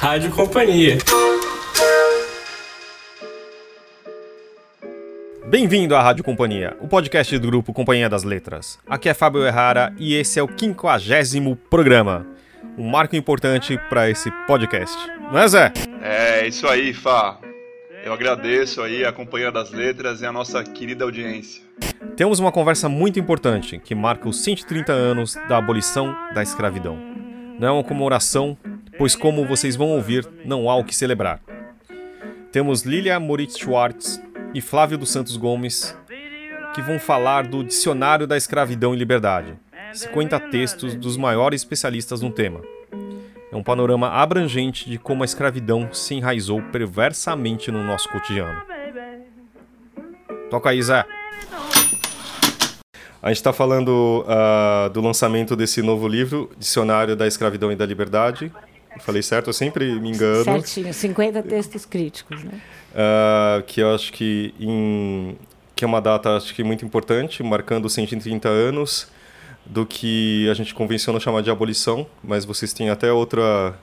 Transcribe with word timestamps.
Rádio 0.00 0.30
Companhia. 0.30 0.96
Bem-vindo 5.46 5.94
à 5.94 6.02
Rádio 6.02 6.24
Companhia, 6.24 6.74
o 6.80 6.88
podcast 6.88 7.38
do 7.38 7.46
grupo 7.46 7.74
Companhia 7.74 8.08
das 8.08 8.22
Letras. 8.22 8.78
Aqui 8.88 9.10
é 9.10 9.14
Fábio 9.14 9.46
Errara 9.46 9.92
e 9.98 10.14
esse 10.14 10.38
é 10.38 10.42
o 10.42 10.48
quinquagésimo 10.48 11.54
programa. 11.54 12.26
Um 12.78 12.88
marco 12.88 13.14
importante 13.14 13.78
para 13.90 14.08
esse 14.08 14.30
podcast. 14.46 14.96
Não 15.30 15.38
é, 15.38 15.46
Zé? 15.46 15.72
É, 16.00 16.46
isso 16.46 16.66
aí, 16.66 16.94
Fá. 16.94 17.38
Eu 18.02 18.14
agradeço 18.14 18.80
aí 18.80 19.04
a 19.04 19.12
Companhia 19.12 19.52
das 19.52 19.70
Letras 19.70 20.22
e 20.22 20.26
a 20.26 20.32
nossa 20.32 20.64
querida 20.64 21.04
audiência. 21.04 21.62
Temos 22.16 22.38
uma 22.38 22.50
conversa 22.50 22.88
muito 22.88 23.20
importante 23.20 23.78
que 23.78 23.94
marca 23.94 24.30
os 24.30 24.42
130 24.42 24.94
anos 24.94 25.34
da 25.46 25.58
abolição 25.58 26.16
da 26.32 26.42
escravidão. 26.42 26.98
Não 27.58 27.68
é 27.68 27.70
uma 27.70 27.84
comemoração, 27.84 28.56
pois, 29.00 29.16
como 29.16 29.46
vocês 29.46 29.76
vão 29.76 29.92
ouvir, 29.92 30.28
não 30.44 30.68
há 30.68 30.76
o 30.76 30.84
que 30.84 30.94
celebrar. 30.94 31.40
Temos 32.52 32.82
Lilia 32.82 33.18
Moritz 33.18 33.56
Schwartz 33.56 34.22
e 34.52 34.60
Flávio 34.60 34.98
dos 34.98 35.10
Santos 35.10 35.38
Gomes 35.38 35.96
que 36.74 36.82
vão 36.82 36.98
falar 36.98 37.46
do 37.46 37.64
Dicionário 37.64 38.26
da 38.26 38.36
Escravidão 38.36 38.92
e 38.92 38.98
Liberdade 38.98 39.56
50 39.94 40.38
textos 40.50 40.94
dos 40.94 41.16
maiores 41.16 41.62
especialistas 41.62 42.20
no 42.20 42.30
tema. 42.30 42.60
É 43.50 43.56
um 43.56 43.62
panorama 43.62 44.10
abrangente 44.10 44.90
de 44.90 44.98
como 44.98 45.22
a 45.22 45.24
escravidão 45.24 45.88
se 45.94 46.14
enraizou 46.14 46.60
perversamente 46.64 47.70
no 47.70 47.82
nosso 47.82 48.06
cotidiano. 48.10 48.60
Toca 50.50 50.68
aí, 50.68 50.82
Zé. 50.82 51.06
A 53.22 53.28
gente 53.28 53.38
está 53.38 53.52
falando 53.52 54.26
uh, 54.26 54.90
do 54.90 55.00
lançamento 55.00 55.56
desse 55.56 55.80
novo 55.80 56.06
livro, 56.06 56.50
Dicionário 56.58 57.16
da 57.16 57.26
Escravidão 57.26 57.72
e 57.72 57.76
da 57.76 57.86
Liberdade. 57.86 58.52
Falei 58.98 59.22
certo? 59.22 59.48
Eu 59.48 59.52
sempre 59.52 59.98
me 60.00 60.10
engano. 60.10 60.44
Certinho, 60.44 60.92
50 60.92 61.42
textos 61.42 61.84
críticos, 61.84 62.42
né? 62.42 62.60
Uh, 62.92 63.62
que 63.62 63.80
eu 63.80 63.94
acho 63.94 64.12
que, 64.12 64.52
em, 64.58 65.36
que 65.74 65.84
é 65.84 65.88
uma 65.88 66.00
data 66.00 66.36
acho 66.36 66.54
que 66.54 66.64
muito 66.64 66.84
importante, 66.84 67.42
marcando 67.42 67.88
130 67.88 68.48
anos 68.48 69.08
do 69.64 69.86
que 69.86 70.48
a 70.50 70.54
gente 70.54 70.74
convenciona 70.74 71.20
chamar 71.20 71.42
de 71.42 71.50
abolição, 71.50 72.06
mas 72.22 72.44
vocês 72.44 72.72
têm 72.72 72.90
até 72.90 73.12
outra 73.12 73.78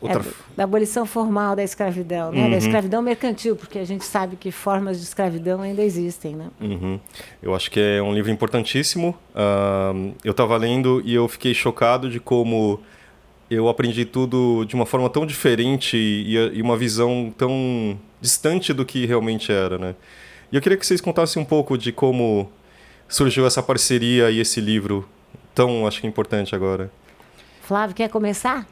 Outra... 0.00 0.20
É, 0.20 0.32
da 0.56 0.64
abolição 0.64 1.04
formal 1.04 1.56
da 1.56 1.62
escravidão, 1.62 2.30
né? 2.30 2.44
Uhum. 2.44 2.50
da 2.50 2.56
escravidão 2.56 3.02
mercantil, 3.02 3.56
porque 3.56 3.78
a 3.78 3.84
gente 3.84 4.04
sabe 4.04 4.36
que 4.36 4.50
formas 4.52 4.98
de 4.98 5.04
escravidão 5.04 5.60
ainda 5.60 5.82
existem. 5.82 6.36
Né? 6.36 6.46
Uhum. 6.60 7.00
Eu 7.42 7.54
acho 7.54 7.70
que 7.70 7.80
é 7.80 8.00
um 8.00 8.14
livro 8.14 8.30
importantíssimo. 8.30 9.16
Uh, 9.34 10.14
eu 10.22 10.30
estava 10.30 10.56
lendo 10.56 11.02
e 11.04 11.14
eu 11.14 11.26
fiquei 11.26 11.52
chocado 11.52 12.08
de 12.08 12.20
como 12.20 12.80
eu 13.50 13.68
aprendi 13.68 14.04
tudo 14.04 14.64
de 14.64 14.74
uma 14.74 14.84
forma 14.84 15.08
tão 15.08 15.24
diferente 15.24 15.96
e, 15.96 16.36
e 16.36 16.62
uma 16.62 16.76
visão 16.76 17.32
tão 17.36 17.98
distante 18.20 18.72
do 18.72 18.84
que 18.84 19.06
realmente 19.06 19.50
era. 19.52 19.78
Né? 19.78 19.94
E 20.52 20.56
eu 20.56 20.62
queria 20.62 20.76
que 20.76 20.86
vocês 20.86 21.00
contassem 21.00 21.40
um 21.42 21.44
pouco 21.44 21.78
de 21.78 21.92
como 21.92 22.50
surgiu 23.08 23.46
essa 23.46 23.62
parceria 23.62 24.30
e 24.30 24.40
esse 24.40 24.60
livro 24.60 25.08
tão, 25.54 25.86
acho 25.86 26.00
que, 26.00 26.06
importante 26.06 26.54
agora. 26.54 26.90
Flávio, 27.62 27.96
quer 27.96 28.08
começar? 28.08 28.66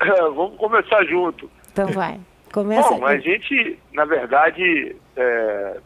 vamos 0.34 0.56
começar 0.56 1.04
junto. 1.04 1.50
Então 1.72 1.88
vai. 1.88 2.20
Começa. 2.52 2.90
Bom, 2.90 3.04
a 3.04 3.18
gente, 3.18 3.78
na 3.92 4.04
verdade, 4.04 4.96
é, 5.16 5.80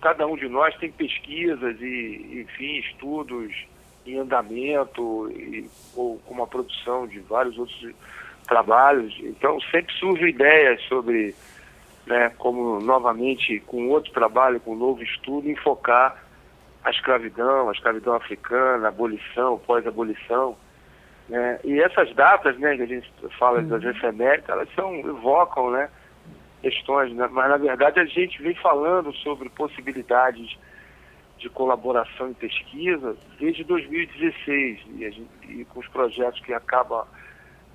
cada 0.00 0.26
um 0.26 0.36
de 0.36 0.48
nós 0.48 0.74
tem 0.76 0.90
pesquisas 0.90 1.80
e, 1.80 2.44
enfim, 2.44 2.78
estudos 2.78 3.52
em 4.06 4.18
andamento 4.18 5.30
e, 5.30 5.68
ou 5.94 6.18
com 6.18 6.34
uma 6.34 6.46
produção 6.46 7.06
de 7.06 7.20
vários 7.20 7.58
outros 7.58 7.94
trabalhos. 8.46 9.14
Então, 9.20 9.60
sempre 9.70 9.92
surgem 9.94 10.28
ideias 10.28 10.80
sobre 10.82 11.34
né, 12.06 12.30
como, 12.38 12.80
novamente, 12.80 13.60
com 13.60 13.88
outro 13.88 14.12
trabalho, 14.12 14.60
com 14.60 14.72
um 14.72 14.78
novo 14.78 15.02
estudo, 15.02 15.48
enfocar 15.48 16.22
a 16.84 16.90
escravidão, 16.90 17.68
a 17.68 17.72
escravidão 17.72 18.14
africana, 18.14 18.86
a 18.86 18.88
abolição, 18.88 19.58
pós-abolição. 19.58 20.56
Né? 21.28 21.60
E 21.64 21.80
essas 21.80 22.12
datas 22.14 22.58
né, 22.58 22.76
que 22.76 22.82
a 22.82 22.86
gente 22.86 23.10
fala 23.38 23.60
uhum. 23.60 23.68
das 23.68 23.84
efemérides, 23.84 24.48
elas 24.48 24.68
são, 24.74 24.94
evocam 24.98 25.70
né, 25.70 25.88
questões, 26.60 27.14
né? 27.14 27.28
mas 27.30 27.48
na 27.48 27.56
verdade 27.56 28.00
a 28.00 28.04
gente 28.04 28.42
vem 28.42 28.54
falando 28.56 29.12
sobre 29.14 29.48
possibilidades 29.50 30.58
de 31.42 31.50
colaboração 31.50 32.30
em 32.30 32.34
pesquisa 32.34 33.16
desde 33.38 33.64
2016 33.64 34.80
e, 34.96 35.10
gente, 35.10 35.28
e 35.48 35.64
com 35.66 35.80
os 35.80 35.88
projetos 35.88 36.40
que 36.40 36.54
acaba, 36.54 37.06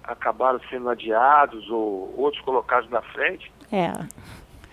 acabaram 0.03 0.59
sendo 0.69 0.89
adiados 0.89 1.69
ou 1.69 2.13
outros 2.17 2.41
colocados 2.43 2.89
na 2.89 3.01
frente. 3.01 3.51
É. 3.71 3.91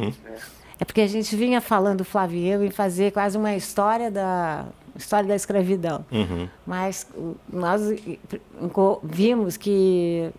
Hum. 0.00 0.12
é. 0.27 0.65
É 0.81 0.84
porque 0.84 1.00
a 1.00 1.06
gente 1.06 1.37
vinha 1.37 1.60
falando, 1.60 2.04
Flávio 2.04 2.62
e 2.62 2.66
em 2.66 2.71
fazer 2.71 3.12
quase 3.12 3.38
uma 3.38 3.54
história 3.54 4.10
da 4.10 4.66
história 4.97 5.28
da 5.28 5.34
escravidão. 5.34 6.05
Uhum. 6.10 6.49
Mas 6.66 7.06
nós 7.53 7.82
vimos 9.03 9.56
que 9.56 10.31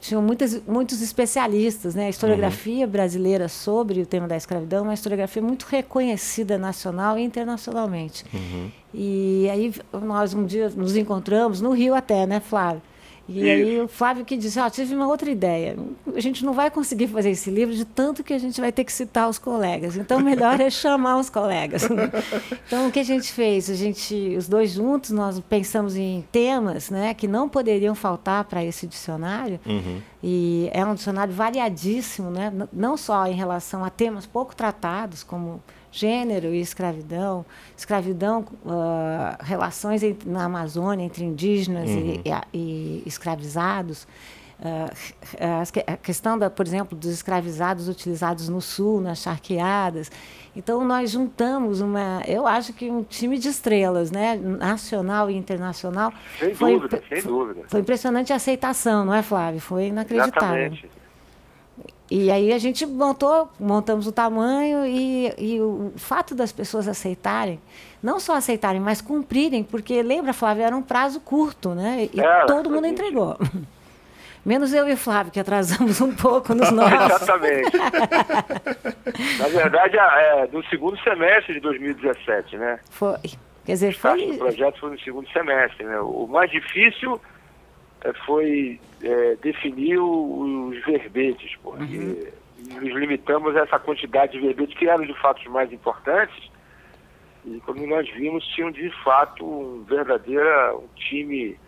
tinham 0.00 0.22
muitas, 0.22 0.62
muitos 0.66 1.00
especialistas, 1.00 1.94
né? 1.94 2.06
A 2.06 2.10
historiografia 2.10 2.84
uhum. 2.84 2.92
brasileira 2.92 3.48
sobre 3.48 4.00
o 4.00 4.06
tema 4.06 4.28
da 4.28 4.36
escravidão 4.36 4.80
é 4.80 4.82
uma 4.82 4.94
historiografia 4.94 5.42
muito 5.42 5.64
reconhecida 5.64 6.58
nacional 6.58 7.18
e 7.18 7.22
internacionalmente. 7.22 8.24
Uhum. 8.32 8.70
E 8.94 9.48
aí 9.50 9.72
nós 9.92 10.34
um 10.34 10.44
dia 10.44 10.68
nos 10.70 10.96
encontramos 10.96 11.60
no 11.60 11.72
Rio 11.72 11.94
até, 11.94 12.26
né, 12.26 12.40
Flávio? 12.40 12.82
E 13.28 13.48
aí 13.48 13.80
o 13.80 13.88
Flávio 13.88 14.24
que 14.24 14.36
disse, 14.36 14.58
ó, 14.58 14.66
oh, 14.66 14.70
tive 14.70 14.94
uma 14.94 15.06
outra 15.06 15.30
ideia. 15.30 15.76
A 16.14 16.20
gente 16.20 16.44
não 16.44 16.52
vai 16.52 16.70
conseguir 16.70 17.06
fazer 17.06 17.30
esse 17.30 17.50
livro 17.50 17.74
de 17.74 17.84
tanto 17.84 18.22
que 18.24 18.32
a 18.32 18.38
gente 18.38 18.60
vai 18.60 18.72
ter 18.72 18.84
que 18.84 18.92
citar 18.92 19.28
os 19.28 19.38
colegas. 19.38 19.96
Então 19.96 20.20
melhor 20.20 20.60
é 20.60 20.68
chamar 20.70 21.18
os 21.18 21.30
colegas. 21.30 21.88
então 22.66 22.88
o 22.88 22.92
que 22.92 23.00
a 23.00 23.04
gente 23.04 23.32
fez? 23.32 23.70
A 23.70 23.74
gente, 23.74 24.34
os 24.36 24.48
dois 24.48 24.72
juntos, 24.72 25.10
nós 25.10 25.40
pensamos 25.40 25.96
em 25.96 26.24
temas, 26.32 26.90
né, 26.90 27.14
que 27.14 27.28
não 27.28 27.48
poderiam 27.48 27.94
faltar 27.94 28.44
para 28.44 28.64
esse 28.64 28.86
dicionário. 28.86 29.60
Uhum. 29.64 30.00
E 30.22 30.68
é 30.72 30.84
um 30.84 30.94
dicionário 30.94 31.32
variadíssimo, 31.32 32.30
né, 32.30 32.52
não 32.72 32.96
só 32.96 33.26
em 33.26 33.34
relação 33.34 33.84
a 33.84 33.90
temas 33.90 34.26
pouco 34.26 34.54
tratados, 34.54 35.22
como 35.22 35.62
gênero 35.92 36.54
e 36.54 36.60
escravidão, 36.60 37.44
escravidão, 37.76 38.46
uh, 38.64 39.36
relações 39.40 40.02
entre, 40.02 40.28
na 40.28 40.44
Amazônia 40.44 41.04
entre 41.04 41.22
indígenas 41.22 41.90
uhum. 41.90 42.22
e, 42.24 42.30
e, 42.52 42.58
e, 42.58 43.02
escravizados, 43.04 44.04
uh, 44.58 45.86
a 45.86 45.96
questão, 45.98 46.38
da, 46.38 46.48
por 46.48 46.66
exemplo, 46.66 46.96
dos 46.96 47.12
escravizados 47.12 47.88
utilizados 47.88 48.48
no 48.48 48.62
Sul, 48.62 49.02
nas 49.02 49.18
charqueadas. 49.18 50.10
Então, 50.56 50.82
nós 50.82 51.10
juntamos 51.10 51.82
uma, 51.82 52.22
eu 52.26 52.46
acho 52.46 52.72
que 52.72 52.90
um 52.90 53.02
time 53.02 53.38
de 53.38 53.48
estrelas, 53.48 54.10
né? 54.10 54.34
nacional 54.36 55.30
e 55.30 55.36
internacional. 55.36 56.10
Sem 56.38 56.54
foi, 56.54 56.72
dúvida, 56.72 57.02
sem 57.06 57.22
dúvida. 57.22 57.60
Foi 57.68 57.80
impressionante 57.80 58.32
a 58.32 58.36
aceitação, 58.36 59.04
não 59.04 59.14
é, 59.14 59.22
Flávio? 59.22 59.60
Foi 59.60 59.88
inacreditável. 59.88 60.56
Exatamente. 60.56 61.01
E 62.14 62.30
aí 62.30 62.52
a 62.52 62.58
gente 62.58 62.84
montou, 62.84 63.50
montamos 63.58 64.06
o 64.06 64.12
tamanho 64.12 64.84
e, 64.84 65.32
e, 65.38 65.58
o 65.62 65.94
fato 65.96 66.34
das 66.34 66.52
pessoas 66.52 66.86
aceitarem, 66.86 67.58
não 68.02 68.20
só 68.20 68.34
aceitarem, 68.34 68.82
mas 68.82 69.00
cumprirem, 69.00 69.64
porque 69.64 70.02
lembra, 70.02 70.34
Flávio, 70.34 70.62
era 70.62 70.76
um 70.76 70.82
prazo 70.82 71.20
curto, 71.20 71.70
né? 71.70 72.10
E 72.12 72.20
é, 72.20 72.44
todo 72.44 72.68
mundo 72.68 72.86
entregou. 72.86 73.38
Menos 74.44 74.74
eu 74.74 74.86
e 74.90 74.92
o 74.92 74.96
Flávio, 74.98 75.32
que 75.32 75.40
atrasamos 75.40 76.02
um 76.02 76.14
pouco 76.14 76.54
nos 76.54 76.68
nossos. 76.76 77.22
Exatamente. 77.22 77.78
Na 79.40 79.48
verdade, 79.48 79.96
é 79.96 80.46
do 80.48 80.62
segundo 80.66 80.98
semestre 80.98 81.54
de 81.54 81.60
2017, 81.60 82.58
né? 82.58 82.78
Foi. 82.90 83.16
Quer 83.64 83.72
dizer, 83.72 83.94
foi. 83.94 84.32
O 84.32 84.38
projeto 84.38 84.80
foi 84.80 84.90
no 84.90 85.00
segundo 85.00 85.30
semestre, 85.30 85.86
né? 85.86 85.98
O 86.00 86.26
mais 86.26 86.50
difícil 86.50 87.18
foi 88.26 88.80
é, 89.02 89.36
definir 89.36 89.98
os 89.98 90.84
verbetes, 90.84 91.56
porque 91.62 91.96
uhum. 91.96 92.80
nos 92.80 92.94
limitamos 92.94 93.56
a 93.56 93.60
essa 93.60 93.78
quantidade 93.78 94.32
de 94.32 94.40
verbetes 94.40 94.76
que 94.76 94.88
eram 94.88 95.04
de 95.04 95.14
fato 95.20 95.40
os 95.40 95.46
mais 95.46 95.72
importantes. 95.72 96.50
E 97.44 97.60
como 97.60 97.86
nós 97.86 98.08
vimos, 98.10 98.44
tinham 98.48 98.70
de 98.70 98.90
fato 99.02 99.44
um 99.44 99.82
verdadeiro 99.84 100.78
um 100.78 100.88
time 100.94 101.58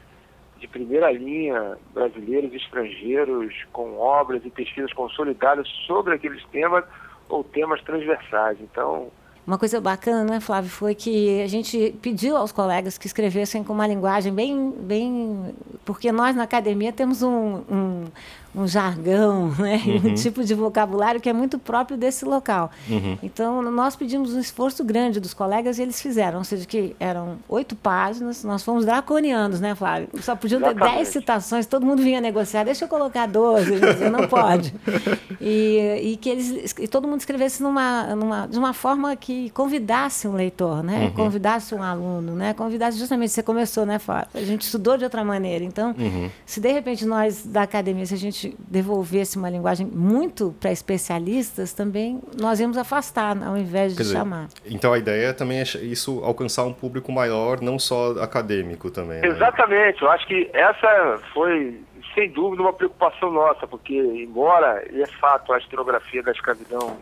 de 0.58 0.68
primeira 0.68 1.10
linha, 1.12 1.76
brasileiros 1.92 2.52
e 2.52 2.56
estrangeiros, 2.56 3.54
com 3.72 3.98
obras 3.98 4.44
e 4.44 4.50
pesquisas 4.50 4.92
consolidadas 4.92 5.68
sobre 5.86 6.14
aqueles 6.14 6.44
temas 6.46 6.84
ou 7.28 7.42
temas 7.44 7.82
transversais. 7.82 8.58
Então, 8.60 9.10
uma 9.46 9.58
coisa 9.58 9.80
bacana, 9.80 10.24
né, 10.24 10.40
Flávio, 10.40 10.70
foi 10.70 10.94
que 10.94 11.42
a 11.42 11.46
gente 11.46 11.94
pediu 12.00 12.36
aos 12.36 12.50
colegas 12.50 12.96
que 12.96 13.06
escrevessem 13.06 13.62
com 13.62 13.72
uma 13.72 13.86
linguagem 13.86 14.32
bem, 14.32 14.70
bem 14.70 15.54
porque 15.84 16.10
nós 16.10 16.34
na 16.34 16.44
academia 16.44 16.92
temos 16.92 17.22
um, 17.22 17.62
um, 17.70 18.04
um 18.54 18.66
jargão, 18.66 19.48
né? 19.58 19.82
Uhum. 19.86 20.10
um 20.10 20.14
tipo 20.14 20.44
de 20.44 20.54
vocabulário 20.54 21.20
que 21.20 21.28
é 21.28 21.32
muito 21.32 21.58
próprio 21.58 21.96
desse 21.96 22.24
local. 22.24 22.70
Uhum. 22.88 23.18
Então, 23.22 23.62
nós 23.62 23.96
pedimos 23.96 24.34
um 24.34 24.40
esforço 24.40 24.84
grande 24.84 25.18
dos 25.20 25.34
colegas 25.34 25.78
e 25.78 25.82
eles 25.82 26.00
fizeram, 26.00 26.38
ou 26.38 26.44
seja, 26.44 26.64
que 26.64 26.94
eram 27.00 27.38
oito 27.48 27.74
páginas, 27.74 28.44
nós 28.44 28.62
fomos 28.62 28.84
draconianos, 28.84 29.60
né, 29.60 29.74
Flávio? 29.74 30.08
Só 30.20 30.36
podiam 30.36 30.60
ter 30.60 30.74
dez 30.74 31.08
citações, 31.08 31.66
todo 31.66 31.84
mundo 31.84 32.02
vinha 32.02 32.20
negociar, 32.20 32.64
deixa 32.64 32.84
eu 32.84 32.88
colocar 32.88 33.26
doze, 33.26 33.72
não 34.10 34.28
pode. 34.28 34.74
E, 35.40 36.00
e 36.02 36.16
que 36.16 36.30
eles, 36.30 36.74
e 36.78 36.88
todo 36.88 37.06
mundo 37.06 37.20
escrevesse 37.20 37.62
numa, 37.62 38.14
numa, 38.14 38.46
de 38.46 38.58
uma 38.58 38.72
forma 38.72 39.14
que 39.14 39.50
convidasse 39.50 40.26
um 40.26 40.32
leitor, 40.32 40.82
né? 40.82 41.04
Uhum. 41.04 41.10
Convidasse 41.10 41.74
um 41.74 41.82
aluno, 41.82 42.34
né? 42.34 42.54
Convidasse 42.54 42.98
justamente, 42.98 43.30
você 43.30 43.42
começou, 43.42 43.84
né, 43.84 43.98
Flávio? 43.98 44.28
A 44.32 44.40
gente 44.40 44.62
estudou 44.62 44.96
de 44.96 45.04
outra 45.04 45.22
maneira. 45.22 45.62
Então, 45.62 45.94
uhum. 45.98 46.30
se 46.46 46.60
de 46.60 46.72
repente 46.72 47.04
nós 47.04 47.44
da 47.44 47.62
academia, 47.62 48.06
se 48.06 48.14
a 48.14 48.18
gente 48.18 48.43
devolvesse 48.58 49.36
uma 49.36 49.48
linguagem 49.48 49.86
muito 49.86 50.54
para 50.60 50.72
especialistas, 50.72 51.72
também 51.72 52.20
nós 52.40 52.60
íamos 52.60 52.76
afastar, 52.76 53.36
ao 53.42 53.56
invés 53.56 53.92
de 53.92 54.02
dizer, 54.02 54.14
chamar. 54.16 54.48
Então 54.66 54.92
a 54.92 54.98
ideia 54.98 55.32
também 55.32 55.58
é 55.58 55.62
isso 55.62 56.20
alcançar 56.24 56.64
um 56.64 56.72
público 56.72 57.12
maior, 57.12 57.60
não 57.60 57.78
só 57.78 58.12
acadêmico 58.20 58.90
também. 58.90 59.20
Né? 59.20 59.28
Exatamente. 59.28 60.02
Eu 60.02 60.10
acho 60.10 60.26
que 60.26 60.50
essa 60.52 61.20
foi 61.32 61.80
sem 62.14 62.30
dúvida 62.30 62.62
uma 62.62 62.72
preocupação 62.72 63.30
nossa, 63.30 63.66
porque 63.66 63.94
embora 63.94 64.84
e 64.92 65.02
é 65.02 65.06
fato 65.06 65.52
a 65.52 65.58
historiografia 65.58 66.22
da 66.22 66.32
escravidão 66.32 66.96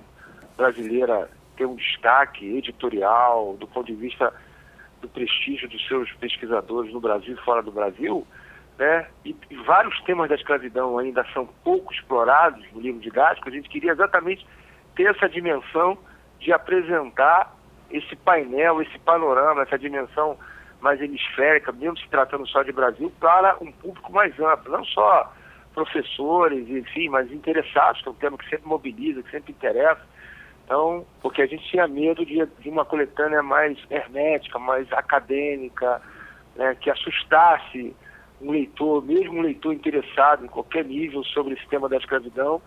brasileira 0.56 1.28
ter 1.56 1.66
um 1.66 1.74
destaque 1.74 2.56
editorial 2.56 3.56
do 3.58 3.66
ponto 3.66 3.86
de 3.86 3.94
vista 3.94 4.32
do 5.00 5.08
prestígio 5.08 5.68
dos 5.68 5.86
seus 5.86 6.10
pesquisadores 6.12 6.92
no 6.92 7.00
Brasil 7.00 7.34
e 7.34 7.44
fora 7.44 7.62
do 7.62 7.72
Brasil, 7.72 8.26
né? 8.82 9.06
E, 9.24 9.36
e, 9.48 9.56
vários 9.58 9.98
temas 10.02 10.28
da 10.28 10.34
escravidão 10.34 10.98
ainda 10.98 11.24
são 11.32 11.46
pouco 11.62 11.94
explorados 11.94 12.64
no 12.72 12.80
livro 12.80 13.00
didático, 13.00 13.48
a 13.48 13.52
gente 13.52 13.68
queria 13.68 13.92
exatamente 13.92 14.44
ter 14.96 15.04
essa 15.04 15.28
dimensão 15.28 15.96
de 16.40 16.52
apresentar 16.52 17.54
esse 17.92 18.16
painel, 18.16 18.82
esse 18.82 18.98
panorama, 18.98 19.62
essa 19.62 19.78
dimensão 19.78 20.36
mais 20.80 21.00
hemisférica, 21.00 21.70
mesmo 21.70 21.96
se 21.96 22.08
tratando 22.08 22.44
só 22.48 22.64
de 22.64 22.72
Brasil, 22.72 23.12
para 23.20 23.56
um 23.60 23.70
público 23.70 24.12
mais 24.12 24.38
amplo, 24.40 24.72
não 24.72 24.84
só 24.84 25.32
professores, 25.72 26.68
enfim, 26.68 27.08
mas 27.08 27.30
interessados, 27.30 28.02
que 28.02 28.08
é 28.08 28.10
um 28.10 28.14
tema 28.14 28.36
que 28.36 28.48
sempre 28.50 28.66
mobiliza, 28.66 29.22
que 29.22 29.30
sempre 29.30 29.52
interessa. 29.52 30.02
Então, 30.64 31.06
porque 31.20 31.40
a 31.40 31.46
gente 31.46 31.64
tinha 31.68 31.86
medo 31.86 32.26
de, 32.26 32.44
de 32.58 32.68
uma 32.68 32.84
coletânea 32.84 33.44
mais 33.44 33.78
hermética, 33.88 34.58
mais 34.58 34.92
acadêmica, 34.92 36.02
né, 36.56 36.76
que 36.80 36.90
assustasse 36.90 37.94
um 38.42 38.50
leitor, 38.50 39.04
mesmo 39.04 39.38
um 39.38 39.42
leitor 39.42 39.72
interessado 39.72 40.44
em 40.44 40.48
qualquer 40.48 40.84
nível 40.84 41.22
sobre 41.24 41.54
esse 41.54 41.66
tema 41.68 41.88
da 41.88 41.96
escravidão, 41.96 42.60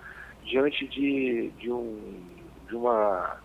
diante 0.44 0.88
de, 0.88 1.50
de, 1.60 1.72
um, 1.72 2.20
de, 2.68 2.76
uma, 2.76 3.38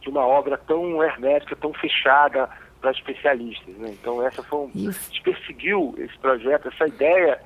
de 0.00 0.08
uma 0.08 0.26
obra 0.26 0.58
tão 0.58 1.02
hermética, 1.02 1.54
tão 1.54 1.72
fechada 1.72 2.48
para 2.80 2.90
especialistas. 2.90 3.74
Né? 3.76 3.90
Então, 4.00 4.26
essa 4.26 4.42
foi 4.42 4.58
um, 4.58 4.70
a 4.74 4.90
gente 4.90 5.22
perseguiu 5.22 5.94
esse 5.98 6.18
projeto, 6.18 6.68
essa 6.68 6.86
ideia, 6.86 7.40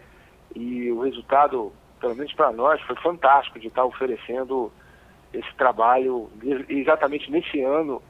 e 0.54 0.90
o 0.90 1.02
resultado, 1.02 1.72
pelo 2.00 2.14
menos 2.14 2.32
para 2.32 2.52
nós, 2.52 2.80
foi 2.82 2.96
fantástico 2.96 3.58
de 3.58 3.68
estar 3.68 3.84
oferecendo 3.84 4.72
esse 5.32 5.54
trabalho 5.56 6.30
exatamente 6.68 7.30
nesse 7.30 7.60
ano, 7.62 8.02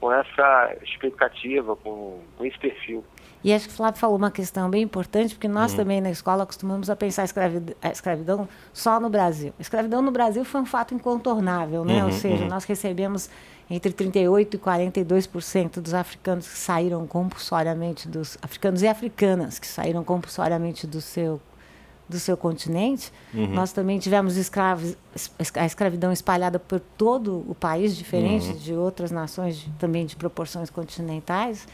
com 0.00 0.12
essa 0.12 0.74
expectativa, 0.82 1.76
com, 1.76 2.20
com 2.36 2.44
esse 2.44 2.58
perfil. 2.58 3.04
E 3.44 3.52
acho 3.52 3.66
que 3.66 3.74
o 3.74 3.76
Flávio 3.76 3.98
falou 3.98 4.16
uma 4.16 4.30
questão 4.30 4.70
bem 4.70 4.82
importante, 4.82 5.34
porque 5.34 5.48
nós 5.48 5.72
uhum. 5.72 5.78
também 5.78 6.00
na 6.00 6.10
escola 6.10 6.44
acostumamos 6.44 6.88
a 6.88 6.96
pensar 6.96 7.22
a 7.22 7.24
escravidão, 7.24 7.74
a 7.82 7.90
escravidão, 7.90 8.48
só 8.72 9.00
no 9.00 9.10
Brasil. 9.10 9.52
A 9.58 9.62
escravidão 9.62 10.00
no 10.00 10.10
Brasil 10.10 10.44
foi 10.44 10.60
um 10.60 10.66
fato 10.66 10.94
incontornável, 10.94 11.84
né? 11.84 12.00
Uhum, 12.00 12.06
Ou 12.06 12.12
seja, 12.12 12.44
uhum. 12.44 12.48
nós 12.48 12.64
recebemos 12.64 13.28
entre 13.68 13.92
38 13.92 14.54
e 14.54 14.58
42% 14.58 15.80
dos 15.80 15.94
africanos 15.94 16.46
que 16.46 16.58
saíram 16.58 17.06
compulsoriamente 17.06 18.08
dos 18.08 18.36
africanos 18.42 18.82
e 18.82 18.86
africanas 18.86 19.58
que 19.58 19.66
saíram 19.66 20.04
compulsoriamente 20.04 20.86
do 20.86 21.00
seu 21.00 21.40
do 22.08 22.18
seu 22.18 22.36
continente. 22.36 23.10
Uhum. 23.32 23.54
Nós 23.54 23.72
também 23.72 23.98
tivemos 23.98 24.36
escravos, 24.36 24.96
a 25.54 25.64
escravidão 25.64 26.12
espalhada 26.12 26.58
por 26.58 26.78
todo 26.78 27.42
o 27.48 27.54
país, 27.54 27.96
diferente 27.96 28.48
uhum. 28.48 28.56
de 28.56 28.74
outras 28.74 29.10
nações 29.10 29.56
de, 29.56 29.70
também 29.78 30.04
de 30.04 30.14
proporções 30.14 30.68
continentais. 30.68 31.66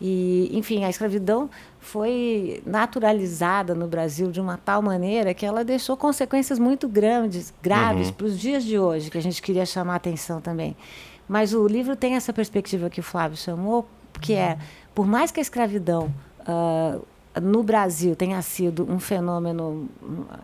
E, 0.00 0.50
enfim, 0.52 0.84
a 0.84 0.90
escravidão 0.90 1.48
foi 1.80 2.62
naturalizada 2.66 3.74
no 3.74 3.86
Brasil 3.86 4.30
de 4.30 4.40
uma 4.40 4.58
tal 4.58 4.82
maneira 4.82 5.32
que 5.32 5.46
ela 5.46 5.64
deixou 5.64 5.96
consequências 5.96 6.58
muito 6.58 6.88
grandes, 6.88 7.52
graves, 7.62 8.08
uhum. 8.08 8.14
para 8.14 8.26
os 8.26 8.38
dias 8.38 8.64
de 8.64 8.78
hoje, 8.78 9.10
que 9.10 9.16
a 9.16 9.22
gente 9.22 9.40
queria 9.40 9.64
chamar 9.64 9.94
a 9.94 9.96
atenção 9.96 10.40
também. 10.40 10.76
Mas 11.28 11.54
o 11.54 11.66
livro 11.66 11.96
tem 11.96 12.14
essa 12.14 12.32
perspectiva 12.32 12.90
que 12.90 13.00
o 13.00 13.02
Flávio 13.02 13.36
chamou, 13.36 13.86
que 14.20 14.34
é, 14.34 14.58
por 14.94 15.06
mais 15.06 15.30
que 15.30 15.40
a 15.40 15.42
escravidão 15.42 16.12
uh, 16.40 17.02
no 17.40 17.62
Brasil 17.62 18.14
tenha 18.14 18.40
sido 18.42 18.90
um 18.90 18.98
fenômeno, 18.98 19.88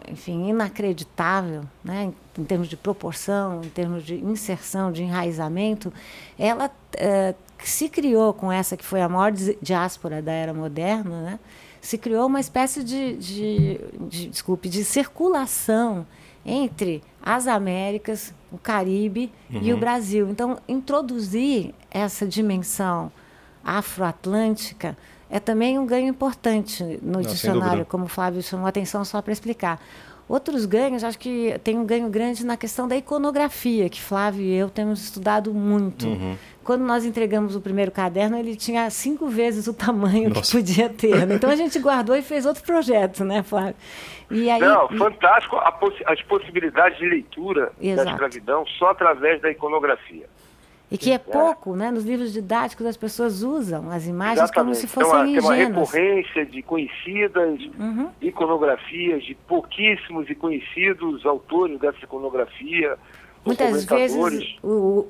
enfim, 0.09 0.49
inacreditável, 0.49 1.63
né, 1.85 2.05
em, 2.05 2.43
em 2.43 2.45
termos 2.45 2.69
de 2.69 2.77
proporção, 2.77 3.63
em 3.63 3.69
termos 3.69 4.05
de 4.05 4.15
inserção, 4.17 4.91
de 4.93 5.03
enraizamento, 5.03 5.93
ela 6.39 6.67
uh, 6.67 7.35
se 7.69 7.89
criou 7.89 8.33
com 8.33 8.51
essa 8.51 8.77
que 8.77 8.85
foi 8.85 9.01
a 9.01 9.09
maior 9.09 9.33
diáspora 9.33 10.21
da 10.21 10.33
era 10.33 10.53
moderna, 10.53 11.23
né? 11.23 11.39
se 11.83 11.99
criou 11.99 12.27
uma 12.27 12.39
espécie 12.39 12.85
de, 12.85 13.17
de, 13.17 13.81
de, 14.09 14.29
desculpe, 14.29 14.69
de 14.69 14.85
circulação 14.85 16.07
entre 16.47 17.03
as 17.21 17.49
Américas, 17.49 18.33
o 18.53 18.59
Caribe 18.59 19.33
uhum. 19.51 19.61
e 19.61 19.73
o 19.73 19.75
uhum. 19.75 19.81
Brasil. 19.81 20.29
Então, 20.31 20.59
introduzir 20.69 21.75
essa 21.91 22.25
dimensão 22.27 23.11
afroatlântica 23.65 24.97
é 25.29 25.41
também 25.41 25.79
um 25.79 25.87
ganho 25.87 26.09
importante 26.09 26.85
no 27.03 27.15
Não, 27.15 27.23
dicionário, 27.23 27.85
como 27.85 28.05
o 28.05 28.09
Flávio 28.09 28.43
chamou 28.43 28.67
a 28.67 28.69
atenção 28.69 29.05
só 29.05 29.21
para 29.21 29.33
explicar. 29.33 29.81
Outros 30.33 30.65
ganhos, 30.65 31.05
acho 31.05 31.19
que 31.19 31.61
tem 31.63 31.77
um 31.77 31.85
ganho 31.85 32.09
grande 32.09 32.47
na 32.47 32.57
questão 32.57 32.89
da 32.89 32.97
iconografia, 32.97 33.87
que 33.91 34.01
Flávio 34.01 34.41
e 34.41 34.55
eu 34.57 34.71
temos 34.71 35.05
estudado 35.05 35.53
muito. 35.53 36.07
Uhum. 36.07 36.39
Quando 36.65 36.81
nós 36.87 37.05
entregamos 37.05 37.55
o 37.55 37.61
primeiro 37.61 37.91
caderno, 37.91 38.39
ele 38.39 38.57
tinha 38.57 38.89
cinco 38.89 39.27
vezes 39.27 39.67
o 39.67 39.75
tamanho 39.75 40.31
Nossa. 40.31 40.41
que 40.41 40.57
podia 40.57 40.89
ter. 40.89 41.27
Né? 41.27 41.35
Então 41.35 41.51
a 41.51 41.55
gente 41.55 41.79
guardou 41.79 42.17
e 42.17 42.23
fez 42.23 42.47
outro 42.47 42.63
projeto, 42.63 43.23
né, 43.27 43.43
Flávio? 43.43 43.75
E 44.31 44.49
aí, 44.49 44.59
Não, 44.59 44.89
fantástico 44.97 45.55
poss 45.79 45.95
as 46.07 46.23
possibilidades 46.23 46.97
de 46.97 47.05
leitura 47.05 47.71
Exato. 47.79 48.07
da 48.07 48.13
escravidão 48.13 48.65
só 48.79 48.89
através 48.89 49.39
da 49.43 49.51
iconografia. 49.51 50.25
E 50.93 50.99
que 50.99 51.11
é, 51.11 51.15
é 51.15 51.19
pouco, 51.19 51.75
né? 51.75 51.91
Nos 51.91 52.05
livros 52.05 52.33
didáticos 52.33 52.85
as 52.85 52.97
pessoas 52.97 53.43
usam 53.43 53.91
as 53.91 54.07
imagens 54.07 54.39
Exatamente. 54.39 54.55
como 54.55 54.75
se 54.75 54.87
fossem 54.87 55.11
então, 55.11 55.55
ingênuas. 55.55 55.91
Tem 55.91 56.03
uma 56.03 56.15
recorrência 56.15 56.47
de 56.47 56.63
conhecidas 56.63 57.61
uhum. 57.79 58.11
iconografias, 58.21 59.25
de 59.25 59.35
pouquíssimos 59.35 60.29
e 60.29 60.35
conhecidos 60.35 61.25
autores 61.25 61.81
dessa 61.81 62.05
iconografia, 62.05 62.99
Muitas 63.45 63.85
vezes 63.85 64.17
o, 64.63 65.07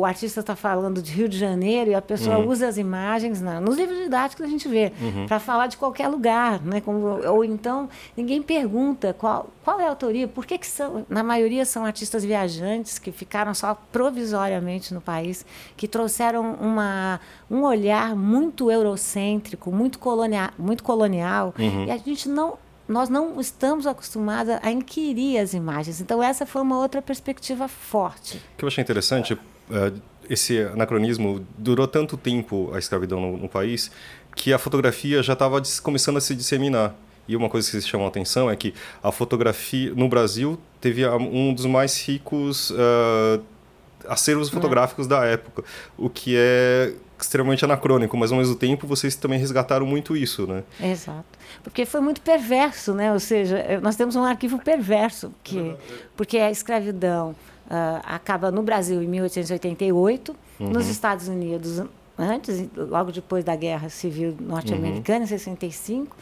o 0.00 0.04
artista 0.06 0.40
está 0.40 0.56
falando 0.56 1.02
de 1.02 1.12
Rio 1.12 1.28
de 1.28 1.38
Janeiro 1.38 1.90
e 1.90 1.94
a 1.94 2.00
pessoa 2.00 2.38
uhum. 2.38 2.48
usa 2.48 2.66
as 2.66 2.78
imagens 2.78 3.42
na, 3.42 3.60
nos 3.60 3.76
livros 3.76 3.98
didáticos 3.98 4.44
a 4.44 4.48
gente 4.48 4.66
vê 4.66 4.90
uhum. 5.00 5.26
para 5.26 5.38
falar 5.38 5.66
de 5.66 5.76
qualquer 5.76 6.08
lugar, 6.08 6.60
né? 6.62 6.80
Como, 6.80 7.20
ou 7.28 7.44
então 7.44 7.88
ninguém 8.16 8.40
pergunta 8.42 9.14
qual, 9.18 9.50
qual 9.62 9.78
é 9.80 9.86
a 9.86 9.90
autoria, 9.90 10.26
por 10.26 10.46
que, 10.46 10.56
que 10.56 10.66
são, 10.66 11.04
na 11.10 11.22
maioria 11.22 11.66
são 11.66 11.84
artistas 11.84 12.24
viajantes 12.24 12.98
que 12.98 13.12
ficaram 13.12 13.52
só 13.52 13.78
provisoriamente 13.92 14.94
no 14.94 15.00
país, 15.00 15.44
que 15.76 15.86
trouxeram 15.86 16.54
uma, 16.54 17.20
um 17.50 17.64
olhar 17.64 18.16
muito 18.16 18.70
eurocêntrico, 18.70 19.70
muito 19.70 19.98
colonial, 19.98 20.50
muito 20.58 20.82
colonial 20.82 21.54
uhum. 21.58 21.84
e 21.84 21.90
a 21.90 21.96
gente 21.98 22.30
não 22.30 22.63
nós 22.86 23.08
não 23.08 23.40
estamos 23.40 23.86
acostumados 23.86 24.54
a 24.62 24.70
inquirir 24.70 25.38
as 25.38 25.54
imagens. 25.54 26.00
Então, 26.00 26.22
essa 26.22 26.44
foi 26.44 26.62
uma 26.62 26.78
outra 26.78 27.00
perspectiva 27.00 27.66
forte. 27.68 28.36
O 28.36 28.58
que 28.58 28.64
eu 28.64 28.68
achei 28.68 28.82
interessante, 28.82 29.38
é, 29.70 29.92
esse 30.28 30.58
anacronismo 30.58 31.46
durou 31.56 31.88
tanto 31.88 32.16
tempo 32.16 32.70
a 32.74 32.78
escravidão 32.78 33.20
no, 33.20 33.36
no 33.36 33.48
país 33.48 33.90
que 34.36 34.52
a 34.52 34.58
fotografia 34.58 35.22
já 35.22 35.32
estava 35.32 35.62
começando 35.82 36.16
a 36.16 36.20
se 36.20 36.34
disseminar. 36.34 36.94
E 37.26 37.36
uma 37.36 37.48
coisa 37.48 37.70
que 37.70 37.80
se 37.80 37.88
chamou 37.88 38.06
a 38.06 38.10
atenção 38.10 38.50
é 38.50 38.56
que 38.56 38.74
a 39.02 39.10
fotografia 39.10 39.94
no 39.94 40.08
Brasil 40.08 40.58
teve 40.80 41.06
um 41.08 41.54
dos 41.54 41.64
mais 41.64 41.98
ricos 42.06 42.70
uh, 42.70 43.42
acervos 44.06 44.48
é. 44.48 44.50
fotográficos 44.50 45.06
é. 45.06 45.08
da 45.08 45.24
época, 45.24 45.64
o 45.96 46.10
que 46.10 46.34
é 46.36 46.92
extremamente 47.18 47.64
anacrônico, 47.64 48.16
mas 48.16 48.32
ao 48.32 48.38
mesmo 48.38 48.54
tempo 48.54 48.86
vocês 48.86 49.14
também 49.14 49.38
resgataram 49.38 49.86
muito 49.86 50.16
isso, 50.16 50.46
né? 50.46 50.62
Exato. 50.80 51.24
Porque 51.62 51.86
foi 51.86 52.00
muito 52.00 52.20
perverso, 52.20 52.92
né? 52.92 53.12
Ou 53.12 53.20
seja, 53.20 53.58
eh, 53.58 53.80
nós 53.80 53.96
temos 53.96 54.16
um 54.16 54.24
arquivo 54.24 54.58
perverso, 54.58 55.32
que, 55.42 55.74
porque 56.16 56.38
a 56.38 56.50
escravidão 56.50 57.30
uh, 57.66 58.00
acaba 58.04 58.50
no 58.50 58.62
Brasil 58.62 59.02
em 59.02 59.06
1888, 59.06 60.36
uhum. 60.60 60.70
nos 60.70 60.88
Estados 60.88 61.28
Unidos 61.28 61.82
antes, 62.18 62.68
logo 62.76 63.10
depois 63.10 63.44
da 63.44 63.56
Guerra 63.56 63.88
Civil 63.88 64.36
Norte-Americana, 64.40 65.20
uhum. 65.20 65.24
em 65.24 65.28
65, 65.28 66.16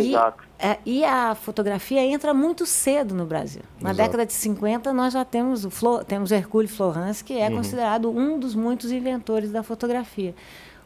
Exato. 0.00 0.44
E, 0.58 0.66
é, 0.66 0.78
e 0.84 1.04
a 1.04 1.34
fotografia 1.34 2.00
entra 2.02 2.32
muito 2.32 2.64
cedo 2.66 3.14
no 3.14 3.26
Brasil. 3.26 3.62
Na 3.80 3.90
Exato. 3.90 4.06
década 4.06 4.26
de 4.26 4.32
50, 4.32 4.92
nós 4.92 5.12
já 5.12 5.24
temos 5.24 5.64
o 5.64 5.70
Flo, 5.70 6.04
temos 6.04 6.30
Hercule 6.30 6.68
Florence, 6.68 7.22
que 7.22 7.38
é 7.38 7.48
uhum. 7.48 7.56
considerado 7.56 8.10
um 8.10 8.38
dos 8.38 8.54
muitos 8.54 8.90
inventores 8.90 9.50
da 9.50 9.62
fotografia. 9.62 10.34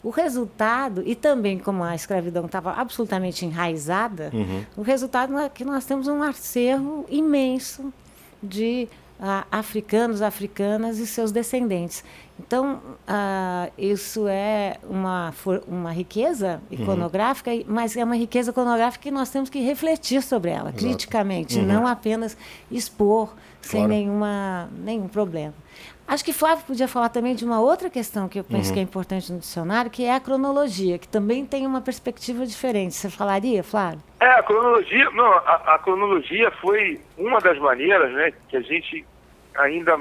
O 0.03 0.11
resultado, 0.11 1.03
e 1.05 1.15
também 1.15 1.59
como 1.59 1.85
a 1.85 1.95
escravidão 1.95 2.47
estava 2.47 2.73
absolutamente 2.73 3.45
enraizada, 3.45 4.31
uhum. 4.33 4.65
o 4.77 4.83
resultado 4.83 5.39
é 5.39 5.49
que 5.49 5.65
nós 5.65 5.85
temos 5.85 6.09
um 6.09 6.23
acervo 6.23 7.05
imenso 7.11 7.93
de 8.43 8.89
uh, 9.21 9.47
africanos, 9.53 10.23
africanas 10.23 10.99
e 10.99 11.07
seus 11.07 11.31
descendentes. 11.31 12.03
Então, 12.47 12.81
uh, 13.07 13.71
isso 13.77 14.27
é 14.27 14.79
uma, 14.89 15.33
uma 15.69 15.93
riqueza 15.93 16.61
uhum. 16.71 16.79
iconográfica, 16.79 17.51
uhum. 17.51 17.65
mas 17.69 17.97
é 17.97 18.03
uma 18.03 18.17
riqueza 18.17 18.51
iconográfica 18.51 19.03
que 19.03 19.11
nós 19.11 19.31
temos 19.31 19.51
que 19.51 19.61
refletir 19.61 20.23
sobre 20.23 20.51
ela, 20.51 20.71
Exato. 20.71 20.85
criticamente, 20.85 21.59
uhum. 21.59 21.67
não 21.67 21.87
apenas 21.87 22.37
expor 22.71 23.27
claro. 23.27 23.41
sem 23.61 23.87
nenhuma, 23.87 24.71
nenhum 24.79 25.07
problema. 25.07 25.55
Acho 26.09 26.25
que 26.25 26.33
Flávio 26.33 26.65
podia 26.67 26.89
falar 26.89 27.11
também 27.11 27.37
de 27.37 27.45
uma 27.45 27.61
outra 27.61 27.89
questão 27.89 28.29
que 28.29 28.39
eu 28.39 28.43
penso 28.43 28.71
uhum. 28.71 28.75
que 28.75 28.81
é 28.81 28.83
importante 28.83 29.31
no 29.31 29.39
dicionário, 29.39 29.91
que 29.91 30.05
é 30.05 30.15
a 30.15 30.19
cronologia, 30.19 30.99
que 30.99 31.07
também 31.07 31.45
tem 31.45 31.67
uma 31.67 31.81
perspectiva 31.81 32.45
diferente. 32.47 32.95
Você 32.95 33.11
falaria, 33.11 33.63
Flávio? 33.63 34.01
É, 34.19 34.27
a 34.27 34.43
cronologia, 34.43 35.09
não, 35.11 35.31
a, 35.31 35.75
a 35.75 35.79
cronologia 35.79 36.51
foi 36.61 37.01
uma 37.17 37.39
das 37.39 37.59
maneiras 37.59 38.11
né, 38.13 38.33
que 38.49 38.57
a 38.57 38.61
gente 38.61 39.07
ainda 39.57 40.01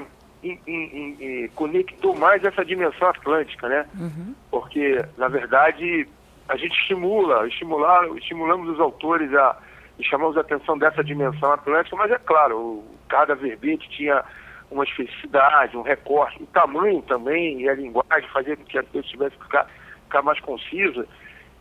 conectou 1.54 2.16
mais 2.16 2.44
essa 2.44 2.64
dimensão 2.64 3.08
atlântica, 3.08 3.68
né? 3.68 3.86
Uhum. 3.98 4.34
Porque, 4.50 5.04
na 5.16 5.28
verdade, 5.28 6.08
a 6.48 6.56
gente 6.56 6.72
estimula, 6.80 7.46
estimular, 7.46 8.06
estimulamos 8.16 8.68
os 8.70 8.80
autores 8.80 9.32
a 9.34 9.56
e 10.00 10.04
chamamos 10.04 10.36
a 10.36 10.40
atenção 10.40 10.78
dessa 10.78 11.04
dimensão 11.04 11.52
atlântica, 11.52 11.94
mas 11.94 12.10
é 12.10 12.18
claro, 12.18 12.82
cada 13.06 13.34
verbete 13.34 13.88
tinha 13.90 14.24
uma 14.70 14.84
especificidade, 14.84 15.76
um 15.76 15.82
recorte, 15.82 16.42
o 16.42 16.46
tamanho 16.46 17.02
também 17.02 17.60
e 17.60 17.68
a 17.68 17.74
linguagem 17.74 18.28
fazia 18.32 18.56
com 18.56 18.64
que 18.64 18.78
a 18.78 18.82
coisa 18.82 19.06
tivesse 19.06 19.36
que 19.36 19.44
ficar, 19.44 19.66
ficar 20.04 20.22
mais 20.22 20.40
concisa. 20.40 21.06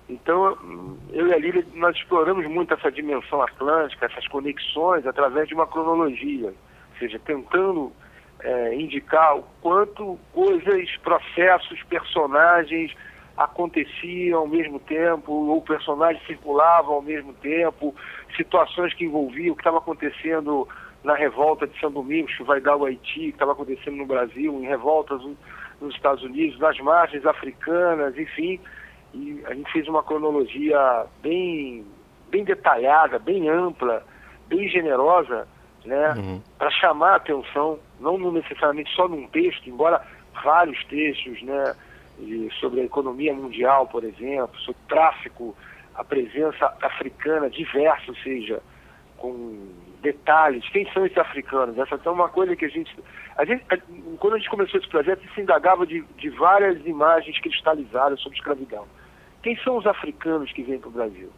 Então, 0.08 0.58
eu 1.12 1.28
e 1.28 1.34
a 1.34 1.38
Lília, 1.38 1.66
nós 1.74 1.96
exploramos 1.96 2.48
muito 2.48 2.74
essa 2.74 2.92
dimensão 2.92 3.42
atlântica, 3.42 4.06
essas 4.06 4.28
conexões, 4.28 5.06
através 5.06 5.48
de 5.48 5.54
uma 5.54 5.68
cronologia, 5.68 6.48
ou 6.48 6.98
seja, 6.98 7.20
tentando 7.20 7.92
é, 8.42 8.76
indicar 8.76 9.38
o 9.38 9.44
quanto 9.62 10.18
coisas, 10.34 10.96
processos, 10.98 11.82
personagens 11.84 12.94
aconteciam 13.38 14.40
ao 14.40 14.48
mesmo 14.48 14.80
tempo, 14.80 15.32
ou 15.32 15.62
personagens 15.62 16.26
circulavam 16.26 16.96
ao 16.96 17.02
mesmo 17.02 17.34
tempo, 17.34 17.96
situações 18.36 18.94
que 18.94 19.06
envolviam 19.06 19.54
o 19.54 19.56
que 19.56 19.62
estava 19.62 19.78
acontecendo 19.78 20.68
na 21.04 21.16
revolta 21.16 21.66
de 21.66 21.80
São 21.80 21.90
Domingos, 21.90 22.36
que 22.36 22.44
vai 22.44 22.60
dar 22.60 22.76
o 22.76 22.86
Haiti, 22.86 23.20
que 23.20 23.30
estava 23.30 23.54
acontecendo 23.54 23.96
no 23.96 24.06
Brasil, 24.06 24.54
em 24.62 24.68
revoltas 24.68 25.22
nos 25.80 25.96
Estados 25.96 26.24
Unidos, 26.24 26.60
nas 26.60 26.78
margens 26.80 27.26
africanas, 27.26 28.18
enfim. 28.18 28.60
E 29.14 29.42
a 29.46 29.54
gente 29.54 29.72
fez 29.72 29.88
uma 29.88 30.04
cronologia 30.04 31.06
bem, 31.22 31.86
bem 32.30 32.44
detalhada, 32.44 33.18
bem 33.18 33.50
ampla, 33.50 34.04
bem 34.48 34.68
generosa, 34.68 35.48
né, 35.86 36.14
uhum. 36.18 36.42
para 36.58 36.70
chamar 36.72 37.14
a 37.14 37.16
atenção, 37.16 37.80
não 38.00 38.32
necessariamente 38.32 38.94
só 38.96 39.08
num 39.08 39.28
texto, 39.28 39.70
embora 39.70 40.06
vários 40.44 40.84
textos, 40.86 41.42
né, 41.42 41.76
sobre 42.60 42.82
a 42.82 42.86
economia 42.86 43.34
mundial, 43.34 43.88
por 43.88 44.04
exemplo, 44.04 44.58
sobre 44.60 44.82
o 44.82 44.88
tráfico, 44.88 45.56
a 45.96 46.04
presença 46.04 46.74
africana 46.82 47.50
diversa, 47.50 48.06
ou 48.08 48.16
seja, 48.18 48.62
com 49.18 49.68
detalhes, 50.02 50.68
quem 50.70 50.90
são 50.92 51.06
esses 51.06 51.18
africanos? 51.18 51.78
Essa 51.78 52.00
é 52.04 52.10
uma 52.10 52.30
coisa 52.30 52.56
que 52.56 52.66
a 52.66 52.70
gente, 52.70 52.94
a 53.36 53.44
gente 53.44 53.64
a, 53.70 53.78
quando 54.18 54.36
a 54.36 54.38
gente 54.38 54.50
começou 54.50 54.80
esse 54.80 54.90
projeto, 54.90 55.22
se 55.34 55.42
indagava 55.42 55.86
de, 55.86 56.02
de 56.18 56.30
várias 56.30 56.86
imagens 56.86 57.38
cristalizadas 57.40 58.20
sobre 58.22 58.38
escravidão. 58.38 58.86
Quem 59.44 59.58
são 59.58 59.78
os 59.78 59.86
africanos 59.86 60.52
que 60.52 60.64
vêm 60.64 60.80
para 60.80 60.90
o 60.90 60.94
Brasil? 60.94 61.30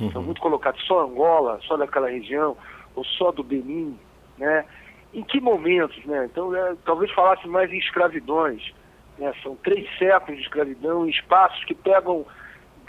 Uhum. 0.00 0.12
São 0.12 0.22
muito 0.22 0.40
colocados 0.40 0.84
só 0.84 1.04
Angola, 1.04 1.60
só 1.62 1.76
daquela 1.76 2.08
região, 2.08 2.56
ou 2.94 3.04
só 3.04 3.32
do 3.32 3.42
Benin, 3.42 3.98
né? 4.36 4.64
Em 5.12 5.22
que 5.22 5.40
momentos, 5.40 6.04
né? 6.04 6.28
Então, 6.30 6.54
é, 6.54 6.74
talvez 6.84 7.10
falasse 7.12 7.46
mais 7.48 7.72
em 7.72 7.78
escravidões, 7.78 8.72
né? 9.18 9.32
São 9.42 9.56
três 9.56 9.88
séculos 9.98 10.38
de 10.38 10.44
escravidão 10.44 11.06
em 11.06 11.10
espaços 11.10 11.64
que 11.64 11.74
pegam 11.74 12.26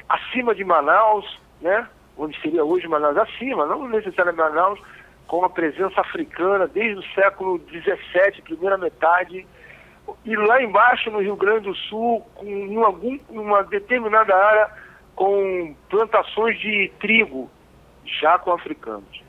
acima 0.08 0.54
de 0.54 0.64
Manaus, 0.64 1.40
né? 1.62 1.88
Onde 2.18 2.40
seria 2.42 2.64
hoje 2.64 2.88
Manaus 2.88 3.18
acima, 3.18 3.66
não 3.66 3.88
necessariamente 3.88 4.50
Manaus, 4.50 4.80
com 5.28 5.46
a 5.46 5.50
presença 5.50 6.02
africana 6.02 6.68
desde 6.68 7.00
o 7.00 7.14
século 7.14 7.62
XVII, 7.70 8.42
primeira 8.44 8.78
metade, 8.78 9.46
e 10.26 10.36
lá 10.36 10.62
embaixo 10.62 11.12
no 11.12 11.20
Rio 11.20 11.36
Grande 11.36 11.66
do 11.66 11.76
Sul, 11.76 12.26
com, 12.36 12.46
em 12.46 12.78
algum, 12.78 13.18
uma 13.30 13.64
determinada 13.64 14.36
área 14.36 14.72
com 15.16 15.76
plantações 15.90 16.60
de 16.60 16.92
trigo, 17.00 17.50
já 18.04 18.40
com 18.40 18.52
africanos. 18.52 19.24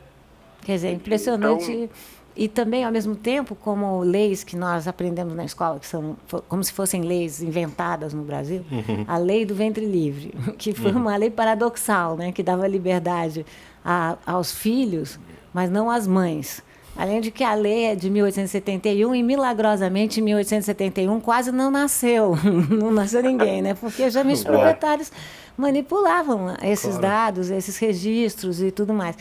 Quer 0.63 0.73
dizer, 0.73 0.93
impressionante. 0.93 1.71
Então, 1.71 1.97
e 2.37 2.49
também, 2.49 2.85
ao 2.85 2.93
mesmo 2.93 3.15
tempo, 3.17 3.55
como 3.55 4.01
leis 4.01 4.45
que 4.45 4.57
nós 4.57 4.87
aprendemos 4.87 5.35
na 5.35 5.45
escola, 5.45 5.79
que 5.79 5.87
são 5.87 6.17
como 6.49 6.63
se 6.63 6.73
fossem 6.73 7.03
leis 7.03 7.43
inventadas 7.43 8.15
no 8.15 8.23
Brasil, 8.23 8.65
uhum. 8.71 9.05
a 9.07 9.19
lei 9.19 9.45
do 9.45 9.55
ventre 9.55 9.85
livre, 9.85 10.33
que 10.57 10.73
foi 10.73 10.93
uhum. 10.93 11.01
uma 11.01 11.17
lei 11.17 11.31
paradoxal, 11.31 12.17
né, 12.17 12.33
que 12.33 12.43
dava 12.43 12.67
liberdade 12.67 13.45
a, 13.85 14.17
aos 14.25 14.53
filhos, 14.53 15.19
mas 15.53 15.71
não 15.71 15.91
às 15.91 16.07
mães. 16.07 16.63
Além 16.97 17.21
de 17.21 17.31
que 17.31 17.43
a 17.43 17.55
lei 17.55 17.87
é 17.87 17.95
de 17.95 18.11
1871 18.11 19.15
e, 19.15 19.23
milagrosamente, 19.23 20.21
em 20.21 20.25
1871 20.25 21.21
quase 21.21 21.51
não 21.51 21.71
nasceu, 21.71 22.37
não 22.69 22.91
nasceu 22.91 23.23
ninguém, 23.23 23.63
né? 23.63 23.75
Porque 23.75 24.11
já 24.11 24.23
os 24.23 24.45
proprietários 24.45 25.11
manipulavam 25.57 26.55
esses 26.63 26.97
claro. 26.97 27.01
dados, 27.01 27.51
esses 27.51 27.79
registros 27.79 28.61
e 28.61 28.71
tudo 28.71 28.93
mais. 28.93 29.17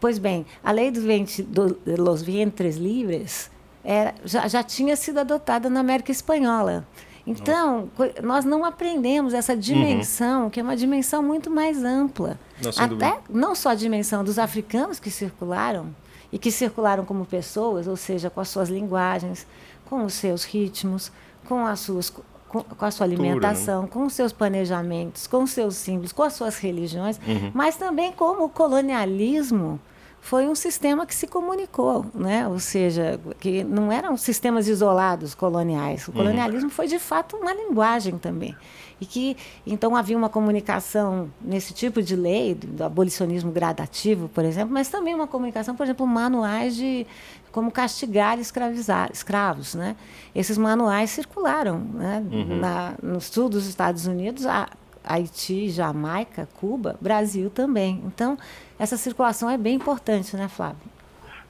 Pois 0.00 0.18
bem, 0.18 0.46
a 0.62 0.70
lei 0.70 0.90
dos 0.90 1.04
do, 1.40 1.78
los 1.86 2.22
vientres 2.22 2.76
livres 2.76 3.50
era, 3.82 4.14
já, 4.24 4.46
já 4.46 4.62
tinha 4.62 4.96
sido 4.96 5.18
adotada 5.18 5.68
na 5.68 5.80
América 5.80 6.12
Espanhola. 6.12 6.86
Então, 7.26 7.90
nós 8.22 8.44
não 8.44 8.64
aprendemos 8.64 9.34
essa 9.34 9.54
dimensão, 9.54 10.44
uhum. 10.44 10.50
que 10.50 10.60
é 10.60 10.62
uma 10.62 10.76
dimensão 10.76 11.22
muito 11.22 11.50
mais 11.50 11.84
ampla. 11.84 12.38
Não, 12.62 12.70
Até 12.82 13.18
não 13.28 13.54
só 13.54 13.70
a 13.70 13.74
dimensão 13.74 14.24
dos 14.24 14.38
africanos 14.38 14.98
que 14.98 15.10
circularam, 15.10 15.94
e 16.32 16.38
que 16.38 16.50
circularam 16.50 17.04
como 17.04 17.24
pessoas, 17.24 17.86
ou 17.86 17.96
seja, 17.96 18.30
com 18.30 18.40
as 18.40 18.48
suas 18.48 18.68
linguagens, 18.68 19.46
com 19.86 20.04
os 20.04 20.14
seus 20.14 20.44
ritmos, 20.44 21.10
com 21.46 21.64
as 21.66 21.80
suas 21.80 22.12
com, 22.48 22.62
com 22.62 22.84
a 22.84 22.90
sua 22.90 23.06
alimentação, 23.06 23.82
né? 23.82 23.88
com 23.88 24.04
os 24.06 24.12
seus 24.12 24.32
planejamentos, 24.32 25.26
com 25.26 25.42
os 25.42 25.50
seus 25.50 25.76
símbolos, 25.76 26.12
com 26.12 26.22
as 26.22 26.32
suas 26.32 26.58
religiões, 26.58 27.18
uhum. 27.26 27.50
mas 27.54 27.76
também 27.76 28.12
como 28.12 28.44
o 28.44 28.48
colonialismo 28.48 29.78
foi 30.20 30.48
um 30.48 30.54
sistema 30.54 31.06
que 31.06 31.14
se 31.14 31.26
comunicou, 31.26 32.04
né? 32.14 32.46
ou 32.48 32.58
seja, 32.58 33.20
que 33.38 33.62
não 33.64 33.92
eram 33.92 34.16
sistemas 34.16 34.68
isolados 34.68 35.34
coloniais. 35.34 36.06
O 36.06 36.10
uhum. 36.10 36.16
colonialismo 36.16 36.68
uhum. 36.68 36.74
foi, 36.74 36.86
de 36.86 36.98
fato, 36.98 37.36
uma 37.36 37.52
linguagem 37.52 38.18
também. 38.18 38.54
E 39.00 39.06
que, 39.06 39.36
então, 39.64 39.94
havia 39.94 40.16
uma 40.18 40.28
comunicação 40.28 41.30
nesse 41.40 41.72
tipo 41.72 42.02
de 42.02 42.16
lei, 42.16 42.54
do 42.54 42.82
abolicionismo 42.82 43.52
gradativo, 43.52 44.28
por 44.28 44.44
exemplo, 44.44 44.74
mas 44.74 44.88
também 44.88 45.14
uma 45.14 45.28
comunicação, 45.28 45.76
por 45.76 45.84
exemplo, 45.84 46.04
manuais 46.04 46.74
de 46.74 47.06
como 47.52 47.70
castigar 47.70 48.38
e 48.38 48.40
escravizar 48.40 49.10
escravos. 49.12 49.74
Né? 49.74 49.96
Esses 50.34 50.58
manuais 50.58 51.10
circularam 51.10 51.78
né? 51.78 52.24
Uhum. 52.30 52.60
Na, 52.60 52.94
no 53.02 53.20
sul 53.20 53.48
dos 53.48 53.66
Estados 53.66 54.06
Unidos, 54.06 54.46
a, 54.46 54.68
Haiti, 55.08 55.70
Jamaica, 55.70 56.48
Cuba, 56.60 56.96
Brasil 57.00 57.50
também. 57.50 58.02
Então, 58.04 58.36
essa 58.78 58.96
circulação 58.96 59.48
é 59.48 59.56
bem 59.56 59.74
importante, 59.74 60.36
né, 60.36 60.48
Flávio? 60.48 60.98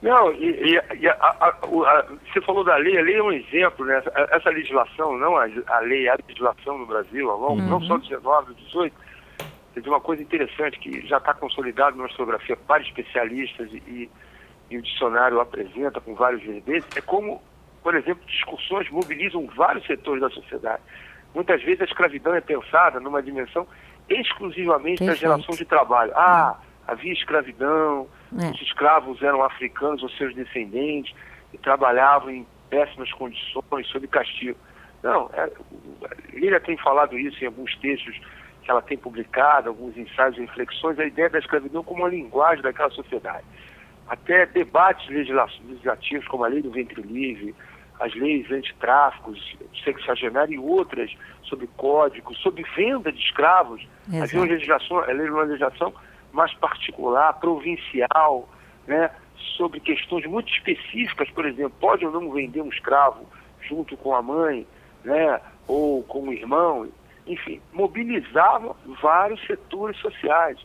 Não, 0.01 0.31
e, 0.31 0.45
e, 0.45 0.81
e 1.01 1.09
a, 1.09 1.13
a, 1.13 1.47
a, 1.49 2.05
você 2.31 2.39
falou 2.41 2.63
da 2.63 2.77
lei, 2.77 2.97
a 2.97 3.01
lei 3.01 3.15
é 3.15 3.23
um 3.23 3.33
exemplo, 3.33 3.85
né? 3.85 3.97
Essa, 3.97 4.29
essa 4.31 4.49
legislação, 4.49 5.17
não 5.17 5.35
a, 5.35 5.45
lei, 5.81 6.07
a 6.07 6.17
legislação 6.25 6.77
no 6.77 6.85
Brasil, 6.85 7.29
ao 7.29 7.37
longo, 7.37 7.61
uhum. 7.61 7.67
não 7.67 7.81
só 7.81 7.97
19, 7.97 8.53
18, 8.53 8.95
teve 9.73 9.89
uma 9.89 9.99
coisa 9.99 10.21
interessante 10.21 10.79
que 10.79 11.05
já 11.05 11.17
está 11.17 11.33
consolidado 11.33 11.97
numa 11.97 12.07
historiografia 12.07 12.55
para 12.55 12.81
especialistas 12.81 13.69
e, 13.73 13.77
e, 13.87 14.09
o 14.77 14.81
dicionário 14.81 15.39
apresenta 15.39 15.99
com 15.99 16.13
vários 16.15 16.43
verbetes, 16.43 16.87
é 16.95 17.01
como, 17.01 17.41
por 17.81 17.95
exemplo, 17.95 18.23
discussões 18.27 18.89
mobilizam 18.89 19.47
vários 19.55 19.85
setores 19.85 20.21
da 20.21 20.29
sociedade. 20.29 20.81
Muitas 21.33 21.61
vezes 21.63 21.81
a 21.81 21.85
escravidão 21.85 22.33
é 22.33 22.41
pensada 22.41 22.99
numa 22.99 23.21
dimensão 23.21 23.67
exclusivamente 24.09 24.99
Perfeito. 24.99 25.21
da 25.21 25.35
geração 25.35 25.55
de 25.55 25.65
trabalho. 25.65 26.11
Ah, 26.15 26.59
havia 26.87 27.13
escravidão, 27.13 28.07
é. 28.39 28.49
os 28.49 28.61
escravos 28.61 29.21
eram 29.21 29.43
africanos 29.43 30.01
ou 30.01 30.09
seus 30.09 30.33
descendentes 30.33 31.15
e 31.53 31.57
trabalhavam 31.57 32.31
em 32.31 32.47
péssimas 32.69 33.11
condições, 33.11 33.87
sob 33.87 34.07
castigo. 34.07 34.57
Não, 35.01 35.29
é, 35.33 35.49
Lília 36.33 36.59
tem 36.59 36.77
falado 36.77 37.17
isso 37.17 37.41
em 37.43 37.47
alguns 37.47 37.75
textos 37.77 38.19
que 38.63 38.69
ela 38.69 38.81
tem 38.81 38.97
publicado, 38.97 39.69
alguns 39.69 39.97
ensaios 39.97 40.37
e 40.37 40.41
reflexões, 40.41 40.99
a 40.99 41.05
ideia 41.05 41.29
da 41.29 41.39
escravidão 41.39 41.83
como 41.83 42.03
uma 42.03 42.09
linguagem 42.09 42.61
daquela 42.61 42.89
sociedade. 42.91 43.45
Até 44.09 44.45
debates 44.47 45.07
legislativos, 45.07 46.27
como 46.27 46.43
a 46.43 46.47
lei 46.47 46.61
do 46.61 46.71
ventre 46.71 47.01
livre, 47.01 47.55
as 47.99 48.13
leis 48.15 48.49
antitráfico, 48.51 49.33
sexagenário 49.83 50.53
e 50.53 50.57
outras, 50.57 51.15
sobre 51.43 51.67
código, 51.77 52.33
sobre 52.35 52.63
venda 52.75 53.11
de 53.11 53.19
escravos. 53.19 53.87
Exato. 54.07 54.23
Havia 54.23 54.39
uma 54.39 54.47
legislação, 54.47 54.97
uma 54.97 55.43
legislação 55.43 55.93
mais 56.31 56.53
particular, 56.55 57.33
provincial, 57.33 58.49
né, 58.87 59.11
sobre 59.57 59.79
questões 59.79 60.25
muito 60.25 60.51
específicas, 60.51 61.29
por 61.29 61.45
exemplo, 61.45 61.73
pode 61.79 62.05
ou 62.05 62.11
não 62.11 62.31
vender 62.31 62.61
um 62.61 62.69
escravo 62.69 63.25
junto 63.61 63.95
com 63.97 64.15
a 64.15 64.21
mãe, 64.21 64.65
né, 65.03 65.39
ou 65.67 66.03
com 66.03 66.29
o 66.29 66.33
irmão, 66.33 66.87
enfim, 67.27 67.61
mobilizava 67.71 68.75
vários 69.01 69.39
setores 69.45 69.97
sociais, 69.97 70.57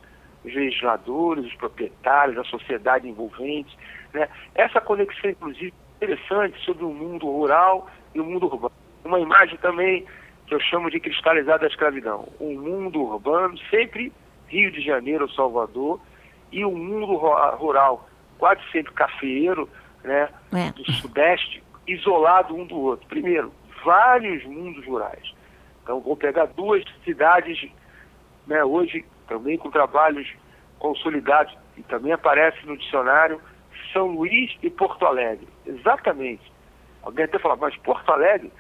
os 0.45 0.55
legisladores, 0.55 1.47
os 1.47 1.55
proprietários, 1.55 2.39
a 2.39 2.45
sociedade 2.45 3.09
envolvente. 3.09 3.77
Né? 4.13 4.29
Essa 4.55 4.81
conexão, 4.81 5.31
inclusive, 5.31 5.73
interessante 5.97 6.59
sobre 6.65 6.85
o 6.85 6.91
mundo 6.91 7.27
rural 7.27 7.89
e 8.15 8.21
o 8.21 8.25
mundo 8.25 8.47
urbano. 8.47 8.75
Uma 9.05 9.21
imagem 9.21 9.57
também 9.59 10.07
que 10.47 10.55
eu 10.55 10.61
chamo 10.61 10.91
de 10.91 11.01
cristalizada 11.01 11.61
da 11.61 11.67
escravidão. 11.67 12.29
Um 12.39 12.61
mundo 12.61 13.01
urbano, 13.01 13.57
sempre 13.71 14.13
Rio 14.49 14.71
de 14.71 14.81
Janeiro, 14.83 15.31
Salvador, 15.33 16.01
e 16.53 16.65
um 16.65 16.77
mundo 16.77 17.17
rural, 17.57 18.09
quase 18.39 18.61
sempre 18.71 18.93
cafeeiro, 18.93 19.69
né, 20.03 20.29
é. 20.53 20.71
do 20.73 20.93
Sudeste, 20.93 21.63
isolado 21.87 22.55
um 22.55 22.67
do 22.67 22.79
outro. 22.79 23.07
Primeiro, 23.09 23.53
vários 23.85 24.45
mundos 24.45 24.87
rurais. 24.87 25.35
Então, 25.83 26.01
vou 26.01 26.17
pegar 26.17 26.47
duas 26.47 26.85
cidades, 27.05 27.69
né, 28.47 28.63
hoje 28.65 29.05
também 29.27 29.59
com 29.59 29.71
trabalhos 29.71 30.29
consolidados, 30.79 31.57
e 31.77 31.83
também 31.83 32.13
aparece 32.13 32.65
no 32.67 32.77
dicionário, 32.77 33.41
São 33.93 34.09
Luís 34.09 34.57
e 34.63 34.71
Porto 34.71 35.07
Alegre. 35.07 35.49
Exatamente. 35.67 36.53
Alguém 37.03 37.25
até 37.25 37.39
fala, 37.39 37.57
mas 37.57 37.77
Porto 37.79 38.11
Alegre, 38.11 38.53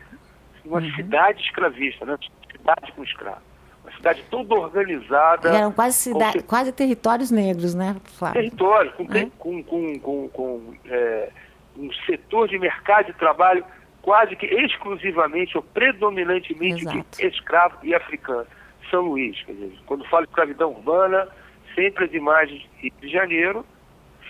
uma 0.64 0.80
uhum. 0.80 0.94
cidade 0.94 1.42
escravista, 1.42 2.04
né? 2.04 2.18
cidade 2.50 2.92
com 2.92 3.04
escravo. 3.04 3.42
Uma 3.83 3.92
cidade 3.92 4.25
toda 4.30 4.54
organizada. 4.54 5.52
E 5.52 5.56
eram 5.56 5.73
quase, 5.73 5.97
cidade, 5.97 6.40
com... 6.40 6.47
quase 6.47 6.73
territórios 6.73 7.30
negros, 7.30 7.75
né, 7.75 7.97
Flávio? 8.18 8.40
Territórios, 8.40 8.94
com, 8.94 9.02
é? 9.12 9.30
com, 9.38 9.62
com, 9.62 9.99
com, 9.99 10.28
com 10.28 10.75
é, 10.87 11.30
um 11.76 11.92
setor 12.06 12.49
de 12.49 12.59
mercado 12.59 13.06
de 13.06 13.12
trabalho 13.14 13.64
quase 14.00 14.37
que 14.37 14.47
exclusivamente 14.47 15.56
ou 15.56 15.62
predominantemente 15.62 16.85
de 16.85 17.26
escravo 17.26 17.78
e 17.83 17.94
africano. 17.94 18.47
São 18.94 19.02
Luís, 19.06 19.36
dizer, 19.44 19.72
quando 19.86 20.04
falo 20.04 20.24
de 20.24 20.30
escravidão 20.30 20.70
urbana, 20.70 21.26
sempre 21.74 22.04
as 22.04 22.14
imagens 22.14 22.62
de 22.62 22.68
Rio 22.82 22.92
de 23.00 23.08
Janeiro, 23.08 23.66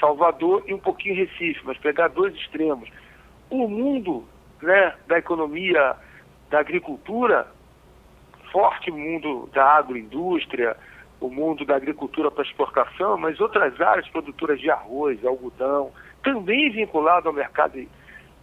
Salvador 0.01 0.65
e 0.67 0.73
um 0.73 0.79
pouquinho 0.79 1.17
Recife, 1.17 1.61
mas 1.65 1.77
pegar 1.77 2.09
dois 2.09 2.35
extremos. 2.35 2.89
O 3.51 3.69
mundo 3.69 4.25
né, 4.63 4.95
da 5.07 5.19
economia, 5.19 5.95
da 6.49 6.61
agricultura, 6.61 7.47
forte 8.51 8.91
mundo 8.91 9.51
da 9.53 9.67
agroindústria, 9.67 10.75
o 11.21 11.29
mundo 11.29 11.67
da 11.67 11.77
agricultura 11.77 12.31
para 12.31 12.45
exportação, 12.45 13.19
mas 13.19 13.39
outras 13.41 13.79
áreas 13.79 14.09
produtoras 14.09 14.59
de 14.59 14.71
arroz, 14.71 15.23
algodão, 15.27 15.93
também 16.23 16.71
vinculado 16.71 17.29
ao 17.29 17.35
mercado 17.35 17.87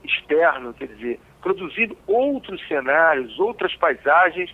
externo, 0.03 0.71
quer 0.71 0.87
dizer, 0.87 1.19
produzindo 1.41 1.97
outros 2.05 2.61
cenários, 2.67 3.39
outras 3.39 3.75
paisagens 3.75 4.53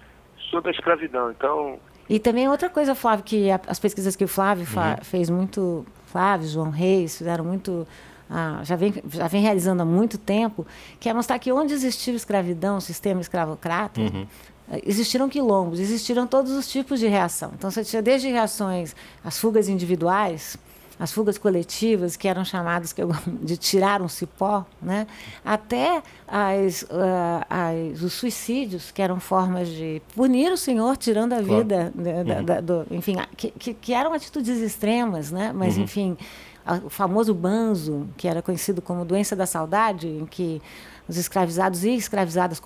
sobre 0.49 0.69
a 0.69 0.73
escravidão. 0.73 1.31
Então. 1.31 1.79
E 2.09 2.19
também 2.19 2.47
outra 2.47 2.69
coisa, 2.69 2.95
Flávio, 2.95 3.23
que 3.25 3.49
as 3.51 3.79
pesquisas 3.79 4.15
que 4.15 4.23
o 4.23 4.27
Flávio 4.27 4.65
uhum. 4.65 5.03
fez 5.03 5.29
muito 5.29 5.85
Flávio, 6.05 6.47
João 6.47 6.69
Reis, 6.69 7.17
fizeram 7.17 7.43
muito. 7.43 7.87
Ah, 8.29 8.59
já, 8.63 8.75
vem, 8.75 8.93
já 9.09 9.27
vem 9.27 9.41
realizando 9.41 9.81
há 9.81 9.85
muito 9.85 10.17
tempo, 10.17 10.67
que 10.99 11.07
é 11.07 11.13
mostrar 11.13 11.39
que 11.39 11.51
onde 11.51 11.73
existiu 11.73 12.13
escravidão, 12.13 12.81
sistema 12.81 13.21
escravocrata, 13.21 14.01
uhum. 14.01 14.27
existiram 14.85 15.29
quilombos, 15.29 15.79
existiram 15.79 16.27
todos 16.27 16.51
os 16.51 16.69
tipos 16.69 16.99
de 16.99 17.07
reação. 17.07 17.51
Então, 17.57 17.71
você 17.71 17.85
tinha 17.85 18.01
desde 18.01 18.27
reações, 18.27 18.93
as 19.23 19.39
fugas 19.39 19.69
individuais, 19.69 20.57
as 20.99 21.11
fugas 21.11 21.37
coletivas, 21.37 22.15
que 22.15 22.27
eram 22.27 22.43
chamadas 22.43 22.93
de 23.41 23.57
tirar 23.57 24.01
um 24.01 24.07
cipó, 24.07 24.65
né? 24.81 25.05
até 25.45 26.01
as, 26.27 26.83
uh, 26.83 27.45
as, 27.49 28.01
os 28.01 28.13
suicídios, 28.13 28.91
que 28.91 29.01
eram 29.01 29.19
formas 29.19 29.67
de 29.67 30.01
punir 30.15 30.51
o 30.51 30.57
senhor 30.57 30.97
tirando 30.97 31.33
a 31.33 31.43
claro. 31.43 31.57
vida, 31.57 31.93
da, 31.93 32.11
uhum. 32.11 32.45
da, 32.45 32.61
do, 32.61 32.87
enfim, 32.89 33.15
que, 33.35 33.51
que, 33.51 33.73
que, 33.73 33.93
eram 33.93 34.13
atitudes 34.13 34.59
extremas, 34.59 35.31
né? 35.31 35.51
mas, 35.53 35.77
uhum. 35.77 35.83
enfim, 35.83 36.17
o 36.83 36.89
famoso 36.89 37.33
banzo, 37.33 38.07
que 38.17 38.27
era 38.27 38.41
conhecido 38.41 38.81
como 38.81 39.05
doença 39.05 39.35
da 39.35 39.45
saudade, 39.45 40.07
em 40.07 40.25
que 40.25 40.61
os 41.07 41.15
escravizados 41.17 41.83
e 41.83 41.91
escravizadas 41.91 42.61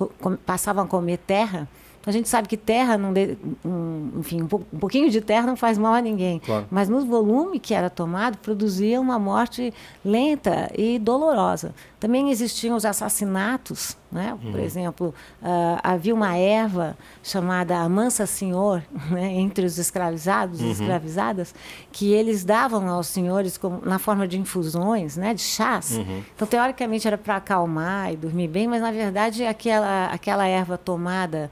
passavam 0.46 0.86
a 0.86 0.88
comer 0.88 1.18
terra, 1.18 1.68
a 2.06 2.12
gente 2.12 2.28
sabe 2.28 2.48
que 2.48 2.58
terra, 2.58 2.98
não 2.98 3.14
de, 3.14 3.38
um, 3.64 4.12
enfim, 4.20 4.42
um, 4.42 4.46
um, 4.46 4.80
pouquinho 4.80 5.10
de 5.10 5.22
terra 5.22 5.46
não 5.46 5.56
faz 5.56 5.78
mal 5.78 5.94
a 5.94 6.02
ninguém. 6.02 6.40
Claro. 6.40 6.66
Mas 6.72 6.90
no 6.90 7.06
volume 7.06 7.60
que 7.60 7.74
era 7.76 7.90
tomado, 7.90 8.38
produzia 8.40 9.00
uma 9.00 9.20
morte 9.20 9.72
lenta 10.04 10.72
e 10.76 10.98
dolorosa. 10.98 11.76
Também 12.00 12.32
existiam 12.32 12.76
os 12.76 12.86
assassinatos, 12.86 13.96
né? 14.12 14.36
Por 14.42 14.56
uhum. 14.56 14.66
exemplo, 14.66 15.14
uh, 15.44 15.80
havia 15.84 16.16
uma 16.16 16.36
erva 16.36 16.98
chamada 17.22 17.78
Amansa 17.78 18.26
Senhor, 18.26 18.82
né? 19.12 19.34
entre 19.34 19.64
os 19.64 19.78
escravizados 19.78 20.60
e 20.60 20.64
uhum. 20.64 20.72
escravizadas, 20.72 21.54
que 21.92 22.12
eles 22.12 22.44
davam 22.44 22.90
aos 22.90 23.06
senhores 23.06 23.58
como, 23.58 23.80
na 23.86 24.00
forma 24.00 24.28
de 24.28 24.40
infusões, 24.40 25.16
né? 25.16 25.36
De 25.36 25.42
chás. 25.42 25.98
Uhum. 25.98 26.24
Então, 26.36 26.48
teoricamente, 26.48 27.08
era 27.08 27.18
para 27.18 27.36
acalmar 27.36 28.12
e 28.12 28.18
dormir 28.18 28.48
bem, 28.48 28.68
mas, 28.68 28.82
na 28.82 28.92
verdade, 28.92 29.46
aquela, 29.46 30.08
aquela 30.08 30.48
erva 30.48 30.80
tomada 30.80 31.52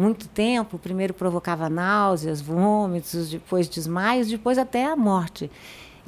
muito 0.00 0.26
tempo, 0.28 0.78
primeiro 0.78 1.12
provocava 1.12 1.68
náuseas, 1.68 2.40
vômitos, 2.40 3.30
depois 3.30 3.68
desmaios, 3.68 4.28
depois 4.28 4.56
até 4.56 4.86
a 4.86 4.96
morte. 4.96 5.50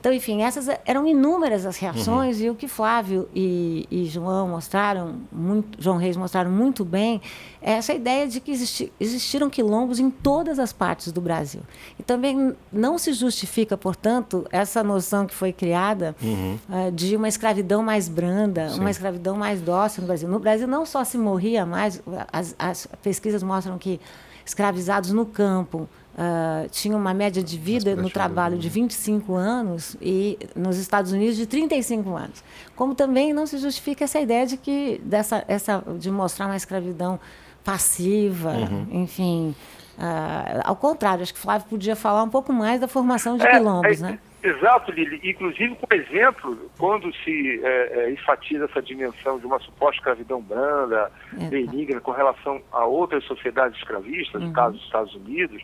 Então, 0.03 0.12
enfim, 0.12 0.43
essas 0.43 0.67
eram 0.85 1.07
inúmeras 1.07 1.65
as 1.65 1.77
reações 1.77 2.38
uhum. 2.38 2.47
e 2.47 2.51
o 2.51 2.57
que 2.57 2.67
Flávio 2.67 3.29
e, 3.33 3.87
e, 3.88 4.05
João 4.07 4.49
mostraram, 4.49 5.21
muito, 5.31 5.81
João 5.81 5.97
Reis 5.97 6.17
mostraram 6.17 6.51
muito 6.51 6.85
bem, 6.85 7.23
é 7.61 7.75
essa 7.75 7.95
ideia 7.95 8.27
de 8.27 8.41
que 8.41 8.51
existi, 8.51 8.93
existiram 8.99 9.49
quilombos 9.49 10.01
em 10.01 10.11
todas 10.11 10.59
as 10.59 10.73
partes 10.73 11.12
do 11.12 11.21
Brasil. 11.21 11.61
E 12.01 12.03
também 12.03 12.53
não 12.73 12.99
se 12.99 13.12
justifica, 13.12 13.77
portanto, 13.77 14.45
essa 14.51 14.83
noção 14.83 15.25
que 15.25 15.33
foi 15.33 15.53
criada 15.53 16.17
uhum. 16.21 16.59
uh, 16.69 16.91
de 16.91 17.15
uma 17.15 17.29
escravidão 17.29 17.81
mais 17.81 18.09
branda, 18.09 18.71
Sim. 18.71 18.81
uma 18.81 18.91
escravidão 18.91 19.37
mais 19.37 19.61
dócil 19.61 20.01
no 20.01 20.09
Brasil. 20.09 20.29
No 20.29 20.41
Brasil 20.41 20.67
não 20.67 20.85
só 20.85 21.05
se 21.05 21.17
morria 21.17 21.65
mais, 21.65 22.03
as, 22.33 22.57
as 22.59 22.88
pesquisas 23.01 23.41
mostram 23.41 23.79
que 23.79 24.01
escravizados 24.45 25.12
no 25.12 25.25
campo, 25.25 25.88
Uh, 26.12 26.68
tinha 26.68 26.94
uma 26.94 27.14
média 27.14 27.42
de 27.42 27.57
vida 27.57 27.96
no 27.96 28.11
trabalho 28.11 28.59
de 28.59 28.68
25 28.68 29.35
anos 29.35 29.96
e 29.98 30.38
nos 30.55 30.77
Estados 30.77 31.11
Unidos 31.11 31.37
de 31.37 31.46
35 31.46 32.14
anos. 32.14 32.44
Como 32.77 32.94
também 32.94 33.33
não 33.33 33.46
se 33.46 33.57
justifica 33.57 34.05
essa 34.05 34.20
ideia 34.20 34.46
de 34.46 34.59
que 34.59 35.01
dessa 35.03 35.42
essa 35.48 35.83
de 35.98 36.11
mostrar 36.11 36.46
uma 36.46 36.57
escravidão 36.57 37.18
passiva, 37.64 38.51
uhum. 38.51 38.87
enfim. 38.90 39.55
Uh, 39.96 40.61
ao 40.64 40.77
contrário, 40.77 41.22
acho 41.22 41.33
que 41.33 41.40
Flávio 41.40 41.66
podia 41.68 41.96
falar 41.96 42.22
um 42.22 42.29
pouco 42.29 42.53
mais 42.53 42.79
da 42.79 42.88
formação 42.88 43.38
de 43.38 43.46
é, 43.46 43.51
quilombos, 43.51 44.03
é, 44.03 44.11
né? 44.11 44.18
Exato, 44.42 44.90
Lili. 44.90 45.20
Inclusive, 45.22 45.77
por 45.77 45.96
exemplo, 45.96 46.70
quando 46.77 47.14
se 47.25 47.61
é, 47.62 48.01
é, 48.01 48.11
enfatiza 48.11 48.64
essa 48.64 48.83
dimensão 48.83 49.38
de 49.38 49.46
uma 49.46 49.61
suposta 49.61 49.96
escravidão 49.96 50.42
branda, 50.42 51.11
benigna, 51.48 52.01
com 52.01 52.11
relação 52.11 52.61
a 52.72 52.85
outras 52.85 53.25
sociedades 53.25 53.79
escravistas, 53.79 54.42
uhum. 54.42 54.48
no 54.48 54.53
caso 54.53 54.77
dos 54.77 54.85
Estados 54.85 55.14
Unidos, 55.14 55.62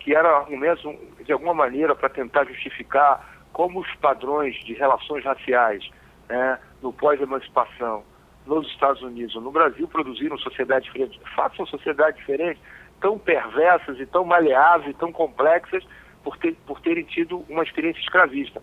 que 0.00 0.14
era 0.14 0.38
argumentos, 0.38 0.82
de 1.24 1.32
alguma 1.32 1.54
maneira, 1.54 1.94
para 1.94 2.08
tentar 2.08 2.44
justificar 2.46 3.44
como 3.52 3.80
os 3.80 3.94
padrões 3.96 4.56
de 4.64 4.72
relações 4.74 5.24
raciais 5.24 5.88
né, 6.28 6.58
no 6.82 6.92
pós-emancipação 6.92 8.02
nos 8.46 8.66
Estados 8.68 9.02
Unidos 9.02 9.36
ou 9.36 9.42
no 9.42 9.52
Brasil 9.52 9.86
produziram 9.86 10.38
sociedades 10.38 10.86
diferentes. 10.86 11.20
Façam 11.36 11.66
sociedades 11.66 12.18
diferentes, 12.18 12.62
tão 13.00 13.18
perversas 13.18 14.00
e 14.00 14.06
tão 14.06 14.24
maleáveis 14.24 14.90
e 14.90 14.98
tão 14.98 15.12
complexas 15.12 15.84
por, 16.24 16.36
ter, 16.38 16.54
por 16.66 16.80
terem 16.80 17.04
tido 17.04 17.44
uma 17.48 17.62
experiência 17.62 18.00
escravista. 18.00 18.62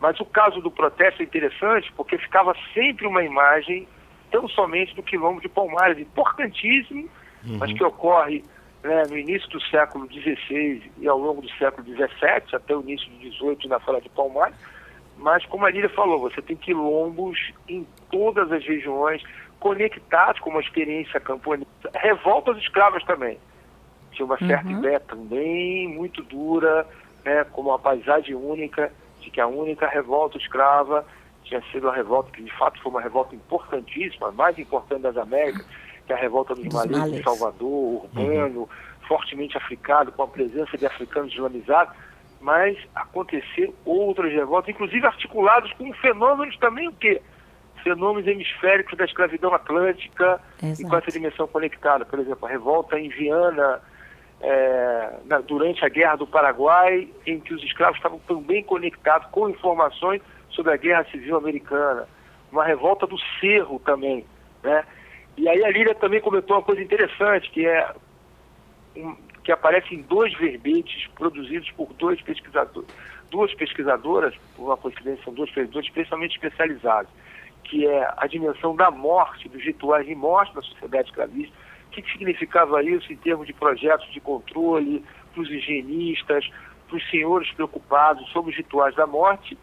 Mas 0.00 0.18
o 0.18 0.24
caso 0.24 0.60
do 0.60 0.70
protesto 0.70 1.22
é 1.22 1.24
interessante 1.24 1.92
porque 1.92 2.18
ficava 2.18 2.54
sempre 2.74 3.06
uma 3.06 3.22
imagem 3.22 3.86
tão 4.32 4.48
somente 4.48 4.96
do 4.96 5.02
quilombo 5.02 5.40
de 5.40 5.48
Palmares, 5.48 5.98
importantíssimo, 5.98 7.08
uhum. 7.46 7.58
mas 7.58 7.72
que 7.72 7.84
ocorre 7.84 8.42
né, 8.82 9.06
no 9.06 9.16
início 9.16 9.48
do 9.50 9.60
século 9.62 10.06
XVI 10.10 10.90
e 10.98 11.08
ao 11.08 11.18
longo 11.18 11.40
do 11.42 11.50
século 11.52 11.86
XVII, 11.86 12.54
até 12.54 12.76
o 12.76 12.80
início 12.82 13.08
do 13.10 13.18
XVIII 13.30 13.68
na 13.68 13.78
Fala 13.80 14.00
de 14.00 14.08
Palmares, 14.08 14.56
mas 15.18 15.44
como 15.46 15.64
a 15.66 15.70
Lília 15.70 15.88
falou, 15.90 16.20
você 16.20 16.42
tem 16.42 16.56
quilombos 16.56 17.38
em 17.68 17.86
todas 18.10 18.50
as 18.50 18.64
regiões, 18.64 19.22
conectados 19.60 20.40
com 20.40 20.50
uma 20.50 20.60
experiência 20.60 21.20
camponesa, 21.20 21.66
revoltas 21.94 22.56
escravas 22.58 23.04
também. 23.04 23.38
tinha 24.10 24.26
uma 24.26 24.36
certa 24.38 24.70
Uhum. 24.70 24.78
ideia 24.78 25.00
também 25.00 25.88
muito 25.88 26.22
dura, 26.24 26.86
né, 27.24 27.44
como 27.44 27.70
uma 27.70 27.78
paisagem 27.78 28.34
única, 28.34 28.92
de 29.20 29.30
que 29.30 29.40
a 29.40 29.46
única 29.46 29.86
revolta 29.88 30.36
escrava 30.36 31.06
tinha 31.44 31.62
sido 31.72 31.88
a 31.88 31.94
revolta, 31.94 32.30
que 32.32 32.42
de 32.42 32.50
fato 32.58 32.78
foi 32.82 32.90
uma 32.90 33.00
revolta 33.00 33.34
importantíssima, 33.34 34.28
a 34.28 34.32
mais 34.32 34.58
importante 34.58 35.02
das 35.02 35.16
Américas, 35.16 35.64
que 36.06 36.12
é 36.12 36.16
a 36.16 36.18
revolta 36.18 36.54
dos, 36.54 36.64
Dos 36.64 36.74
Malês 36.74 36.96
em 36.96 37.00
Malês. 37.00 37.24
Salvador, 37.24 38.04
urbano, 38.04 38.68
fortemente 39.06 39.56
africano, 39.56 40.10
com 40.12 40.22
a 40.22 40.28
presença 40.28 40.76
de 40.76 40.86
africanos 40.86 41.32
islamizados, 41.32 41.94
mas 42.40 42.76
aconteceram 42.94 43.72
outras 43.84 44.32
revoltas, 44.32 44.70
inclusive 44.74 45.06
articuladas 45.06 45.72
com 45.74 45.92
fenômenos 45.94 46.56
também 46.58 46.88
o 46.88 46.92
quê? 46.92 47.20
Fenômenos 47.84 48.26
hemisféricos 48.28 48.96
da 48.96 49.04
escravidão 49.04 49.52
atlântica 49.54 50.40
e 50.58 50.60
com 50.60 50.66
Exato. 50.68 50.96
essa 50.96 51.10
dimensão 51.12 51.46
conectada. 51.48 52.04
Por 52.04 52.18
exemplo, 52.18 52.46
a 52.46 52.50
revolta 52.50 52.98
em 52.98 53.08
Viana, 53.08 53.80
é, 54.40 55.18
na- 55.24 55.40
durante 55.40 55.84
a 55.84 55.88
Guerra 55.88 56.16
do 56.16 56.26
Paraguai, 56.26 57.08
em 57.26 57.38
que 57.40 57.54
os 57.54 57.62
escravos 57.62 57.96
estavam 57.96 58.18
também 58.20 58.62
conectados 58.62 59.28
com 59.30 59.48
informações 59.48 60.20
sobre 60.50 60.72
a 60.72 60.76
Guerra 60.76 61.04
Civil 61.10 61.36
Americana. 61.36 62.08
Uma 62.50 62.64
revolta 62.64 63.06
do 63.06 63.16
Cerro 63.40 63.80
também, 63.80 64.24
né? 64.62 64.84
E 65.36 65.48
aí 65.48 65.64
a 65.64 65.70
Lília 65.70 65.94
também 65.94 66.20
comentou 66.20 66.56
uma 66.56 66.62
coisa 66.62 66.82
interessante, 66.82 67.50
que 67.50 67.66
é 67.66 67.94
um- 68.96 69.16
que 69.42 69.50
aparece 69.50 69.94
em 69.94 70.02
dois 70.02 70.32
verbetes 70.38 71.08
produzidos 71.14 71.70
por 71.72 71.92
dois 71.94 72.20
pesquisadores, 72.22 72.88
duas 73.30 73.52
pesquisadoras, 73.54 74.34
por 74.54 74.66
uma 74.66 74.76
coincidência, 74.76 75.24
são 75.24 75.34
duas 75.34 75.50
pesquisadores 75.50 75.88
especialmente 75.88 76.36
especializados, 76.36 77.10
que 77.64 77.86
é 77.86 78.12
a 78.16 78.26
dimensão 78.26 78.76
da 78.76 78.90
morte, 78.90 79.48
dos 79.48 79.62
rituais 79.64 80.06
de 80.06 80.14
morte 80.14 80.54
na 80.54 80.62
sociedade 80.62 81.08
escravista, 81.08 81.54
o 81.86 81.90
que, 81.90 82.02
que 82.02 82.12
significava 82.12 82.82
isso 82.82 83.12
em 83.12 83.16
termos 83.16 83.46
de 83.46 83.52
projetos 83.52 84.10
de 84.12 84.20
controle, 84.20 85.04
para 85.32 85.42
os 85.42 85.50
higienistas, 85.50 86.48
para 86.88 86.96
os 86.96 87.10
senhores 87.10 87.50
preocupados 87.52 88.28
sobre 88.30 88.50
os 88.50 88.56
rituais 88.56 88.94
da 88.94 89.06
morte, 89.06 89.58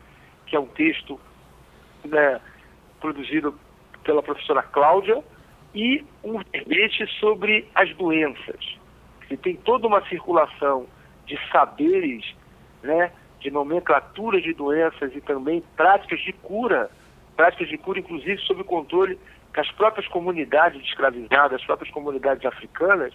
que 0.48 0.56
é 0.56 0.60
um 0.60 0.66
texto 0.66 1.20
né, 2.04 2.42
produzido 3.00 3.58
pela 4.04 4.24
professora 4.24 4.64
Cláudia, 4.64 5.24
e 5.74 6.04
um 6.24 6.40
verbete 6.52 7.06
sobre 7.20 7.68
as 7.76 7.94
doenças. 7.96 8.78
E 9.30 9.38
tem 9.38 9.56
toda 9.56 9.88
uma 9.88 10.02
circulação 10.08 10.88
de 11.26 11.38
saberes, 11.52 12.26
né, 12.82 13.12
de 13.40 13.52
nomenclatura 13.52 14.42
de 14.42 14.54
doenças 14.54 15.16
e 15.16 15.22
também 15.22 15.64
práticas 15.78 16.20
de 16.22 16.34
cura, 16.34 16.90
práticas 17.38 17.70
de 17.70 17.78
cura 17.78 18.00
inclusive 18.00 18.38
sob 18.42 18.62
o 18.62 18.66
controle 18.66 19.18
que 19.54 19.60
as 19.60 19.72
próprias 19.72 20.08
comunidades 20.08 20.82
escravizadas, 20.84 21.60
as 21.60 21.66
próprias 21.66 21.92
comunidades 21.94 22.46
africanas, 22.46 23.14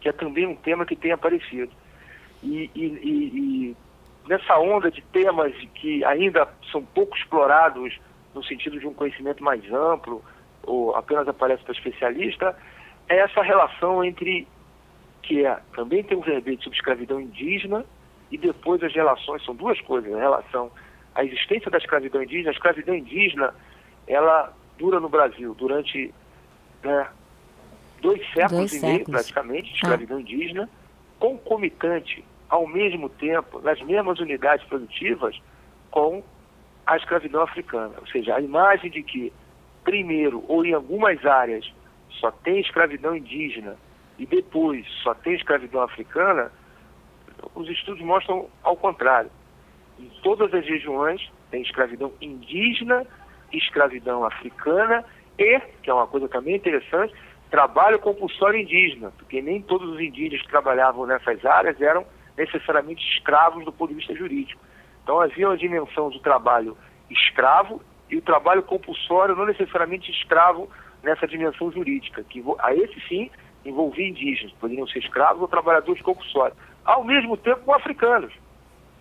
que 0.00 0.08
é 0.08 0.12
também 0.12 0.46
um 0.46 0.54
tema 0.54 0.86
que 0.86 0.96
tem 0.96 1.12
aparecido. 1.12 1.72
E, 2.42 2.70
e- 2.74 2.84
e- 2.84 3.30
e 3.70 3.76
nessa 4.28 4.58
onda 4.58 4.90
de 4.90 5.02
temas 5.02 5.52
que 5.74 6.04
ainda 6.04 6.48
são 6.70 6.84
pouco 6.84 7.16
explorados 7.16 7.98
no 8.34 8.42
sentido 8.44 8.78
de 8.78 8.86
um 8.86 8.92
conhecimento 8.94 9.42
mais 9.42 9.62
amplo, 9.72 10.22
ou 10.66 10.94
apenas 10.94 11.26
aparece 11.28 11.62
para 11.62 11.72
especialista, 11.72 12.56
é 13.08 13.18
essa 13.18 13.42
relação 13.42 14.04
entre 14.04 14.46
que 15.22 15.44
é, 15.44 15.58
também 15.74 16.02
tem 16.04 16.16
um 16.16 16.20
verbete 16.20 16.64
sobre 16.64 16.78
escravidão 16.78 17.20
indígena 17.20 17.84
e 18.30 18.38
depois 18.38 18.82
as 18.82 18.94
relações, 18.94 19.44
são 19.44 19.54
duas 19.54 19.80
coisas, 19.80 20.12
a 20.12 20.18
relação, 20.18 20.70
a 21.14 21.24
existência 21.24 21.70
da 21.70 21.78
escravidão 21.78 22.22
indígena, 22.22 22.50
a 22.50 22.52
escravidão 22.52 22.94
indígena, 22.94 23.54
ela 24.06 24.52
dura 24.78 25.00
no 25.00 25.08
Brasil 25.08 25.54
durante 25.54 26.12
né, 26.82 27.08
dois 28.00 28.20
séculos 28.32 28.70
Dois 28.70 28.74
e 28.74 28.80
meio, 28.80 28.98
séculos. 28.98 29.20
praticamente, 29.20 29.68
de 29.68 29.74
escravidão 29.74 30.20
indígena, 30.20 30.68
concomitante, 31.18 32.24
ao 32.48 32.66
mesmo 32.66 33.08
tempo, 33.08 33.60
nas 33.60 33.80
mesmas 33.82 34.20
unidades 34.20 34.66
produtivas, 34.66 35.40
com 35.90 36.22
a 36.86 36.96
escravidão 36.96 37.42
africana. 37.42 37.94
Ou 38.00 38.06
seja, 38.06 38.36
a 38.36 38.40
imagem 38.40 38.90
de 38.90 39.02
que, 39.02 39.32
primeiro, 39.86 40.44
ou 40.48 40.66
em 40.66 40.74
algumas 40.74 41.24
áreas, 41.24 41.64
só 42.20 42.30
tem 42.32 42.60
escravidão 42.60 43.16
indígena 43.16 43.76
e 44.18 44.26
depois 44.26 44.84
só 45.02 45.14
tem 45.14 45.34
escravidão 45.34 45.80
africana, 45.80 46.50
os 47.54 47.68
estudos 47.68 48.02
mostram 48.02 48.48
ao 48.64 48.76
contrário. 48.76 49.30
Em 49.98 50.10
todas 50.22 50.52
as 50.52 50.66
regiões 50.66 51.30
tem 51.50 51.62
escravidão 51.62 52.12
indígena, 52.20 53.06
escravidão 53.52 54.24
africana 54.24 55.04
e, 55.38 55.60
que 55.82 55.88
é 55.88 55.94
uma 55.94 56.08
coisa 56.08 56.28
também 56.28 56.56
interessante, 56.56 57.14
trabalho 57.48 58.00
compulsório 58.00 58.60
indígena, 58.60 59.12
porque 59.16 59.40
nem 59.40 59.62
todos 59.62 59.88
os 59.88 60.00
indígenas 60.00 60.42
que 60.42 60.48
trabalhavam 60.48 61.06
nessas 61.06 61.44
áreas 61.44 61.80
eram 61.80 62.04
necessariamente 62.36 63.06
escravos 63.14 63.64
do 63.64 63.72
ponto 63.72 63.90
de 63.90 63.96
vista 63.96 64.14
jurídico. 64.14 64.60
Então 65.04 65.20
havia 65.20 65.48
uma 65.48 65.56
dimensão 65.56 66.10
do 66.10 66.18
trabalho 66.18 66.76
escravo 67.08 67.80
e 68.10 68.16
o 68.16 68.22
trabalho 68.22 68.62
compulsório 68.62 69.36
não 69.36 69.46
necessariamente 69.46 70.10
escravo 70.10 70.68
nessa 71.02 71.26
dimensão 71.26 71.70
jurídica, 71.70 72.22
que 72.24 72.42
a 72.58 72.74
esse 72.74 73.00
sim 73.08 73.30
envolvia 73.64 74.08
indígenas, 74.08 74.52
poderiam 74.60 74.86
ser 74.86 75.00
escravos 75.00 75.42
ou 75.42 75.48
trabalhadores 75.48 76.02
compulsórios, 76.02 76.56
ao 76.84 77.02
mesmo 77.04 77.36
tempo 77.36 77.62
com 77.62 77.74
africanos, 77.74 78.32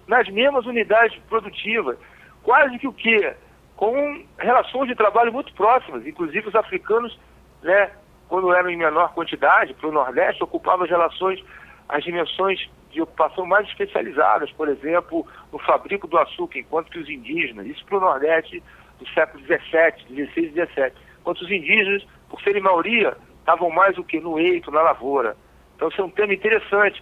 nas 0.08 0.28
mesmas 0.30 0.66
unidades 0.66 1.18
produtivas, 1.30 1.98
quase 2.44 2.78
que 2.80 2.88
o 2.88 2.94
quê? 2.94 3.36
Com 3.76 4.24
relações 4.38 4.88
de 4.88 4.96
trabalho 4.96 5.32
muito 5.32 5.54
próximas, 5.54 6.06
inclusive 6.06 6.48
os 6.48 6.56
africanos, 6.56 7.18
né, 7.62 7.92
quando 8.28 8.54
eram 8.54 8.70
em 8.70 8.78
menor 8.78 9.14
quantidade, 9.14 9.74
para 9.74 9.90
o 9.90 9.92
Nordeste, 9.92 10.44
ocupavam 10.44 10.86
as 10.86 10.90
relações, 10.90 11.44
as 11.90 12.04
dimensões 12.04 12.68
de 12.92 13.02
ocupação 13.02 13.46
mais 13.46 13.68
especializadas, 13.68 14.52
por 14.54 14.70
exemplo, 14.70 15.28
no 15.52 15.60
fabrico 15.60 16.08
do 16.08 16.18
açúcar, 16.18 16.60
enquanto 16.60 16.90
que 16.90 17.00
os 17.00 17.10
indígenas, 17.10 17.68
isso 17.68 17.86
para 17.86 17.98
o 17.98 18.02
Nordeste 18.02 18.64
do 19.00 19.08
século 19.10 19.44
XVII, 19.44 20.28
XVI 20.28 20.46
e 20.46 20.66
XVII, 20.66 20.92
enquanto 21.20 21.42
os 21.42 21.52
indígenas, 21.52 22.06
por 22.30 22.42
serem 22.42 22.62
maioria, 22.62 23.16
estavam 23.40 23.70
mais 23.70 23.98
o 23.98 24.04
que 24.04 24.20
no 24.20 24.40
eito, 24.40 24.72
na 24.72 24.82
lavoura. 24.82 25.36
Então, 25.76 25.90
isso 25.90 26.02
é 26.02 26.04
um 26.04 26.10
tema 26.10 26.34
interessante, 26.34 27.02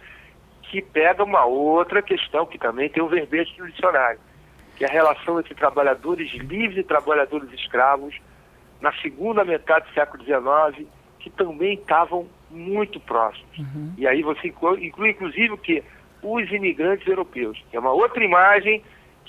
que 0.63 0.81
pega 0.81 1.23
uma 1.23 1.45
outra 1.45 2.01
questão, 2.01 2.45
que 2.45 2.57
também 2.57 2.89
tem 2.89 3.03
um 3.03 3.07
verbete 3.07 3.57
no 3.59 3.69
dicionário, 3.69 4.19
que 4.75 4.83
é 4.83 4.87
a 4.87 4.91
relação 4.91 5.39
entre 5.39 5.53
trabalhadores 5.53 6.31
livres 6.33 6.79
e 6.79 6.83
trabalhadores 6.83 7.51
escravos, 7.53 8.15
na 8.81 8.91
segunda 9.01 9.45
metade 9.45 9.87
do 9.87 9.93
século 9.93 10.23
XIX, 10.23 10.87
que 11.19 11.29
também 11.29 11.75
estavam 11.75 12.27
muito 12.49 12.99
próximos. 12.99 13.57
E 13.97 14.07
aí 14.07 14.21
você 14.21 14.47
inclui, 14.47 14.85
inclui, 14.85 15.11
inclusive, 15.11 15.53
o 15.53 15.57
que? 15.57 15.83
Os 16.21 16.51
imigrantes 16.51 17.07
europeus, 17.07 17.61
que 17.69 17.77
é 17.77 17.79
uma 17.79 17.91
outra 17.91 18.23
imagem 18.23 18.83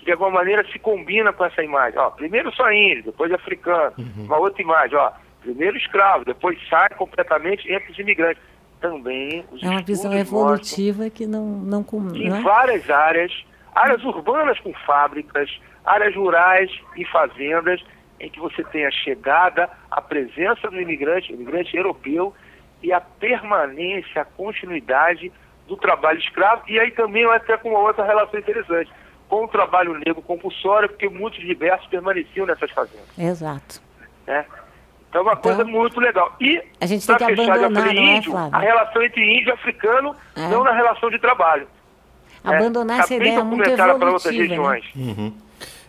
de 0.04 0.12
alguma 0.12 0.30
maneira, 0.30 0.64
se 0.70 0.78
combina 0.78 1.32
com 1.32 1.44
essa 1.44 1.62
imagem. 1.62 1.98
Ó, 1.98 2.10
primeiro 2.10 2.52
só 2.54 2.70
índio, 2.70 3.04
depois 3.04 3.32
africano. 3.32 3.92
Uma 4.18 4.38
outra 4.38 4.62
imagem, 4.62 4.96
ó, 4.96 5.10
primeiro 5.40 5.76
escravo, 5.76 6.24
depois 6.24 6.58
sai 6.68 6.88
completamente 6.90 7.70
entre 7.72 7.90
os 7.92 7.98
imigrantes. 7.98 8.42
Também 8.80 9.44
os 9.50 9.62
É 9.62 9.68
uma 9.68 9.82
visão 9.82 10.12
evolutiva 10.12 11.08
que 11.08 11.26
não, 11.26 11.44
não, 11.46 11.82
com- 11.82 12.14
em 12.14 12.28
não 12.28 12.36
é? 12.36 12.42
várias 12.42 12.88
áreas, 12.90 13.32
áreas 13.74 14.04
urbanas 14.04 14.60
com 14.60 14.74
fábricas, 14.86 15.50
áreas 15.84 16.14
rurais 16.14 16.70
e 16.96 17.04
fazendas, 17.06 17.82
em 18.20 18.28
que 18.28 18.38
você 18.38 18.62
tem 18.64 18.84
a 18.86 18.90
chegada, 18.90 19.70
a 19.90 20.02
presença 20.02 20.70
do 20.70 20.78
imigrante, 20.80 21.32
imigrante 21.32 21.74
europeu, 21.76 22.34
e 22.82 22.92
a 22.92 23.00
permanência, 23.00 24.20
a 24.20 24.24
continuidade 24.26 25.32
do 25.66 25.76
trabalho 25.78 26.18
escravo, 26.18 26.62
e 26.68 26.78
aí 26.78 26.90
também 26.90 27.24
até 27.30 27.56
com 27.56 27.70
uma 27.70 27.78
outra 27.80 28.04
relação 28.04 28.38
interessante, 28.38 28.90
com 29.28 29.44
o 29.44 29.48
trabalho 29.48 29.94
negro 29.94 30.22
compulsório, 30.22 30.88
porque 30.88 31.08
muitos 31.08 31.40
libertos 31.42 31.86
permaneciam 31.88 32.46
nessas 32.46 32.70
fazendas. 32.70 33.06
Exato. 33.18 33.80
Né? 34.26 34.44
Então 35.08 35.20
é 35.20 35.24
uma 35.24 35.32
Então, 35.32 35.42
coisa 35.42 35.64
muito 35.64 36.00
legal. 36.00 36.34
E, 36.40 36.62
a 36.80 36.86
gente 36.86 37.06
tem 37.06 37.16
que 37.16 37.24
fechar, 37.36 37.56
abandonar, 37.56 37.88
é, 37.88 38.16
índio, 38.16 38.32
Flávio? 38.32 38.56
a 38.56 38.60
relação 38.60 39.02
entre 39.02 39.22
índio 39.22 39.48
e 39.48 39.52
africano, 39.52 40.14
É. 40.36 40.48
não 40.48 40.64
na 40.64 40.72
relação 40.72 41.10
de 41.10 41.18
trabalho. 41.18 41.68
É, 42.44 42.48
Abandonar 42.56 42.98
tá 42.98 43.02
essa 43.04 43.14
ideia 43.14 43.42
muito 43.44 43.58
documentada 43.62 43.98
para 43.98 44.10
outras 44.12 44.26
evolutiva, 44.34 44.70
né? 44.72 44.80
regiões. 44.80 45.32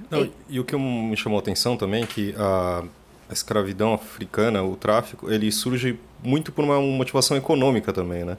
Não, 0.10 0.30
e 0.50 0.60
o 0.60 0.64
que 0.64 0.76
me 0.78 1.18
chamou 1.18 1.38
a 1.38 1.42
atenção 1.42 1.76
também 1.76 2.04
é 2.04 2.06
que 2.06 2.36
a, 2.38 2.84
a 3.30 3.34
escravidão 3.34 3.94
africana, 3.94 4.64
o 4.64 4.76
tráfico, 4.76 5.32
ele 5.32 5.52
surge 5.52 6.00
muito 6.24 6.52
por 6.52 6.64
uma 6.64 6.80
motivação 6.80 7.36
econômica 7.36 7.92
também, 7.92 8.24
né? 8.24 8.38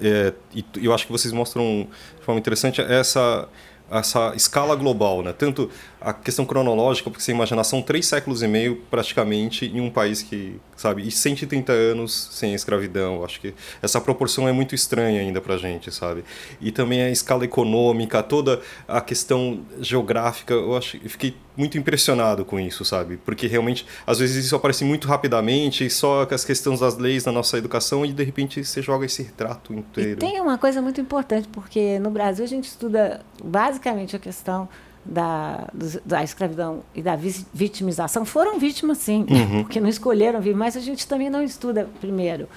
É, 0.00 0.32
e 0.54 0.64
eu 0.82 0.94
acho 0.94 1.06
que 1.06 1.12
vocês 1.12 1.32
mostram 1.32 1.88
de 2.18 2.24
forma 2.24 2.38
interessante 2.38 2.80
essa 2.80 3.48
essa 3.90 4.32
escala 4.34 4.74
global, 4.74 5.22
né? 5.22 5.32
Tanto 5.32 5.70
a 6.00 6.12
questão 6.12 6.44
cronológica, 6.44 7.10
porque 7.10 7.22
você 7.22 7.32
imagina, 7.32 7.64
são 7.64 7.82
três 7.82 8.06
séculos 8.06 8.42
e 8.42 8.48
meio 8.48 8.82
praticamente 8.90 9.66
em 9.66 9.80
um 9.80 9.90
país 9.90 10.22
que, 10.22 10.60
sabe, 10.76 11.06
e 11.06 11.10
130 11.10 11.72
anos 11.72 12.28
sem 12.32 12.54
escravidão. 12.54 13.24
Acho 13.24 13.40
que 13.40 13.54
essa 13.82 14.00
proporção 14.00 14.48
é 14.48 14.52
muito 14.52 14.74
estranha 14.74 15.20
ainda 15.20 15.40
pra 15.40 15.56
gente, 15.56 15.92
sabe? 15.92 16.24
E 16.60 16.70
também 16.70 17.02
a 17.02 17.10
escala 17.10 17.44
econômica, 17.44 18.22
toda 18.22 18.60
a 18.86 19.00
questão 19.00 19.60
geográfica, 19.80 20.54
eu 20.54 20.76
acho, 20.76 20.98
fiquei 21.08 21.34
muito 21.56 21.76
impressionado 21.76 22.44
com 22.44 22.60
isso, 22.60 22.84
sabe? 22.84 23.16
Porque 23.16 23.48
realmente, 23.48 23.84
às 24.06 24.20
vezes 24.20 24.44
isso 24.46 24.54
aparece 24.54 24.84
muito 24.84 25.08
rapidamente, 25.08 25.90
só 25.90 26.24
com 26.24 26.34
as 26.34 26.44
questões 26.44 26.78
das 26.78 26.96
leis 26.96 27.24
na 27.24 27.32
nossa 27.32 27.58
educação 27.58 28.06
e 28.06 28.12
de 28.12 28.22
repente 28.22 28.64
você 28.64 28.80
joga 28.80 29.04
esse 29.04 29.24
retrato 29.24 29.74
inteiro. 29.74 30.12
E 30.12 30.16
tem 30.16 30.40
uma 30.40 30.56
coisa 30.56 30.80
muito 30.80 31.00
importante, 31.00 31.48
porque 31.48 31.98
no 31.98 32.10
Brasil 32.10 32.44
a 32.44 32.48
gente 32.48 32.66
estuda 32.66 33.20
basicamente 33.42 34.14
a 34.14 34.18
questão 34.20 34.68
da, 35.08 35.68
da 36.04 36.22
escravidão 36.22 36.82
e 36.94 37.02
da 37.02 37.16
vitimização. 37.16 38.24
Foram 38.24 38.58
vítimas, 38.58 38.98
sim, 38.98 39.26
uhum. 39.28 39.62
porque 39.62 39.80
não 39.80 39.88
escolheram 39.88 40.40
vir, 40.40 40.54
mas 40.54 40.76
a 40.76 40.80
gente 40.80 41.06
também 41.06 41.30
não 41.30 41.42
estuda 41.42 41.88
primeiro 42.00 42.48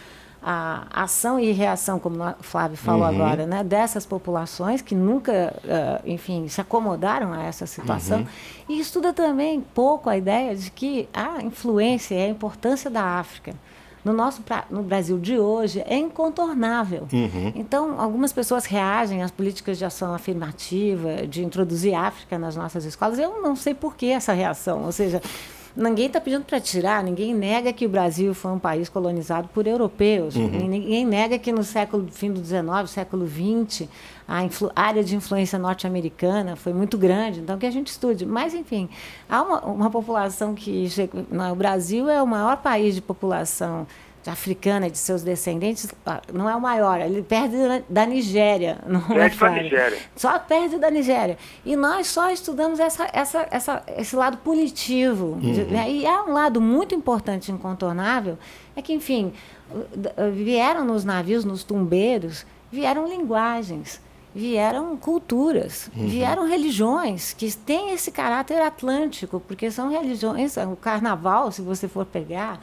a 0.43 0.87
ação 1.03 1.39
e 1.39 1.51
reação, 1.51 1.99
como 1.99 2.23
o 2.23 2.43
Flávio 2.43 2.75
falou 2.75 3.01
uhum. 3.03 3.15
agora, 3.15 3.45
né, 3.45 3.63
dessas 3.63 4.07
populações 4.07 4.81
que 4.81 4.95
nunca, 4.95 5.53
uh, 5.63 6.09
enfim, 6.09 6.47
se 6.47 6.59
acomodaram 6.59 7.31
a 7.31 7.43
essa 7.43 7.67
situação. 7.67 8.21
Uhum. 8.21 8.27
E 8.67 8.79
estuda 8.79 9.13
também 9.13 9.61
pouco 9.61 10.09
a 10.09 10.17
ideia 10.17 10.55
de 10.55 10.71
que 10.71 11.07
a 11.13 11.43
influência 11.43 12.15
e 12.15 12.25
a 12.25 12.27
importância 12.27 12.89
da 12.89 13.03
África 13.03 13.53
no 14.03 14.13
nosso 14.13 14.43
no 14.69 14.83
Brasil 14.83 15.19
de 15.19 15.37
hoje 15.37 15.83
é 15.85 15.97
incontornável. 15.97 17.07
Uhum. 17.11 17.51
Então, 17.55 17.99
algumas 17.99 18.33
pessoas 18.33 18.65
reagem 18.65 19.21
às 19.21 19.31
políticas 19.31 19.77
de 19.77 19.85
ação 19.85 20.13
afirmativa, 20.13 21.27
de 21.27 21.43
introduzir 21.43 21.93
África 21.93 22.37
nas 22.39 22.55
nossas 22.55 22.85
escolas. 22.85 23.19
Eu 23.19 23.41
não 23.41 23.55
sei 23.55 23.73
por 23.73 23.95
que 23.95 24.07
essa 24.07 24.33
reação. 24.33 24.83
Ou 24.85 24.91
seja, 24.91 25.21
Ninguém 25.75 26.07
está 26.07 26.19
pedindo 26.19 26.43
para 26.43 26.59
tirar, 26.59 27.03
ninguém 27.03 27.33
nega 27.33 27.71
que 27.71 27.85
o 27.85 27.89
Brasil 27.89 28.33
foi 28.33 28.51
um 28.51 28.59
país 28.59 28.89
colonizado 28.89 29.47
por 29.53 29.65
europeus, 29.65 30.35
uhum. 30.35 30.67
ninguém 30.67 31.05
nega 31.05 31.39
que 31.39 31.51
no 31.51 31.63
século 31.63 32.07
fim 32.11 32.31
do 32.31 32.43
XIX, 32.43 32.89
século 32.89 33.25
XX, 33.25 33.87
a 34.27 34.81
área 34.81 35.03
de 35.03 35.15
influência 35.15 35.57
norte-americana 35.57 36.55
foi 36.55 36.73
muito 36.73 36.97
grande, 36.97 37.39
então 37.39 37.57
que 37.57 37.65
a 37.65 37.71
gente 37.71 37.87
estude. 37.87 38.25
Mas, 38.25 38.53
enfim, 38.53 38.89
há 39.29 39.41
uma, 39.41 39.61
uma 39.65 39.89
população 39.89 40.53
que. 40.53 40.87
Não, 41.29 41.51
o 41.51 41.55
Brasil 41.55 42.09
é 42.09 42.21
o 42.21 42.27
maior 42.27 42.57
país 42.57 42.95
de 42.95 43.01
população 43.01 43.85
africana 44.29 44.89
de 44.89 44.97
seus 44.97 45.23
descendentes 45.23 45.87
ah, 46.05 46.21
não 46.31 46.49
é 46.49 46.55
o 46.55 46.61
maior, 46.61 46.99
ele 47.01 47.21
perde 47.23 47.55
da 47.89 48.05
Nigéria. 48.05 48.79
Não 48.85 49.01
perde 49.01 49.37
da 49.37 49.49
Nigéria. 49.49 49.97
Só 50.15 50.37
perde 50.39 50.77
da 50.77 50.91
Nigéria. 50.91 51.37
E 51.65 51.75
nós 51.75 52.07
só 52.07 52.29
estudamos 52.29 52.79
essa, 52.79 53.09
essa, 53.13 53.47
essa, 53.49 53.83
esse 53.97 54.15
lado 54.15 54.37
punitivo. 54.37 55.33
Uhum. 55.33 55.39
De, 55.39 55.63
né? 55.65 55.89
E 55.89 56.05
há 56.05 56.23
um 56.23 56.33
lado 56.33 56.59
muito 56.61 56.93
importante, 56.93 57.51
incontornável, 57.51 58.37
é 58.75 58.81
que, 58.81 58.93
enfim, 58.93 59.33
vieram 60.33 60.83
nos 60.85 61.03
navios, 61.03 61.45
nos 61.45 61.63
tumbeiros, 61.63 62.45
vieram 62.71 63.07
linguagens, 63.07 64.01
vieram 64.33 64.95
culturas, 64.97 65.89
uhum. 65.95 66.07
vieram 66.07 66.47
religiões 66.47 67.33
que 67.33 67.51
têm 67.55 67.91
esse 67.91 68.11
caráter 68.11 68.61
atlântico, 68.61 69.39
porque 69.39 69.69
são 69.69 69.89
religiões, 69.89 70.55
o 70.57 70.75
carnaval, 70.75 71.51
se 71.51 71.61
você 71.61 71.87
for 71.87 72.05
pegar, 72.05 72.59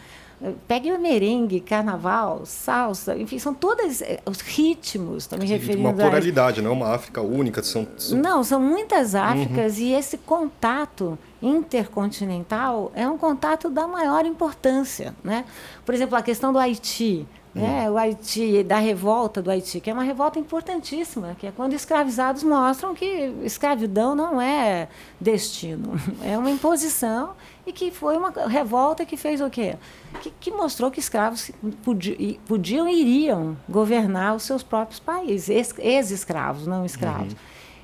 Pegue 0.68 0.92
o 0.92 1.01
merengue, 1.01 1.59
carnaval, 1.61 2.42
salsa, 2.44 3.16
enfim, 3.16 3.40
são 3.40 3.53
todos 3.53 4.01
eh, 4.01 4.20
os 4.24 4.40
ritmos, 4.40 5.24
estou 5.24 5.37
me 5.37 5.46
referindo 5.46 5.81
Uma 5.81 5.92
pluralidade, 5.92 6.62
não 6.62 6.70
é 6.70 6.72
uma 6.72 6.94
África 6.94 7.20
única. 7.20 7.61
São, 7.61 7.87
são... 7.96 8.16
Não, 8.16 8.44
são 8.44 8.61
muitas 8.61 9.16
Áfricas 9.16 9.79
uhum. 9.79 9.85
e 9.85 9.94
esse 9.94 10.16
contato 10.18 11.18
intercontinental 11.42 12.92
é 12.94 13.09
um 13.09 13.18
contato 13.18 13.68
da 13.68 13.88
maior 13.88 14.24
importância. 14.27 15.12
Né? 15.24 15.44
Por 15.85 15.92
exemplo, 15.92 16.16
a 16.16 16.22
questão 16.22 16.53
do 16.53 16.59
Haiti. 16.59 17.27
Né? 17.54 17.90
O 17.90 17.96
Haiti, 17.96 18.62
da 18.62 18.78
revolta 18.78 19.42
do 19.42 19.50
Haiti, 19.50 19.80
que 19.80 19.90
é 19.90 19.92
uma 19.92 20.02
revolta 20.02 20.38
importantíssima, 20.38 21.37
que 21.38 21.46
é 21.46 21.52
quando 21.52 21.72
escravizados 21.72 22.42
mostram 22.42 22.94
que 22.94 23.06
escravidão 23.42 24.14
não 24.14 24.40
é 24.40 24.88
destino, 25.20 25.98
é 26.22 26.37
uma 26.37 26.50
imposição 26.50 27.30
e 27.66 27.72
que 27.72 27.90
foi 27.90 28.16
uma 28.16 28.30
revolta 28.46 29.04
que 29.04 29.16
fez 29.16 29.40
o 29.40 29.50
quê? 29.50 29.76
Que, 30.22 30.30
que 30.30 30.50
mostrou 30.50 30.90
que 30.90 31.00
escravos 31.00 31.50
podiam, 31.82 32.40
podiam 32.46 32.88
e 32.88 33.00
iriam 33.00 33.56
governar 33.68 34.34
os 34.34 34.42
seus 34.42 34.62
próprios 34.62 35.00
países, 35.00 35.74
ex-escravos, 35.78 36.66
não 36.66 36.84
escravos. 36.84 37.32
Uhum. 37.32 37.38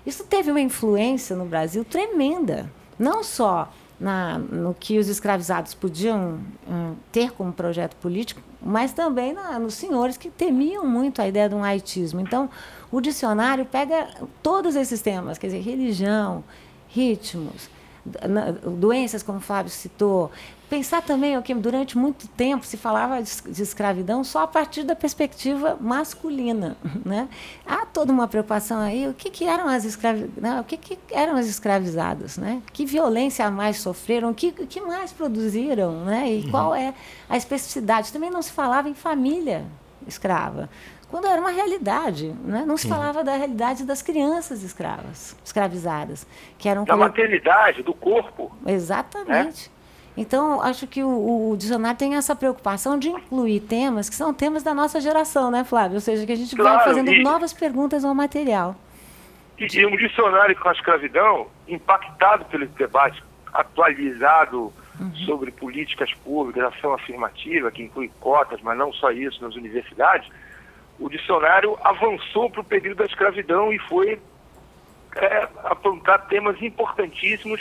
Isso 0.06 0.24
teve 0.24 0.50
uma 0.50 0.60
influência 0.60 1.34
no 1.34 1.46
Brasil 1.46 1.84
tremenda, 1.84 2.70
não 2.98 3.24
só 3.24 3.70
na, 3.98 4.38
no 4.38 4.74
que 4.74 4.98
os 4.98 5.08
escravizados 5.08 5.74
podiam 5.74 6.40
hum, 6.68 6.94
ter 7.12 7.32
como 7.32 7.52
projeto 7.52 7.96
político, 7.96 8.40
mas 8.60 8.92
também 8.92 9.32
na, 9.32 9.58
nos 9.58 9.74
senhores 9.74 10.16
que 10.16 10.30
temiam 10.30 10.86
muito 10.86 11.20
a 11.22 11.28
ideia 11.28 11.48
de 11.48 11.54
um 11.54 11.62
haitismo. 11.62 12.20
Então, 12.20 12.50
o 12.90 13.00
dicionário 13.00 13.64
pega 13.64 14.08
todos 14.42 14.76
esses 14.76 15.00
temas, 15.00 15.38
quer 15.38 15.48
dizer, 15.48 15.60
religião, 15.60 16.42
ritmos, 16.88 17.68
doenças, 18.78 19.22
como 19.22 19.38
o 19.38 19.40
Fábio 19.40 19.70
citou. 19.70 20.30
Pensar 20.68 21.02
também 21.02 21.40
que 21.42 21.54
durante 21.54 21.96
muito 21.96 22.26
tempo 22.28 22.64
se 22.64 22.76
falava 22.76 23.22
de 23.22 23.62
escravidão 23.62 24.24
só 24.24 24.42
a 24.42 24.46
partir 24.46 24.82
da 24.82 24.96
perspectiva 24.96 25.76
masculina. 25.80 26.76
Né? 27.04 27.28
Há 27.66 27.84
toda 27.84 28.10
uma 28.10 28.26
preocupação 28.26 28.80
aí, 28.80 29.06
o 29.06 29.12
que, 29.12 29.28
que 29.28 29.44
eram 29.44 29.68
as 29.68 29.84
escravi... 29.84 30.30
Não, 30.38 30.60
o 30.60 30.64
que, 30.64 30.78
que 30.78 30.98
eram 31.10 31.36
as 31.36 31.46
escravizadas? 31.46 32.38
Né? 32.38 32.62
Que 32.72 32.86
violência 32.86 33.50
mais 33.50 33.76
sofreram? 33.78 34.32
Que, 34.32 34.50
que 34.52 34.80
mais 34.80 35.12
produziram? 35.12 36.04
Né? 36.04 36.32
E 36.32 36.44
uhum. 36.44 36.50
qual 36.50 36.74
é 36.74 36.94
a 37.28 37.36
especificidade? 37.36 38.10
Também 38.10 38.30
não 38.30 38.40
se 38.40 38.52
falava 38.52 38.88
em 38.88 38.94
família 38.94 39.66
escrava 40.06 40.68
quando 41.14 41.28
era 41.28 41.40
uma 41.40 41.50
realidade. 41.50 42.34
Né? 42.44 42.64
Não 42.66 42.76
se 42.76 42.88
falava 42.88 43.22
da 43.22 43.36
realidade 43.36 43.84
das 43.84 44.02
crianças 44.02 44.64
escravas, 44.64 45.36
escravizadas. 45.44 46.26
Que 46.58 46.68
eram 46.68 46.84
da 46.84 46.96
maternidade, 46.96 47.84
do 47.84 47.94
corpo. 47.94 48.50
Exatamente. 48.66 49.68
Né? 49.68 49.74
Então, 50.16 50.62
acho 50.62 50.86
que 50.86 51.02
o, 51.02 51.50
o, 51.50 51.56
dicionário 51.56 51.98
tem 51.98 52.14
essa 52.14 52.36
preocupação 52.36 52.96
de 52.96 53.08
incluir 53.08 53.60
temas 53.60 54.08
que 54.08 54.14
são 54.14 54.32
temas 54.32 54.62
da 54.62 54.72
nossa 54.72 55.00
geração, 55.00 55.50
né, 55.50 55.64
Flávio? 55.64 55.96
Ou 55.96 56.00
seja, 56.00 56.24
que 56.24 56.32
a 56.32 56.36
gente 56.36 56.54
claro, 56.54 56.76
vai 56.76 56.84
fazendo 56.84 57.10
e, 57.10 57.22
novas 57.22 57.52
perguntas 57.52 58.04
ao 58.04 58.14
material. 58.14 58.76
E, 59.58 59.66
e 59.76 59.86
um 59.86 59.96
dicionário 59.96 60.56
com 60.56 60.68
a 60.68 60.72
escravidão, 60.72 61.48
impactado 61.66 62.44
pelo 62.44 62.66
debate 62.66 63.22
atualizado 63.52 64.72
uhum. 65.00 65.14
sobre 65.26 65.50
políticas 65.50 66.12
públicas, 66.14 66.72
ação 66.76 66.94
afirmativa, 66.94 67.70
que 67.72 67.82
inclui 67.82 68.10
cotas, 68.20 68.60
mas 68.62 68.78
não 68.78 68.92
só 68.92 69.10
isso, 69.10 69.42
nas 69.42 69.56
universidades, 69.56 70.28
o 70.98 71.08
dicionário 71.08 71.76
avançou 71.82 72.48
para 72.50 72.60
o 72.60 72.64
período 72.64 72.98
da 72.98 73.04
escravidão 73.04 73.72
e 73.72 73.78
foi 73.80 74.20
é, 75.16 75.48
apontar 75.64 76.26
temas 76.26 76.60
importantíssimos 76.62 77.60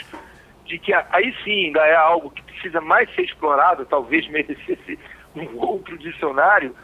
de 0.64 0.78
que 0.78 0.92
aí 0.92 1.34
sim 1.44 1.66
ainda 1.66 1.80
é 1.80 1.94
algo 1.94 2.30
que 2.30 2.42
precisa 2.42 2.80
mais 2.80 3.12
ser 3.14 3.22
explorado, 3.22 3.84
talvez 3.86 4.26
merecesse 4.28 4.98
um 5.36 5.58
outro 5.58 5.98
dicionário, 5.98 6.74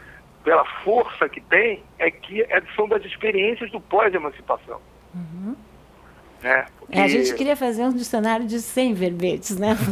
pela 0.43 0.65
força 0.83 1.29
que 1.29 1.39
tem, 1.41 1.83
é 1.99 2.09
que 2.09 2.41
é, 2.41 2.61
são 2.75 2.87
das 2.87 3.03
experiências 3.05 3.71
do 3.71 3.79
pós-emancipação. 3.79 4.81
Uhum. 5.13 5.55
É, 6.43 6.65
porque... 6.79 6.99
a 6.99 7.07
gente 7.07 7.35
queria 7.35 7.55
fazer 7.55 7.83
um 7.83 7.93
dicionário 7.93 8.47
de 8.47 8.59
100 8.59 8.93
verbetes, 8.95 9.59
né? 9.59 9.77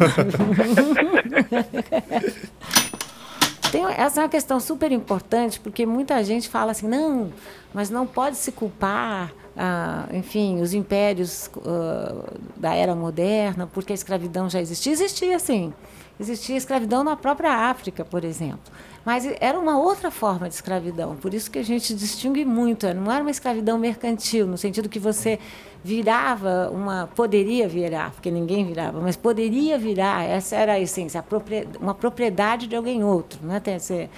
Tem, 3.72 3.86
essa 3.86 4.22
é 4.22 4.24
uma 4.24 4.30
questão 4.30 4.60
super 4.60 4.92
importante, 4.92 5.60
porque 5.60 5.86
muita 5.86 6.24
gente 6.24 6.50
fala 6.50 6.72
assim, 6.72 6.88
não, 6.88 7.32
mas 7.72 7.92
não 7.92 8.08
pode 8.08 8.36
se 8.36 8.52
culpar, 8.52 9.32
ah, 9.62 10.08
enfim, 10.14 10.62
os 10.62 10.74
impérios 10.74 11.50
ah, 11.66 12.32
da 12.56 12.74
era 12.74 12.96
moderna, 12.96 13.68
porque 13.68 13.92
a 13.92 13.96
escravidão 13.96 14.50
já 14.50 14.62
existia. 14.62 14.94
Existia, 14.94 15.38
sim. 15.38 15.74
Existia 16.18 16.56
escravidão 16.56 17.04
na 17.04 17.18
própria 17.18 17.52
África, 17.70 18.06
por 18.06 18.24
exemplo. 18.24 18.72
Mas 19.04 19.26
era 19.40 19.60
uma 19.60 19.78
outra 19.78 20.10
forma 20.10 20.48
de 20.48 20.56
escravidão, 20.56 21.16
por 21.16 21.34
isso 21.34 21.52
que 21.52 21.60
a 21.60 21.64
gente 21.64 21.94
distingue 21.94 22.46
muito. 22.46 22.86
Não 22.94 23.12
era 23.12 23.22
uma 23.22 23.32
escravidão 23.32 23.78
mercantil, 23.78 24.48
no 24.48 24.58
sentido 24.58 24.88
que 24.88 25.00
você 25.00 25.40
virava 25.84 26.70
uma. 26.72 27.08
poderia 27.14 27.68
virar, 27.68 28.12
porque 28.12 28.32
ninguém 28.32 28.66
virava, 28.66 29.02
mas 29.02 29.18
poderia 29.18 29.78
virar, 29.78 30.24
essa 30.24 30.56
era 30.56 30.74
a 30.74 30.80
essência, 30.80 31.22
a 31.22 31.80
uma 31.82 31.94
propriedade 31.94 32.68
de 32.68 32.76
alguém 32.76 33.04
outro. 33.04 33.40
Né? 33.46 33.60
Tem, 33.60 33.78
ser, 33.80 34.10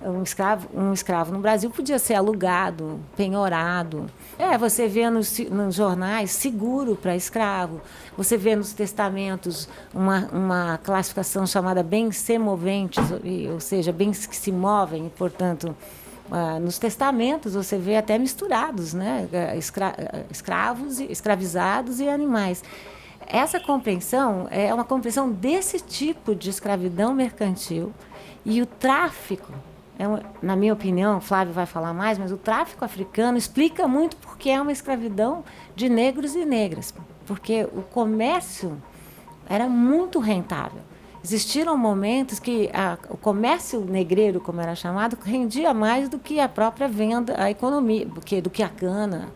um 0.00 0.22
escravo, 0.22 0.68
um 0.74 0.92
escravo 0.92 1.32
no 1.32 1.40
Brasil 1.40 1.70
podia 1.70 1.98
ser 1.98 2.14
alugado, 2.14 3.00
penhorado. 3.16 4.06
É, 4.38 4.56
você 4.56 4.86
vê 4.86 5.10
nos, 5.10 5.38
nos 5.38 5.74
jornais 5.74 6.30
seguro 6.30 6.94
para 6.94 7.16
escravo. 7.16 7.80
Você 8.16 8.36
vê 8.36 8.54
nos 8.54 8.72
testamentos 8.72 9.68
uma, 9.92 10.28
uma 10.32 10.78
classificação 10.78 11.46
chamada 11.46 11.82
bens 11.82 12.16
semoventes, 12.16 13.04
ou 13.52 13.60
seja, 13.60 13.92
bens 13.92 14.26
que 14.26 14.36
se 14.36 14.52
movem, 14.52 15.10
portanto, 15.16 15.74
ah, 16.30 16.60
nos 16.60 16.78
testamentos 16.78 17.54
você 17.54 17.78
vê 17.78 17.96
até 17.96 18.18
misturados, 18.18 18.92
né? 18.92 19.28
Escra 19.56 19.94
escravos, 20.30 21.00
escravizados 21.00 22.00
e 22.00 22.08
animais. 22.08 22.62
Essa 23.26 23.58
compreensão 23.58 24.46
é 24.50 24.72
uma 24.72 24.84
compreensão 24.84 25.30
desse 25.30 25.80
tipo 25.80 26.34
de 26.34 26.50
escravidão 26.50 27.12
mercantil 27.14 27.92
e 28.44 28.62
o 28.62 28.66
tráfico 28.66 29.52
é 29.98 30.04
na 30.40 30.54
minha 30.54 30.72
opinião, 30.72 31.20
Flávio 31.20 31.52
vai 31.52 31.66
falar 31.66 31.92
mais, 31.92 32.18
mas 32.18 32.30
o 32.30 32.36
tráfico 32.36 32.84
africano 32.84 33.36
explica 33.36 33.88
muito 33.88 34.16
porque 34.18 34.48
é 34.48 34.62
uma 34.62 34.70
escravidão 34.70 35.44
de 35.74 35.88
negros 35.88 36.36
e 36.36 36.44
negras. 36.44 36.94
Porque 37.26 37.64
o 37.64 37.82
comércio 37.82 38.80
era 39.48 39.68
muito 39.68 40.20
rentável. 40.20 40.80
Existiram 41.22 41.76
momentos 41.76 42.38
que 42.38 42.70
a, 42.72 42.96
o 43.10 43.16
comércio 43.16 43.80
negreiro, 43.80 44.40
como 44.40 44.60
era 44.60 44.74
chamado, 44.76 45.18
rendia 45.20 45.74
mais 45.74 46.08
do 46.08 46.18
que 46.18 46.38
a 46.38 46.48
própria 46.48 46.86
venda, 46.86 47.34
a 47.36 47.50
economia, 47.50 48.06
do 48.06 48.20
que, 48.20 48.40
do 48.40 48.48
que 48.48 48.62
a 48.62 48.68
cana, 48.68 49.28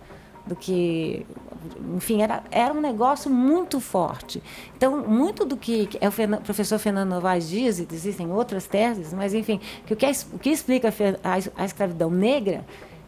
do 0.46 0.54
que 0.54 1.26
enfim, 1.94 2.22
era, 2.22 2.42
era 2.50 2.72
um 2.72 2.80
negócio 2.80 3.30
muito 3.30 3.80
forte. 3.80 4.42
Então, 4.76 5.06
muito 5.06 5.44
do 5.44 5.56
que 5.56 5.88
é 6.00 6.08
o 6.08 6.12
professor 6.42 6.78
Fernando 6.78 7.10
Novaes 7.10 7.48
diz, 7.48 7.78
e 7.78 7.88
existem 7.90 8.30
outras 8.30 8.66
teses, 8.66 9.12
mas, 9.12 9.34
enfim, 9.34 9.60
que 9.86 9.94
o, 9.94 9.96
que, 9.96 10.06
o 10.32 10.38
que 10.38 10.50
explica 10.50 10.88
a, 11.22 11.62
a 11.62 11.64
escravidão 11.64 12.10
negra 12.10 12.64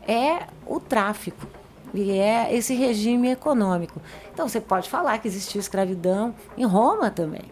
é 0.07 0.47
o 0.67 0.79
tráfico 0.79 1.47
e 1.95 2.11
é 2.11 2.55
esse 2.55 2.75
regime 2.75 3.31
econômico. 3.31 4.01
Então, 4.33 4.49
você 4.49 4.61
pode 4.61 4.91
falar 4.91 5.17
que 5.19 5.29
existiu 5.29 5.61
escravidão 5.61 6.35
em 6.57 6.65
Roma 6.65 7.11
também. 7.11 7.45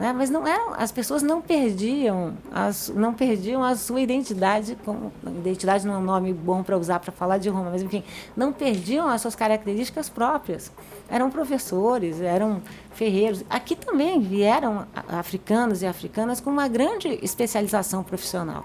Né? 0.00 0.14
Mas 0.14 0.30
não 0.30 0.48
eram, 0.48 0.72
as 0.78 0.90
pessoas 0.90 1.22
não 1.22 1.42
perdiam, 1.42 2.32
as, 2.50 2.88
não 2.88 3.12
perdiam 3.12 3.62
a 3.62 3.76
sua 3.76 4.00
identidade, 4.00 4.74
como, 4.82 5.12
identidade 5.26 5.86
não 5.86 5.94
é 5.94 5.98
um 5.98 6.02
nome 6.02 6.32
bom 6.32 6.62
para 6.62 6.78
usar 6.78 6.98
para 7.00 7.12
falar 7.12 7.36
de 7.36 7.50
Roma, 7.50 7.68
mas 7.70 7.82
enfim, 7.82 8.02
não 8.34 8.50
perdiam 8.50 9.06
as 9.06 9.20
suas 9.20 9.36
características 9.36 10.08
próprias. 10.08 10.72
Eram 11.06 11.30
professores, 11.30 12.18
eram 12.18 12.62
ferreiros. 12.92 13.44
Aqui 13.50 13.76
também 13.76 14.18
vieram 14.20 14.86
africanos 15.06 15.82
e 15.82 15.86
africanas 15.86 16.40
com 16.40 16.48
uma 16.48 16.66
grande 16.66 17.18
especialização 17.22 18.02
profissional. 18.02 18.64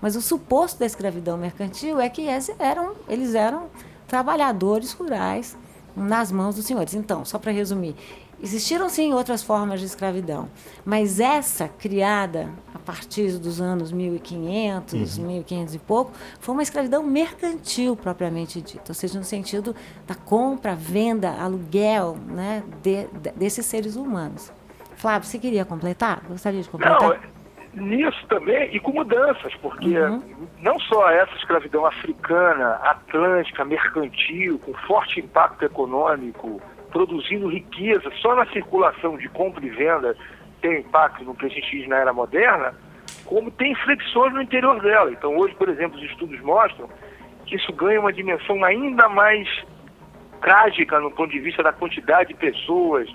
Mas 0.00 0.14
o 0.14 0.22
suposto 0.22 0.78
da 0.78 0.86
escravidão 0.86 1.36
mercantil 1.36 2.00
é 2.00 2.08
que 2.08 2.28
eram, 2.60 2.94
eles 3.08 3.34
eram 3.34 3.64
trabalhadores 4.06 4.92
rurais 4.92 5.56
nas 5.96 6.30
mãos 6.30 6.54
dos 6.54 6.66
senhores. 6.66 6.94
Então, 6.94 7.24
só 7.24 7.38
para 7.38 7.50
resumir, 7.50 7.96
Existiram 8.42 8.88
sim 8.88 9.14
outras 9.14 9.42
formas 9.42 9.80
de 9.80 9.86
escravidão, 9.86 10.48
mas 10.84 11.20
essa 11.20 11.68
criada 11.68 12.50
a 12.74 12.78
partir 12.78 13.38
dos 13.38 13.60
anos 13.62 13.90
1500, 13.90 15.16
uhum. 15.18 15.26
1500 15.26 15.74
e 15.74 15.78
pouco, 15.78 16.12
foi 16.38 16.54
uma 16.54 16.62
escravidão 16.62 17.02
mercantil 17.02 17.96
propriamente 17.96 18.60
dita, 18.60 18.84
ou 18.88 18.94
seja, 18.94 19.18
no 19.18 19.24
sentido 19.24 19.74
da 20.06 20.14
compra, 20.14 20.74
venda, 20.74 21.30
aluguel, 21.30 22.16
né, 22.26 22.62
de, 22.82 23.06
de, 23.06 23.30
desses 23.32 23.64
seres 23.64 23.96
humanos. 23.96 24.52
Flávio, 24.96 25.26
você 25.26 25.38
queria 25.38 25.64
completar? 25.64 26.22
Gostaria 26.28 26.60
de 26.60 26.68
completar? 26.68 27.00
Não, 27.00 27.12
é, 27.12 27.20
nisso 27.74 28.26
também 28.28 28.74
e 28.74 28.78
com 28.80 28.92
mudanças, 28.92 29.54
porque 29.56 29.98
uhum. 29.98 30.22
não 30.60 30.78
só 30.80 31.10
essa 31.10 31.34
escravidão 31.36 31.86
africana, 31.86 32.74
atlântica, 32.82 33.64
mercantil, 33.64 34.58
com 34.58 34.74
forte 34.86 35.20
impacto 35.20 35.64
econômico 35.64 36.60
produzindo 36.96 37.48
riqueza 37.48 38.10
só 38.22 38.34
na 38.34 38.46
circulação 38.46 39.18
de 39.18 39.28
compra 39.28 39.62
e 39.66 39.68
venda 39.68 40.16
tem 40.62 40.80
impacto 40.80 41.24
no 41.24 41.34
que 41.34 41.44
a 41.44 41.48
gente 41.50 41.70
diz 41.70 41.86
na 41.86 41.96
era 41.96 42.10
moderna, 42.10 42.74
como 43.26 43.50
tem 43.50 43.74
flexões 43.74 44.32
no 44.32 44.40
interior 44.40 44.80
dela. 44.80 45.10
Então 45.10 45.36
hoje, 45.36 45.54
por 45.56 45.68
exemplo, 45.68 45.98
os 45.98 46.04
estudos 46.10 46.40
mostram 46.40 46.88
que 47.44 47.56
isso 47.56 47.70
ganha 47.74 48.00
uma 48.00 48.14
dimensão 48.14 48.64
ainda 48.64 49.10
mais 49.10 49.46
trágica 50.40 50.98
no 50.98 51.10
ponto 51.10 51.30
de 51.30 51.38
vista 51.38 51.62
da 51.62 51.70
quantidade 51.70 52.28
de 52.28 52.34
pessoas 52.34 53.06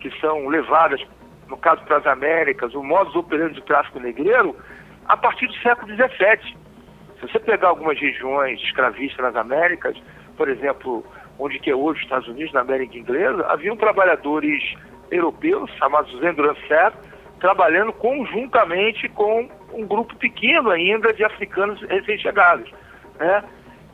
que 0.00 0.10
são 0.18 0.48
levadas, 0.48 1.04
no 1.46 1.58
caso 1.58 1.82
para 1.84 1.98
as 1.98 2.06
Américas, 2.06 2.74
o 2.74 2.82
modus 2.82 3.14
operandi 3.14 3.56
do 3.56 3.60
tráfico 3.60 4.00
negreiro, 4.00 4.56
a 5.04 5.16
partir 5.16 5.46
do 5.46 5.54
século 5.56 5.92
XVII. 5.94 6.56
Se 7.20 7.28
você 7.28 7.38
pegar 7.38 7.68
algumas 7.68 8.00
regiões 8.00 8.58
escravistas 8.62 9.22
nas 9.22 9.36
Américas, 9.36 9.94
por 10.38 10.48
exemplo, 10.48 11.04
onde 11.38 11.58
que 11.58 11.70
é 11.70 11.74
hoje 11.74 11.98
os 11.98 12.04
Estados 12.04 12.28
Unidos, 12.28 12.52
na 12.52 12.60
América 12.60 12.96
Inglesa, 12.96 13.46
haviam 13.48 13.76
trabalhadores 13.76 14.62
europeus, 15.10 15.70
chamados 15.78 16.12
Endrancet, 16.22 16.96
trabalhando 17.40 17.92
conjuntamente 17.92 19.08
com 19.10 19.48
um 19.72 19.86
grupo 19.86 20.16
pequeno 20.16 20.70
ainda 20.70 21.12
de 21.12 21.24
africanos 21.24 21.80
recém-chegados. 21.82 22.70
Né? 23.18 23.44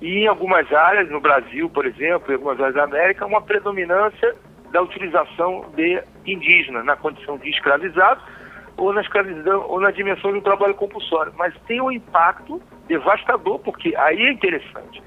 E 0.00 0.20
em 0.20 0.26
algumas 0.26 0.72
áreas, 0.72 1.10
no 1.10 1.20
Brasil, 1.20 1.68
por 1.68 1.86
exemplo, 1.86 2.30
em 2.30 2.34
algumas 2.34 2.58
áreas 2.60 2.74
da 2.74 2.84
América, 2.84 3.26
uma 3.26 3.42
predominância 3.42 4.34
da 4.70 4.80
utilização 4.80 5.70
de 5.74 6.02
indígenas 6.26 6.84
na 6.84 6.96
condição 6.96 7.36
de 7.36 7.50
escravizado 7.50 8.20
ou 8.76 8.92
na 8.92 9.02
escravidão 9.02 9.66
ou 9.68 9.80
na 9.80 9.90
dimensão 9.90 10.32
do 10.32 10.40
trabalho 10.40 10.74
compulsório. 10.74 11.32
Mas 11.36 11.54
tem 11.66 11.80
um 11.80 11.90
impacto 11.90 12.60
devastador, 12.88 13.58
porque 13.58 13.94
aí 13.96 14.22
é 14.22 14.32
interessante, 14.32 15.02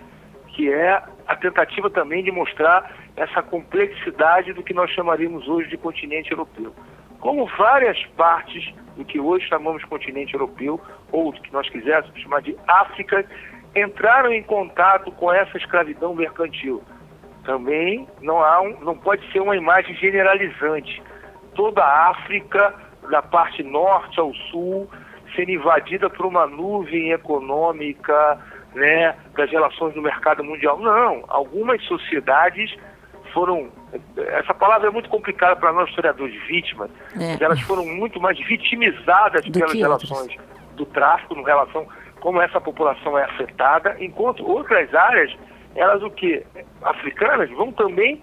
que 0.49 0.71
é 0.71 1.01
a 1.27 1.35
tentativa 1.35 1.89
também 1.89 2.23
de 2.23 2.31
mostrar 2.31 2.95
essa 3.15 3.41
complexidade 3.41 4.53
do 4.53 4.63
que 4.63 4.73
nós 4.73 4.91
chamaríamos 4.91 5.47
hoje 5.47 5.69
de 5.69 5.77
continente 5.77 6.31
europeu. 6.31 6.73
Como 7.19 7.47
várias 7.57 8.03
partes 8.17 8.73
do 8.95 9.03
que 9.03 9.19
hoje 9.19 9.47
chamamos 9.47 9.83
continente 9.85 10.33
europeu, 10.33 10.79
ou 11.11 11.31
do 11.31 11.41
que 11.41 11.51
nós 11.51 11.67
quiséssemos 11.69 12.19
chamar 12.21 12.41
de 12.41 12.55
África, 12.67 13.25
entraram 13.75 14.31
em 14.31 14.43
contato 14.43 15.11
com 15.11 15.31
essa 15.31 15.57
escravidão 15.57 16.13
mercantil. 16.13 16.83
Também 17.43 18.07
não, 18.21 18.43
há 18.43 18.61
um, 18.61 18.79
não 18.81 18.97
pode 18.97 19.29
ser 19.31 19.39
uma 19.39 19.55
imagem 19.55 19.95
generalizante. 19.95 21.01
Toda 21.55 21.83
a 21.83 22.09
África, 22.09 22.73
da 23.09 23.21
parte 23.21 23.63
norte 23.63 24.19
ao 24.19 24.33
sul, 24.51 24.89
sendo 25.35 25.51
invadida 25.51 26.09
por 26.09 26.25
uma 26.25 26.47
nuvem 26.47 27.11
econômica, 27.11 28.39
né, 28.75 29.15
das 29.35 29.49
relações 29.49 29.93
do 29.93 30.01
mercado 30.01 30.43
mundial. 30.43 30.77
Não, 30.77 31.23
algumas 31.27 31.83
sociedades 31.85 32.75
foram. 33.33 33.69
Essa 34.17 34.53
palavra 34.53 34.89
é 34.89 34.91
muito 34.91 35.09
complicada 35.09 35.55
para 35.55 35.71
nós 35.71 35.89
historiadores, 35.89 36.35
vítimas, 36.47 36.91
é. 37.19 37.43
elas 37.43 37.59
foram 37.61 37.85
muito 37.85 38.19
mais 38.19 38.37
vitimizadas 38.37 39.43
do 39.45 39.51
pelas 39.51 39.73
relações 39.73 40.35
do 40.75 40.85
tráfico, 40.85 41.35
no 41.35 41.43
relação 41.43 41.87
como 42.19 42.41
essa 42.41 42.59
população 42.59 43.17
é 43.19 43.23
afetada, 43.23 43.95
enquanto 43.99 44.49
outras 44.49 44.93
áreas, 44.95 45.31
elas 45.75 46.01
o 46.01 46.09
que? 46.09 46.43
Africanas 46.81 47.51
vão 47.51 47.71
também 47.71 48.21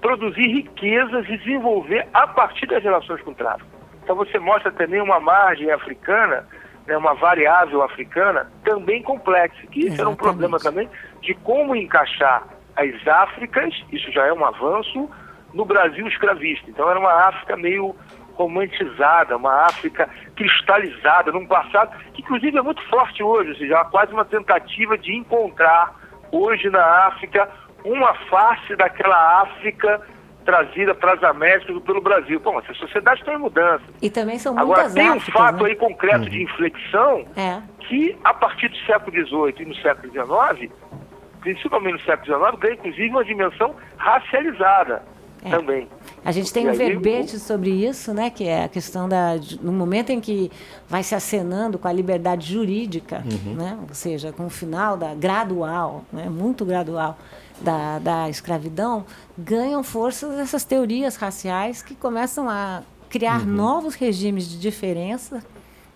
produzir 0.00 0.46
riquezas 0.46 1.28
e 1.28 1.36
desenvolver 1.36 2.06
a 2.14 2.26
partir 2.26 2.66
das 2.66 2.82
relações 2.82 3.20
com 3.20 3.32
o 3.32 3.34
tráfico. 3.34 3.68
Então 4.02 4.16
você 4.16 4.38
mostra 4.38 4.72
também 4.72 5.00
uma 5.00 5.20
margem 5.20 5.70
africana 5.70 6.46
né, 6.86 6.96
uma 6.96 7.14
variável 7.14 7.82
africana 7.82 8.50
também 8.64 9.02
complexa, 9.02 9.66
que 9.70 9.86
isso 9.86 10.00
era 10.00 10.08
um 10.08 10.16
problema 10.16 10.58
também 10.58 10.88
de 11.20 11.34
como 11.34 11.74
encaixar 11.74 12.46
as 12.76 13.06
Áfricas, 13.06 13.74
isso 13.92 14.10
já 14.12 14.26
é 14.26 14.32
um 14.32 14.44
avanço, 14.44 15.08
no 15.52 15.64
Brasil 15.64 16.06
escravista. 16.08 16.68
Então 16.68 16.90
era 16.90 16.98
uma 16.98 17.28
África 17.28 17.56
meio 17.56 17.94
romantizada, 18.34 19.36
uma 19.36 19.66
África 19.66 20.08
cristalizada 20.34 21.30
num 21.30 21.46
passado 21.46 21.96
que 22.12 22.20
inclusive 22.20 22.58
é 22.58 22.62
muito 22.62 22.82
forte 22.88 23.22
hoje, 23.22 23.50
ou 23.50 23.56
seja, 23.56 23.80
há 23.80 23.84
quase 23.84 24.12
uma 24.12 24.24
tentativa 24.24 24.98
de 24.98 25.14
encontrar 25.14 25.94
hoje 26.32 26.68
na 26.68 26.84
África 27.06 27.48
uma 27.84 28.14
face 28.28 28.74
daquela 28.76 29.42
África 29.42 30.00
trazida 30.44 30.94
para 30.94 31.14
as 31.14 31.22
Américas 31.24 31.76
pelo 31.82 32.00
Brasil. 32.00 32.38
Bom, 32.40 32.58
essas 32.58 32.76
sociedades 32.76 33.20
estão 33.20 33.34
em 33.34 33.38
mudança. 33.38 33.84
E 34.00 34.10
também 34.10 34.38
são 34.38 34.58
Agora, 34.58 34.90
tem 34.90 35.10
um 35.10 35.16
Áfricas, 35.16 35.40
fato 35.40 35.62
né? 35.64 35.70
aí 35.70 35.76
concreto 35.76 36.24
uhum. 36.24 36.30
de 36.30 36.42
inflexão 36.42 37.24
é. 37.36 37.60
que, 37.80 38.16
a 38.22 38.34
partir 38.34 38.68
do 38.68 38.76
século 38.78 39.12
XVIII 39.12 39.54
e 39.60 39.64
no 39.64 39.74
século 39.76 40.12
XIX, 40.12 40.72
principalmente 41.40 41.94
no 41.94 42.00
século 42.00 42.38
XIX, 42.38 42.60
ganha 42.60 42.74
inclusive 42.74 43.08
uma 43.08 43.24
dimensão 43.24 43.74
racializada 43.96 45.02
é. 45.44 45.50
também. 45.50 45.88
A 46.24 46.32
gente 46.32 46.52
tem 46.52 46.64
e 46.64 46.66
um 46.68 46.70
aí, 46.70 46.76
verbete 46.76 47.38
sobre 47.38 47.70
isso, 47.70 48.14
né, 48.14 48.30
que 48.30 48.48
é 48.48 48.64
a 48.64 48.68
questão 48.68 49.08
da 49.08 49.34
no 49.60 49.72
momento 49.72 50.10
em 50.10 50.20
que 50.20 50.50
vai 50.88 51.02
se 51.02 51.14
acenando 51.14 51.78
com 51.78 51.86
a 51.86 51.92
liberdade 51.92 52.52
jurídica, 52.52 53.22
uhum. 53.24 53.54
né, 53.54 53.78
ou 53.86 53.94
seja, 53.94 54.32
com 54.32 54.46
o 54.46 54.50
final 54.50 54.96
da 54.96 55.14
gradual, 55.14 56.04
né, 56.12 56.28
muito 56.28 56.64
gradual 56.64 57.18
da, 57.60 57.98
da 57.98 58.30
escravidão, 58.30 59.04
ganham 59.36 59.82
forças 59.82 60.38
essas 60.38 60.64
teorias 60.64 61.16
raciais 61.16 61.82
que 61.82 61.94
começam 61.94 62.48
a 62.48 62.82
criar 63.08 63.40
uhum. 63.40 63.46
novos 63.46 63.94
regimes 63.94 64.48
de 64.48 64.58
diferença 64.58 65.42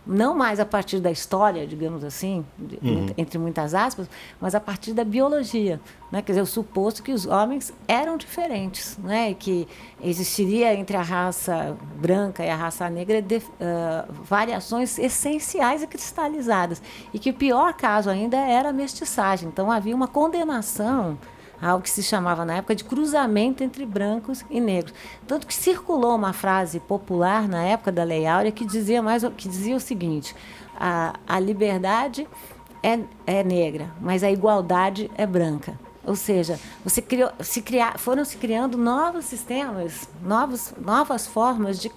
não 0.09 0.35
mais 0.35 0.59
a 0.59 0.65
partir 0.65 1.01
da 1.01 1.11
história, 1.11 1.67
digamos 1.67 2.03
assim, 2.03 2.43
uhum. 2.59 3.09
entre 3.19 3.39
muitas 3.39 3.75
aspas, 3.75 4.09
mas 4.41 4.55
a 4.55 4.61
partir 4.61 4.95
da 4.95 5.05
biologia. 5.05 5.79
Né? 6.11 6.23
Quer 6.23 6.33
dizer, 6.33 6.41
o 6.41 6.47
suposto 6.47 7.03
que 7.03 7.13
os 7.13 7.27
homens 7.27 7.75
eram 7.87 8.17
diferentes, 8.17 8.97
né? 8.97 9.31
e 9.31 9.35
que 9.35 9.69
existiria 10.03 10.73
entre 10.73 10.97
a 10.97 11.03
raça 11.03 11.77
branca 11.97 12.43
e 12.43 12.49
a 12.49 12.57
raça 12.57 12.89
negra 12.89 13.21
de, 13.21 13.37
uh, 13.37 14.11
variações 14.25 14.99
essenciais 14.99 15.83
e 15.83 15.87
cristalizadas. 15.87 16.81
E 17.13 17.19
que 17.19 17.29
o 17.29 17.35
pior 17.35 17.75
caso 17.75 18.09
ainda 18.09 18.39
era 18.39 18.71
a 18.71 18.73
mestiçagem. 18.73 19.51
Então 19.51 19.71
havia 19.71 19.95
uma 19.95 20.09
condenação 20.09 21.19
ao 21.61 21.81
que 21.81 21.91
se 21.91 22.03
chamava 22.03 22.45
na 22.45 22.57
época 22.57 22.75
de 22.75 22.85
cruzamento 22.85 23.63
entre 23.63 23.85
brancos 23.85 24.45
e 24.51 24.61
negros. 24.61 24.95
Tanto 25.27 25.47
que 25.47 25.55
circulou 25.55 26.15
uma 26.15 26.33
frase 26.33 26.81
popular 26.81 27.49
na 27.49 27.63
época 27.65 27.93
da 27.93 28.05
Lei 28.05 28.27
Áurea 28.27 28.53
que 28.53 28.65
dizia, 28.65 29.03
mais, 29.03 29.23
que 29.37 29.49
dizia 29.49 29.77
o 29.77 29.81
seguinte: 29.81 30.35
a, 30.79 31.15
a 31.27 31.39
liberdade 31.41 32.27
é, 32.83 33.01
é 33.27 33.45
negra, 33.45 33.91
mas 34.01 34.23
a 34.23 34.31
igualdade 34.31 35.11
é 35.17 35.27
branca. 35.27 35.79
Ou 36.05 36.17
seja, 36.17 36.59
você 36.83 37.03
criou, 37.03 37.31
se 37.41 37.61
criar, 37.61 37.99
foram 37.99 38.25
se 38.25 38.39
criando 38.39 38.79
novos 38.79 39.27
sistemas, 39.27 40.09
novos, 40.23 40.73
novas 40.81 41.27
formas 41.27 41.79
de 41.79 41.91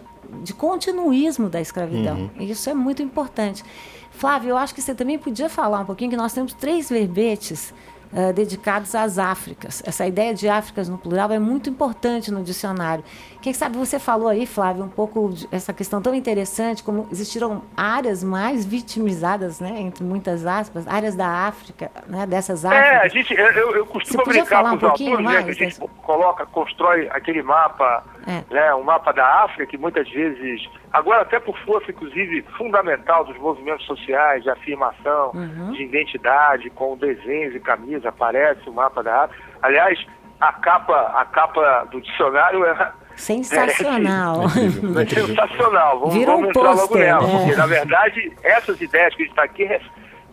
de 0.43 0.53
continuismo 0.53 1.49
da 1.49 1.59
escravidão. 1.59 2.31
Uhum. 2.37 2.43
Isso 2.45 2.69
é 2.69 2.73
muito 2.73 3.01
importante. 3.01 3.63
Flávio, 4.11 4.51
eu 4.51 4.57
acho 4.57 4.73
que 4.73 4.81
você 4.81 4.93
também 4.93 5.17
podia 5.17 5.49
falar 5.49 5.81
um 5.81 5.85
pouquinho 5.85 6.11
que 6.11 6.17
nós 6.17 6.33
temos 6.33 6.53
três 6.53 6.89
verbetes 6.89 7.73
uh, 8.13 8.33
dedicados 8.33 8.93
às 8.95 9.17
Áfricas. 9.17 9.81
Essa 9.85 10.05
ideia 10.05 10.33
de 10.33 10.47
Áfricas 10.47 10.89
no 10.89 10.97
plural 10.97 11.31
é 11.31 11.39
muito 11.39 11.69
importante 11.69 12.31
no 12.31 12.43
dicionário. 12.43 13.03
Quem 13.41 13.53
sabe 13.53 13.75
você 13.75 13.97
falou 13.97 14.27
aí, 14.27 14.45
Flávio, 14.45 14.83
um 14.83 14.89
pouco 14.89 15.31
essa 15.51 15.73
questão 15.73 15.99
tão 15.99 16.13
interessante, 16.13 16.83
como 16.83 17.07
existiram 17.11 17.63
áreas 17.75 18.23
mais 18.23 18.65
vitimizadas, 18.65 19.59
né, 19.59 19.79
entre 19.79 20.03
muitas 20.03 20.45
aspas, 20.45 20.87
áreas 20.87 21.15
da 21.15 21.27
África, 21.27 21.89
né, 22.07 22.27
dessas 22.27 22.63
Áfricas. 22.63 22.87
É, 22.87 22.97
a 22.97 23.07
gente, 23.07 23.33
eu, 23.33 23.75
eu 23.75 23.85
costumo 23.87 24.23
brincar 24.25 24.63
com 24.63 24.75
os 24.75 24.83
um 24.83 24.87
autores, 24.87 25.19
mais, 25.19 25.37
né, 25.37 25.43
que 25.43 25.49
a 25.49 25.53
gente 25.53 25.79
desse... 25.79 25.91
coloca, 26.03 26.45
constrói 26.45 27.09
aquele 27.09 27.41
mapa, 27.41 28.03
é. 28.27 28.53
né, 28.53 28.75
um 28.75 28.83
mapa 28.83 29.11
da 29.11 29.43
África, 29.43 29.65
que 29.65 29.77
muitas 29.77 30.07
vezes, 30.09 30.69
agora 30.93 31.23
até 31.23 31.39
por 31.39 31.57
força, 31.65 31.89
inclusive, 31.89 32.43
fundamental 32.57 33.25
dos 33.25 33.37
movimentos 33.37 33.87
sociais, 33.87 34.43
de 34.43 34.51
afirmação, 34.51 35.31
uhum. 35.33 35.71
de 35.71 35.81
identidade, 35.81 36.69
com 36.69 36.95
desenhos 36.95 37.55
e 37.55 37.59
camisas, 37.59 38.05
aparece 38.05 38.69
o 38.69 38.73
mapa 38.73 39.01
da 39.01 39.23
África. 39.23 39.43
Aliás, 39.63 39.99
a 40.39 40.53
capa, 40.53 41.11
a 41.15 41.25
capa 41.25 41.87
do 41.91 42.01
dicionário 42.01 42.65
é 42.65 43.00
Sensacional. 43.15 44.43
É, 44.45 45.05
sensacional. 45.05 45.99
Vamos, 45.99 46.15
Vira 46.15 46.31
vamos 46.31 46.47
um 46.47 46.49
entrar 46.49 46.71
logo 46.73 46.97
nela. 46.97 47.27
Né? 47.27 47.39
Porque, 47.39 47.55
na 47.55 47.65
verdade, 47.65 48.31
essas 48.43 48.81
ideias 48.81 49.15
que 49.15 49.23
a 49.23 49.25
gente 49.25 49.31
está 49.31 49.43
aqui 49.43 49.67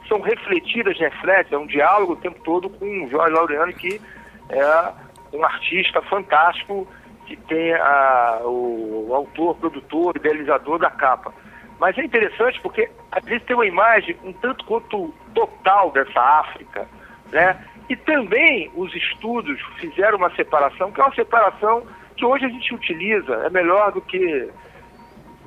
são 0.09 0.21
refletidas, 0.21 0.99
refletem, 0.99 1.57
é 1.57 1.61
um 1.61 1.67
diálogo 1.67 2.15
o 2.15 2.17
tempo 2.17 2.41
todo 2.43 2.71
com 2.71 3.05
o 3.05 3.11
Jorge 3.11 3.35
Laureano, 3.35 3.73
que 3.75 4.01
é 4.49 4.93
um 5.33 5.45
artista 5.45 6.01
fantástico, 6.03 6.89
que 7.27 7.37
tem 7.37 7.75
a, 7.75 8.41
o, 8.45 9.09
o 9.09 9.15
autor, 9.15 9.55
produtor, 9.57 10.17
idealizador 10.17 10.79
da 10.79 10.91
capa. 10.91 11.33
Mas 11.79 11.97
é 11.99 12.05
interessante 12.05 12.59
porque 12.61 12.91
às 13.13 13.25
vezes 13.25 13.45
tem 13.45 13.55
uma 13.55 13.67
imagem 13.67 14.17
um 14.25 14.33
tanto 14.33 14.65
quanto 14.65 15.15
total 15.35 15.91
dessa 15.93 16.21
África, 16.21 16.89
né? 17.31 17.57
E 17.89 17.97
também 17.97 18.71
os 18.75 18.95
estudos 18.95 19.59
fizeram 19.79 20.19
uma 20.19 20.35
separação, 20.35 20.91
que 20.91 21.01
é 21.01 21.05
uma 21.05 21.15
separação 21.15 21.83
que 22.19 22.25
hoje 22.25 22.45
a 22.45 22.49
gente 22.49 22.75
utiliza, 22.75 23.33
é 23.47 23.51
melhor 23.51 23.93
do 23.93 24.01
que, 24.01 24.51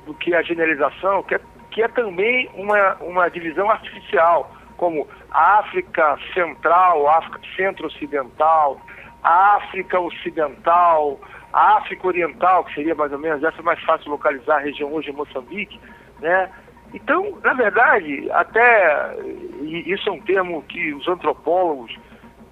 do 0.06 0.14
que 0.14 0.34
a 0.34 0.42
generalização, 0.42 1.22
que 1.22 1.34
é, 1.34 1.40
que 1.70 1.82
é 1.82 1.88
também 1.88 2.50
uma, 2.54 2.94
uma 2.94 3.28
divisão 3.28 3.70
artificial, 3.70 4.50
como 4.78 5.06
África 5.30 6.18
Central, 6.32 7.08
África 7.08 7.40
Centro-Ocidental, 7.54 8.80
África 9.22 10.00
Ocidental, 10.00 11.20
África 11.52 12.06
Oriental, 12.06 12.64
que 12.64 12.74
seria 12.74 12.94
mais 12.94 13.12
ou 13.12 13.18
menos, 13.18 13.44
essa 13.44 13.60
é 13.60 13.62
mais 13.62 13.80
fácil 13.84 14.10
localizar 14.10 14.56
a 14.56 14.60
região 14.60 14.92
hoje 14.92 15.10
em 15.10 15.14
Moçambique, 15.14 15.78
né? 16.20 16.50
Então, 16.94 17.38
na 17.42 17.52
verdade, 17.52 18.30
até, 18.32 19.14
isso 19.62 20.08
é 20.08 20.12
um 20.12 20.20
termo 20.20 20.62
que 20.62 20.92
os 20.94 21.06
antropólogos 21.06 21.94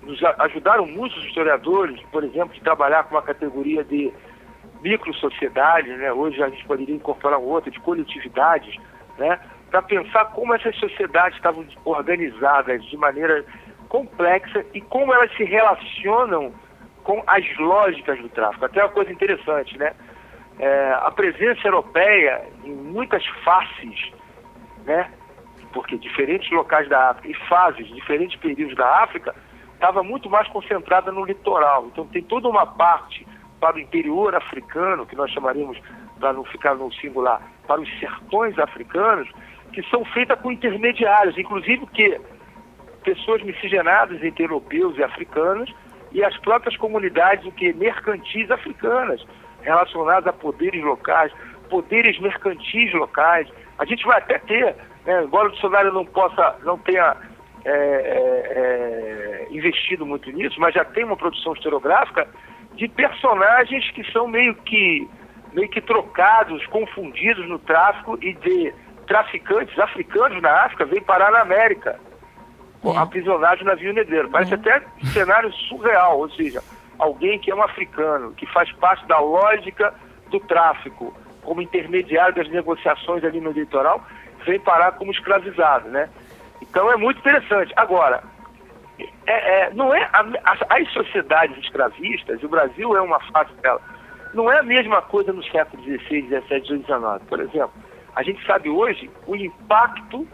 nos 0.02 0.22
ajudaram 0.38 0.86
muito 0.86 1.16
os 1.16 1.24
historiadores, 1.26 2.00
por 2.10 2.24
exemplo, 2.24 2.54
de 2.54 2.60
trabalhar 2.60 3.04
com 3.04 3.14
uma 3.14 3.22
categoria 3.22 3.84
de 3.84 4.12
micro-sociedades, 4.82 5.96
né? 5.98 6.12
hoje 6.12 6.42
a 6.42 6.48
gente 6.48 6.64
poderia 6.64 6.94
incorporar 6.94 7.38
outra, 7.38 7.70
de 7.70 7.78
coletividades, 7.80 8.74
né? 9.18 9.38
para 9.70 9.82
pensar 9.82 10.26
como 10.26 10.54
essas 10.54 10.74
sociedades 10.76 11.36
estavam 11.36 11.66
organizadas 11.84 12.82
de 12.86 12.96
maneira 12.96 13.44
complexa 13.88 14.64
e 14.72 14.80
como 14.80 15.12
elas 15.12 15.30
se 15.36 15.44
relacionam 15.44 16.52
com 17.04 17.22
as 17.26 17.44
lógicas 17.58 18.18
do 18.20 18.28
tráfico. 18.28 18.64
Até 18.64 18.82
uma 18.82 18.92
coisa 18.92 19.12
interessante, 19.12 19.76
né? 19.78 19.92
É, 20.58 20.92
a 21.00 21.10
presença 21.10 21.66
europeia 21.66 22.42
em 22.64 22.72
muitas 22.72 23.24
faces, 23.44 24.12
né? 24.84 25.10
Porque 25.72 25.96
diferentes 25.96 26.50
locais 26.50 26.88
da 26.88 27.10
África 27.10 27.28
e 27.28 27.48
fases, 27.48 27.86
diferentes 27.88 28.38
períodos 28.38 28.76
da 28.76 29.02
África, 29.02 29.34
estava 29.80 30.02
muito 30.02 30.28
mais 30.28 30.46
concentrada 30.48 31.10
no 31.10 31.24
litoral. 31.24 31.86
Então 31.86 32.06
tem 32.06 32.22
toda 32.22 32.46
uma 32.46 32.66
parte 32.66 33.26
para 33.58 33.76
o 33.76 33.80
interior 33.80 34.34
africano, 34.34 35.06
que 35.06 35.16
nós 35.16 35.30
chamaríamos, 35.30 35.80
para 36.18 36.34
não 36.34 36.44
ficar 36.44 36.74
no 36.74 36.92
singular, 36.92 37.40
para 37.66 37.80
os 37.80 37.88
sertões 37.98 38.58
africanos, 38.58 39.26
que 39.72 39.82
são 39.84 40.04
feitas 40.04 40.38
com 40.40 40.52
intermediários, 40.52 41.38
inclusive 41.38 41.86
que 41.86 42.20
pessoas 43.02 43.42
miscigenadas 43.42 44.22
entre 44.22 44.44
europeus 44.44 44.98
e 44.98 45.02
africanos 45.02 45.74
e 46.12 46.22
as 46.22 46.36
próprias 46.38 46.76
comunidades 46.76 47.46
o 47.46 47.52
que 47.52 47.72
mercantis 47.72 48.50
africanas 48.50 49.24
relacionadas 49.62 50.26
a 50.26 50.32
poderes 50.32 50.82
locais, 50.84 51.32
poderes 51.70 52.20
mercantis 52.20 52.92
locais. 52.92 53.48
A 53.78 53.86
gente 53.86 54.04
vai 54.04 54.18
até 54.18 54.38
ter, 54.40 54.76
né, 55.06 55.24
embora 55.24 55.48
o 55.48 55.52
dicionário 55.52 55.90
não 55.92 56.04
possa, 56.04 56.56
não 56.64 56.76
tenha 56.76 57.16
é, 57.64 57.70
é, 57.70 59.46
é, 59.48 59.48
investido 59.50 60.06
muito 60.06 60.30
nisso, 60.30 60.60
mas 60.60 60.74
já 60.74 60.84
tem 60.84 61.04
uma 61.04 61.16
produção 61.16 61.52
historiográfica 61.52 62.28
de 62.74 62.88
personagens 62.88 63.90
que 63.90 64.04
são 64.12 64.26
meio 64.26 64.54
que 64.54 65.08
meio 65.52 65.68
que 65.68 65.80
trocados, 65.80 66.64
confundidos 66.66 67.48
no 67.48 67.58
tráfico 67.58 68.16
e 68.22 68.34
de 68.34 68.72
traficantes 69.06 69.76
africanos 69.78 70.40
na 70.40 70.64
África 70.64 70.84
vêm 70.84 71.02
parar 71.02 71.32
na 71.32 71.40
América, 71.40 71.98
é. 72.84 72.96
aprisionados 72.96 73.64
no 73.64 73.70
navio 73.70 73.92
negreiro. 73.92 74.30
Parece 74.30 74.52
é. 74.52 74.54
até 74.54 74.82
um 75.02 75.06
cenário 75.06 75.52
surreal, 75.52 76.20
ou 76.20 76.30
seja, 76.30 76.62
alguém 76.96 77.38
que 77.38 77.50
é 77.50 77.54
um 77.54 77.62
africano, 77.62 78.32
que 78.34 78.46
faz 78.46 78.70
parte 78.72 79.04
da 79.06 79.18
lógica 79.18 79.92
do 80.30 80.38
tráfico, 80.38 81.12
como 81.42 81.60
intermediário 81.60 82.34
das 82.34 82.48
negociações 82.48 83.24
ali 83.24 83.40
no 83.40 83.50
litoral, 83.50 84.04
vem 84.46 84.60
parar 84.60 84.92
como 84.92 85.10
escravizado, 85.10 85.88
né? 85.88 86.08
Então 86.60 86.90
é 86.90 86.96
muito 86.96 87.18
interessante. 87.18 87.72
Agora, 87.76 88.22
é, 89.26 89.64
é, 89.66 89.70
não 89.74 89.94
é 89.94 90.02
a, 90.12 90.20
as, 90.44 90.60
as, 90.68 90.92
sociedades 90.92 91.56
escravistas, 91.58 92.42
o 92.42 92.48
Brasil 92.48 92.96
é 92.96 93.00
uma 93.00 93.20
fase 93.32 93.52
dela, 93.62 93.80
não 94.34 94.50
é 94.50 94.58
a 94.58 94.62
mesma 94.62 95.02
coisa 95.02 95.32
no 95.32 95.42
século 95.44 95.82
XVI, 95.82 96.26
XVII, 96.28 96.84
XIX. 96.84 97.28
Por 97.28 97.40
exemplo, 97.40 97.72
a 98.14 98.22
gente 98.22 98.44
sabe 98.46 98.68
hoje 98.68 99.10
o 99.26 99.34
impacto, 99.34 100.26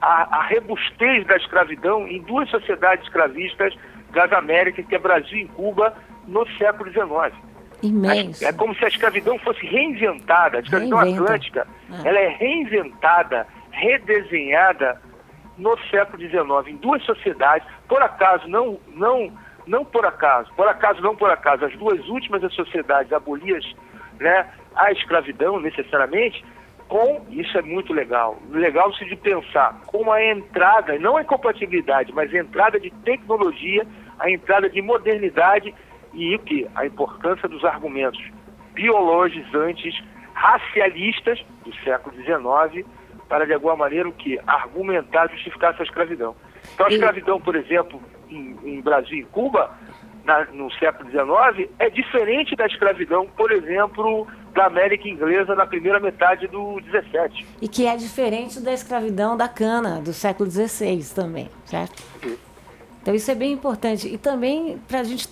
a, 0.00 0.38
a 0.38 0.48
robustez 0.48 1.26
da 1.26 1.36
escravidão 1.36 2.06
em 2.06 2.20
duas 2.22 2.48
sociedades 2.50 3.04
escravistas 3.04 3.74
das 4.10 4.32
Américas, 4.32 4.86
que 4.86 4.94
é 4.94 4.98
Brasil 4.98 5.38
e 5.38 5.48
Cuba, 5.48 5.94
no 6.26 6.46
século 6.58 6.90
XIX. 6.90 7.34
Imenso. 7.82 8.44
É, 8.44 8.48
é 8.48 8.52
como 8.52 8.74
se 8.76 8.84
a 8.84 8.88
escravidão 8.88 9.38
fosse 9.40 9.64
reinventada. 9.66 10.58
A 10.58 10.60
escravidão 10.60 10.98
Reinventa. 10.98 11.24
atlântica, 11.24 11.66
é. 11.90 12.08
ela 12.08 12.18
é 12.18 12.28
reinventada, 12.28 13.46
redesenhada 13.70 15.00
no 15.58 15.78
século 15.90 16.18
XIX, 16.18 16.68
em 16.68 16.76
duas 16.76 17.02
sociedades, 17.04 17.66
por 17.88 18.02
acaso, 18.02 18.48
não, 18.48 18.78
não, 18.88 19.32
não 19.66 19.84
por 19.84 20.04
acaso, 20.06 20.52
por 20.54 20.66
acaso, 20.66 21.00
não 21.02 21.14
por 21.14 21.30
acaso, 21.30 21.64
as 21.64 21.76
duas 21.76 22.06
últimas 22.08 22.42
sociedades 22.54 23.12
abolidas 23.12 23.64
né, 24.18 24.46
a 24.74 24.92
escravidão 24.92 25.60
necessariamente, 25.60 26.44
com, 26.88 27.24
isso 27.30 27.56
é 27.56 27.62
muito 27.62 27.92
legal, 27.92 28.38
legal 28.50 28.92
se 28.94 29.04
de 29.04 29.16
pensar 29.16 29.80
com 29.86 30.12
a 30.12 30.22
entrada, 30.22 30.98
não 30.98 31.16
a 31.16 31.22
incompatibilidade, 31.22 32.12
mas 32.12 32.32
a 32.34 32.38
entrada 32.38 32.78
de 32.78 32.90
tecnologia, 33.02 33.86
a 34.18 34.30
entrada 34.30 34.68
de 34.68 34.82
modernidade 34.82 35.74
e 36.12 36.34
o 36.34 36.38
que? 36.38 36.68
A 36.74 36.84
importância 36.84 37.48
dos 37.48 37.64
argumentos 37.64 38.22
biologizantes, 38.74 39.98
racialistas 40.34 41.42
do 41.64 41.74
século 41.76 42.14
XIX, 42.16 42.86
para, 43.32 43.46
de 43.46 43.54
alguma 43.54 43.74
maneira, 43.74 44.06
o 44.06 44.12
que? 44.12 44.38
Argumentar, 44.46 45.26
justificar 45.30 45.72
essa 45.72 45.82
escravidão. 45.82 46.36
Então, 46.74 46.84
a 46.84 46.90
escravidão, 46.90 47.40
por 47.40 47.56
exemplo, 47.56 47.98
em, 48.28 48.58
em 48.62 48.80
Brasil 48.82 49.20
e 49.20 49.24
Cuba, 49.24 49.70
na, 50.22 50.44
no 50.52 50.70
século 50.72 51.08
XIX, 51.08 51.70
é 51.78 51.88
diferente 51.88 52.54
da 52.54 52.66
escravidão, 52.66 53.26
por 53.34 53.50
exemplo, 53.50 54.26
da 54.52 54.66
América 54.66 55.08
Inglesa 55.08 55.54
na 55.54 55.64
primeira 55.64 55.98
metade 55.98 56.46
do 56.46 56.78
XVII. 56.82 57.46
E 57.62 57.68
que 57.68 57.86
é 57.86 57.96
diferente 57.96 58.60
da 58.60 58.74
escravidão 58.74 59.34
da 59.34 59.48
cana, 59.48 60.02
do 60.02 60.12
século 60.12 60.50
XVI 60.50 61.02
também, 61.14 61.48
certo? 61.64 62.02
Sim. 62.22 62.36
Então 63.02 63.12
isso 63.14 63.30
é 63.30 63.34
bem 63.34 63.52
importante. 63.52 64.06
E 64.06 64.16
também 64.16 64.78
para 64.86 65.00
a 65.00 65.04
gente 65.04 65.28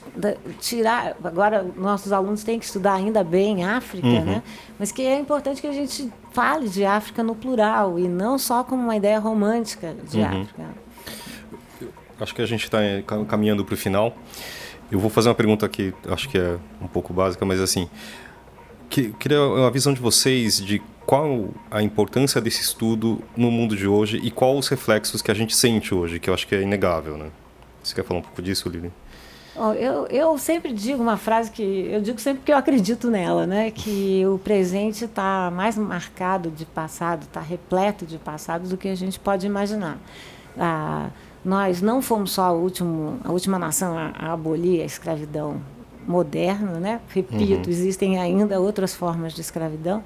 tirar, 0.60 1.16
agora 1.22 1.64
nossos 1.76 2.12
alunos 2.12 2.42
têm 2.42 2.58
que 2.58 2.64
estudar 2.64 2.94
ainda 2.94 3.22
bem 3.22 3.64
África, 3.64 4.06
uhum. 4.06 4.24
né? 4.24 4.42
mas 4.78 4.90
que 4.90 5.02
é 5.02 5.18
importante 5.18 5.60
que 5.60 5.68
a 5.68 5.72
gente 5.72 6.12
fale 6.32 6.68
de 6.68 6.84
África 6.84 7.22
no 7.22 7.34
plural 7.34 7.98
e 7.98 8.08
não 8.08 8.38
só 8.38 8.64
como 8.64 8.82
uma 8.82 8.96
ideia 8.96 9.20
romântica 9.20 9.94
de 10.08 10.18
uhum. 10.18 10.42
África. 10.42 10.64
Acho 12.20 12.34
que 12.34 12.42
a 12.42 12.46
gente 12.46 12.64
está 12.64 12.78
caminhando 13.28 13.64
para 13.64 13.74
o 13.74 13.76
final. 13.76 14.14
Eu 14.90 14.98
vou 14.98 15.08
fazer 15.08 15.28
uma 15.28 15.34
pergunta 15.34 15.68
que 15.68 15.94
acho 16.08 16.28
que 16.28 16.36
é 16.36 16.58
um 16.82 16.88
pouco 16.88 17.14
básica, 17.14 17.46
mas 17.46 17.60
assim, 17.60 17.88
que, 18.90 19.12
queria 19.12 19.40
uma 19.40 19.70
visão 19.70 19.94
de 19.94 20.00
vocês 20.00 20.60
de 20.60 20.82
qual 21.06 21.48
a 21.70 21.82
importância 21.82 22.40
desse 22.40 22.62
estudo 22.62 23.22
no 23.36 23.50
mundo 23.50 23.76
de 23.76 23.86
hoje 23.86 24.20
e 24.22 24.30
quais 24.30 24.58
os 24.58 24.68
reflexos 24.68 25.22
que 25.22 25.30
a 25.30 25.34
gente 25.34 25.54
sente 25.54 25.94
hoje, 25.94 26.18
que 26.18 26.28
eu 26.28 26.34
acho 26.34 26.46
que 26.46 26.54
é 26.54 26.62
inegável, 26.62 27.16
né? 27.16 27.30
Você 27.82 27.94
quer 27.94 28.04
falar 28.04 28.20
um 28.20 28.22
pouco 28.22 28.42
disso, 28.42 28.68
Lili? 28.68 28.92
Oh, 29.56 29.72
eu, 29.72 30.06
eu 30.06 30.38
sempre 30.38 30.72
digo 30.72 31.02
uma 31.02 31.16
frase 31.16 31.50
que 31.50 31.62
eu 31.62 32.00
digo 32.00 32.20
sempre 32.20 32.42
que 32.44 32.52
eu 32.52 32.56
acredito 32.56 33.10
nela, 33.10 33.46
né? 33.46 33.70
Que 33.70 34.24
o 34.26 34.38
presente 34.38 35.04
está 35.04 35.50
mais 35.50 35.76
marcado 35.76 36.50
de 36.50 36.64
passado, 36.64 37.22
está 37.22 37.40
repleto 37.40 38.06
de 38.06 38.16
passado 38.16 38.68
do 38.68 38.76
que 38.76 38.88
a 38.88 38.94
gente 38.94 39.18
pode 39.18 39.46
imaginar. 39.46 39.98
Ah, 40.56 41.10
nós 41.44 41.82
não 41.82 42.00
fomos 42.00 42.32
só 42.32 42.44
a, 42.44 42.52
último, 42.52 43.18
a 43.24 43.32
última 43.32 43.58
nação 43.58 43.98
a, 43.98 44.12
a 44.18 44.32
abolir 44.32 44.82
a 44.82 44.84
escravidão 44.84 45.60
moderna, 46.06 46.78
né? 46.78 47.00
Repito, 47.08 47.42
uhum. 47.42 47.62
existem 47.68 48.18
ainda 48.18 48.60
outras 48.60 48.94
formas 48.94 49.32
de 49.32 49.40
escravidão. 49.40 50.02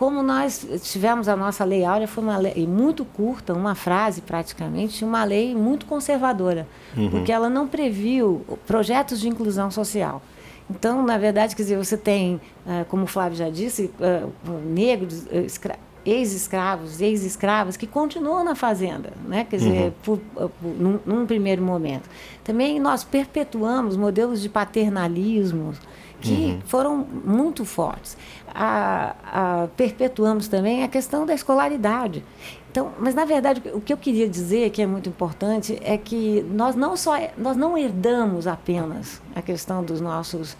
Como 0.00 0.22
nós 0.22 0.66
tivemos 0.80 1.28
a 1.28 1.36
nossa 1.36 1.62
lei 1.62 1.84
áurea, 1.84 2.08
foi 2.08 2.24
uma 2.24 2.38
lei 2.38 2.66
muito 2.66 3.04
curta, 3.04 3.52
uma 3.52 3.74
frase 3.74 4.22
praticamente, 4.22 5.04
uma 5.04 5.22
lei 5.24 5.54
muito 5.54 5.84
conservadora, 5.84 6.66
uhum. 6.96 7.10
porque 7.10 7.30
ela 7.30 7.50
não 7.50 7.68
previu 7.68 8.42
projetos 8.66 9.20
de 9.20 9.28
inclusão 9.28 9.70
social. 9.70 10.22
Então, 10.70 11.04
na 11.04 11.18
verdade, 11.18 11.54
quer 11.54 11.64
dizer, 11.64 11.76
você 11.76 11.98
tem, 11.98 12.40
ah, 12.66 12.86
como 12.88 13.02
o 13.02 13.06
Flávio 13.06 13.36
já 13.36 13.50
disse, 13.50 13.90
ah, 14.00 14.26
negros, 14.64 15.26
escra 15.30 15.78
ex-escravos, 16.02 17.02
ex-escravas 17.02 17.76
que 17.76 17.86
continuam 17.86 18.42
na 18.42 18.54
fazenda, 18.54 19.12
né? 19.28 19.46
quer 19.50 19.58
dizer, 19.58 19.82
uhum. 19.82 19.92
por, 20.02 20.18
por, 20.18 20.50
num, 20.62 20.98
num, 21.04 21.26
primeiro 21.26 21.60
momento. 21.60 22.08
Também 22.42 22.80
nós 22.80 23.04
perpetuamos 23.04 23.98
modelos 23.98 24.40
de 24.40 24.48
paternalismo 24.48 25.74
que 26.20 26.32
uhum. 26.32 26.60
foram 26.66 27.06
muito 27.24 27.64
fortes. 27.64 28.16
A, 28.54 29.14
a, 29.24 29.68
perpetuamos 29.76 30.48
também 30.48 30.82
a 30.82 30.88
questão 30.88 31.24
da 31.24 31.34
escolaridade. 31.34 32.24
Então, 32.70 32.92
mas 33.00 33.14
na 33.14 33.24
verdade 33.24 33.62
o 33.74 33.80
que 33.80 33.92
eu 33.92 33.96
queria 33.96 34.28
dizer 34.28 34.70
que 34.70 34.80
é 34.80 34.86
muito 34.86 35.08
importante 35.08 35.78
é 35.82 35.98
que 35.98 36.42
nós 36.52 36.76
não 36.76 36.96
só 36.96 37.14
nós 37.36 37.56
não 37.56 37.76
herdamos 37.76 38.46
apenas 38.46 39.20
a 39.34 39.42
questão 39.42 39.82
dos 39.82 40.00
nossos 40.00 40.56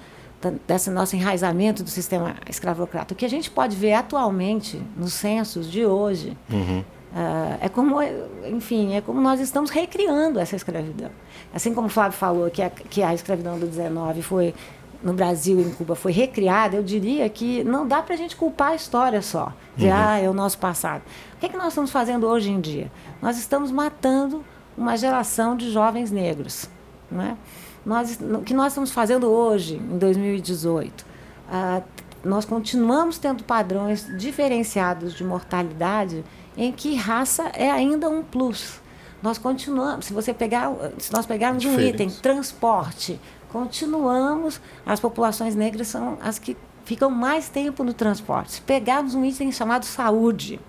desse 0.67 0.91
nosso 0.91 1.15
enraizamento 1.15 1.83
do 1.83 1.91
sistema 1.91 2.35
escravocrata. 2.49 3.13
O 3.13 3.17
que 3.17 3.27
a 3.27 3.29
gente 3.29 3.51
pode 3.51 3.77
ver 3.77 3.93
atualmente 3.93 4.83
nos 4.97 5.13
censos 5.13 5.71
de 5.71 5.85
hoje 5.85 6.37
uhum. 6.51 6.81
uh, 6.81 7.59
é 7.61 7.69
como, 7.69 7.99
enfim, 8.47 8.95
é 8.95 9.03
como 9.03 9.21
nós 9.21 9.39
estamos 9.39 9.69
recriando 9.69 10.41
essa 10.41 10.57
escravidão. 10.57 11.11
Assim 11.53 11.75
como 11.75 11.89
o 11.89 11.91
Flávio 11.91 12.17
falou 12.17 12.51
que 12.51 12.63
a, 12.63 12.71
que 12.71 13.03
a 13.03 13.13
escravidão 13.13 13.59
do 13.59 13.67
19 13.67 14.23
foi 14.23 14.55
no 15.03 15.13
Brasil 15.13 15.59
e 15.59 15.63
em 15.63 15.71
Cuba 15.71 15.95
foi 15.95 16.13
recriada, 16.13 16.77
eu 16.77 16.83
diria 16.83 17.29
que 17.29 17.65
não 17.65 17.87
dá 17.87 18.03
para 18.03 18.15
a 18.15 18.19
gente 18.19 18.37
culpar 18.37 18.73
a 18.73 18.75
história 18.75 19.23
só. 19.23 19.53
Dizer, 19.77 19.91
uhum. 19.91 19.97
ah, 19.97 20.19
é 20.19 20.29
o 20.29 20.35
nosso 20.35 20.59
passado. 20.59 21.03
O 21.37 21.41
que, 21.41 21.47
é 21.47 21.49
que 21.49 21.57
nós 21.57 21.69
estamos 21.69 21.91
fazendo 21.91 22.27
hoje 22.27 22.51
em 22.51 22.61
dia? 22.61 22.91
Nós 23.23 23.39
estamos 23.39 23.71
matando 23.71 24.45
uma 24.77 24.97
geração 24.97 25.57
de 25.57 25.71
jovens 25.71 26.11
negros. 26.11 26.69
Não 27.11 27.23
é? 27.23 27.37
Nós, 27.85 28.19
o 28.21 28.43
que 28.43 28.53
nós 28.53 28.69
estamos 28.69 28.93
fazendo 28.93 29.29
hoje, 29.29 29.77
em 29.77 29.99
2018, 29.99 31.07
ah, 31.51 31.83
nós 32.23 32.45
continuamos 32.45 33.19
tendo 33.19 33.43
padrões 33.45 34.07
diferenciados 34.19 35.15
de 35.15 35.25
mortalidade 35.25 36.23
em 36.57 36.71
que 36.71 36.95
raça 36.95 37.51
é 37.55 37.71
ainda 37.71 38.09
um 38.09 38.23
plus. 38.23 38.81
Nós 39.23 39.39
continuamos, 39.39 40.07
se 40.07 40.13
você 40.13 40.33
pegar, 40.33 40.71
se 40.99 41.13
nós 41.13 41.27
pegarmos 41.27 41.65
um 41.65 41.79
item, 41.79 42.11
transporte, 42.11 43.21
continuamos, 43.53 44.61
as 44.85 45.01
populações 45.01 45.55
negras 45.55 45.89
são 45.89 46.19
as 46.21 46.39
que 46.39 46.57
ficam 46.85 47.11
mais 47.11 47.49
tempo 47.49 47.85
no 47.85 47.93
transporte. 47.93 48.53
Se 48.53 48.61
pegarmos 48.61 49.15
um 49.15 49.25
item 49.25 49.53
chamado 49.53 49.85
saúde, 49.85 50.61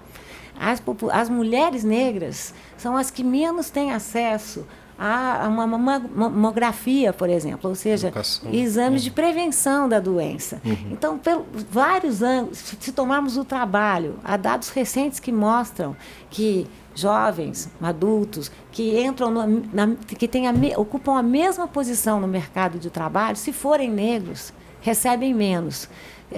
as, 0.59 0.82
as 1.11 1.29
mulheres 1.29 1.84
negras 1.84 2.53
são 2.77 2.95
as 2.95 3.09
que 3.09 3.23
menos 3.23 3.69
têm 3.69 3.91
acesso 3.91 4.65
a 5.03 5.47
uma 5.47 5.65
mamografia, 5.65 7.11
por 7.11 7.27
exemplo, 7.27 7.67
ou 7.67 7.75
seja, 7.75 8.09
Educação. 8.09 8.53
exames 8.53 9.01
uhum. 9.01 9.05
de 9.05 9.11
prevenção 9.11 9.89
da 9.89 9.99
doença. 9.99 10.61
Uhum. 10.63 10.89
Então, 10.91 11.17
pelo, 11.17 11.47
vários 11.71 12.21
anos, 12.21 12.59
se 12.79 12.91
tomarmos 12.91 13.36
o 13.36 13.43
trabalho, 13.43 14.19
há 14.23 14.38
dados 14.38 14.69
recentes 14.69 15.19
que 15.19 15.32
mostram 15.32 15.95
que 16.29 16.67
jovens, 16.93 17.69
adultos, 17.81 18.51
que 18.71 18.99
entram 19.01 19.31
no, 19.31 19.63
na, 19.73 19.95
que 19.95 20.27
tem 20.27 20.47
a, 20.47 20.53
ocupam 20.77 21.17
a 21.17 21.23
mesma 21.23 21.67
posição 21.67 22.19
no 22.19 22.27
mercado 22.27 22.79
de 22.79 22.89
trabalho, 22.89 23.35
se 23.35 23.51
forem 23.51 23.89
negros, 23.89 24.53
recebem 24.81 25.33
menos. 25.33 25.89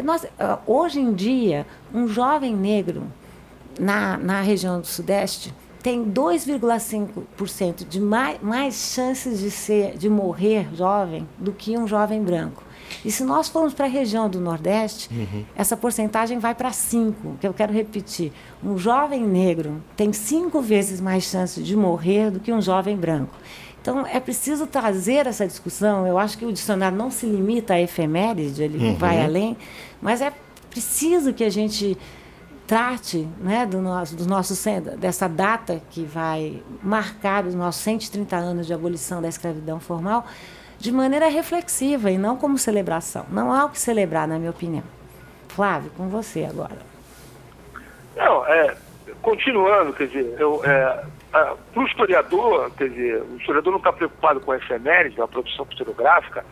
Nós, 0.03 0.25
ah, 0.39 0.59
hoje 0.65 0.99
em 0.99 1.13
dia, 1.13 1.65
um 1.93 2.07
jovem 2.07 2.55
negro 2.55 3.03
na, 3.79 4.17
na 4.17 4.41
região 4.41 4.79
do 4.79 4.87
Sudeste 4.87 5.53
tem 5.81 6.05
2,5% 6.05 7.87
de 7.87 7.99
mais, 7.99 8.41
mais 8.41 8.73
chances 8.75 9.39
de 9.39 9.51
ser 9.51 9.97
de 9.97 10.09
morrer 10.09 10.73
jovem 10.73 11.27
do 11.37 11.51
que 11.51 11.77
um 11.77 11.85
jovem 11.85 12.23
branco. 12.23 12.63
E 13.03 13.11
se 13.11 13.23
nós 13.23 13.49
formos 13.49 13.73
para 13.73 13.86
a 13.86 13.89
região 13.89 14.29
do 14.29 14.39
Nordeste, 14.39 15.09
uhum. 15.11 15.43
essa 15.55 15.75
porcentagem 15.75 16.39
vai 16.39 16.55
para 16.55 16.71
5, 16.71 17.38
que 17.39 17.47
eu 17.47 17.53
quero 17.53 17.73
repetir. 17.73 18.31
Um 18.63 18.77
jovem 18.77 19.23
negro 19.23 19.81
tem 19.95 20.13
cinco 20.13 20.61
vezes 20.61 21.01
mais 21.01 21.23
chances 21.23 21.65
de 21.65 21.75
morrer 21.75 22.31
do 22.31 22.39
que 22.39 22.51
um 22.51 22.61
jovem 22.61 22.95
branco. 22.95 23.36
Então, 23.81 24.07
é 24.07 24.19
preciso 24.19 24.65
trazer 24.65 25.27
essa 25.27 25.45
discussão. 25.45 26.07
Eu 26.07 26.17
acho 26.17 26.38
que 26.38 26.45
o 26.45 26.53
dicionário 26.53 26.97
não 26.97 27.11
se 27.11 27.25
limita 27.25 27.73
a 27.73 27.81
efeméride, 27.81 28.63
ele 28.63 28.77
uhum. 28.77 28.95
vai 28.95 29.21
além, 29.21 29.57
mas 30.01 30.21
é 30.21 30.31
preciso 30.69 31.34
que 31.34 31.43
a 31.43 31.49
gente 31.49 31.97
trate 32.65 33.27
né, 33.41 33.65
do 33.65 33.81
nosso, 33.81 34.15
do 34.15 34.25
nosso, 34.25 34.55
dessa 34.97 35.27
data 35.27 35.81
que 35.89 36.03
vai 36.03 36.63
marcar 36.81 37.45
os 37.45 37.53
nossos 37.53 37.81
130 37.81 38.36
anos 38.36 38.67
de 38.67 38.73
abolição 38.73 39.21
da 39.21 39.27
escravidão 39.27 39.79
formal 39.79 40.25
de 40.84 40.91
maneira 40.91 41.29
reflexiva 41.29 42.11
e 42.11 42.17
não 42.17 42.36
como 42.36 42.57
celebração. 42.57 43.25
Não 43.29 43.53
há 43.53 43.63
o 43.63 43.69
que 43.69 43.79
celebrar, 43.79 44.27
na 44.27 44.38
minha 44.38 44.51
opinião. 44.51 44.84
Flávio, 45.47 45.89
com 45.95 46.09
você 46.09 46.43
agora. 46.43 46.77
Não, 48.17 48.45
é, 48.45 48.75
continuando, 49.21 49.93
quer 49.93 50.07
dizer, 50.07 50.36
é, 50.65 51.03
para 51.31 51.57
o 51.73 51.88
historiador, 51.88 52.69
quer 52.71 52.89
dizer, 52.89 53.21
o 53.21 53.38
historiador 53.38 53.71
não 53.71 53.77
está 53.77 53.93
preocupado 53.93 54.41
com 54.41 54.51
a 54.51 54.57
efeméride, 54.57 55.21
a 55.21 55.27
produção 55.27 55.65
historiográfica, 55.71 56.45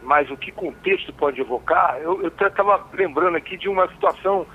mas 0.00 0.30
o 0.30 0.36
que 0.36 0.52
contexto 0.52 1.12
pode 1.14 1.40
evocar, 1.40 1.98
eu 2.00 2.28
estava 2.28 2.86
lembrando 2.94 3.36
aqui 3.36 3.56
de 3.56 3.68
uma 3.68 3.88
situação 3.88 4.46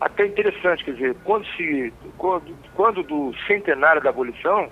até 0.00 0.26
interessante, 0.26 0.84
quer 0.84 0.94
dizer, 0.94 1.16
quando, 1.22 1.46
se, 1.56 1.94
quando, 2.18 2.52
quando 2.74 3.04
do 3.04 3.32
centenário 3.46 4.02
da 4.02 4.10
abolição, 4.10 4.68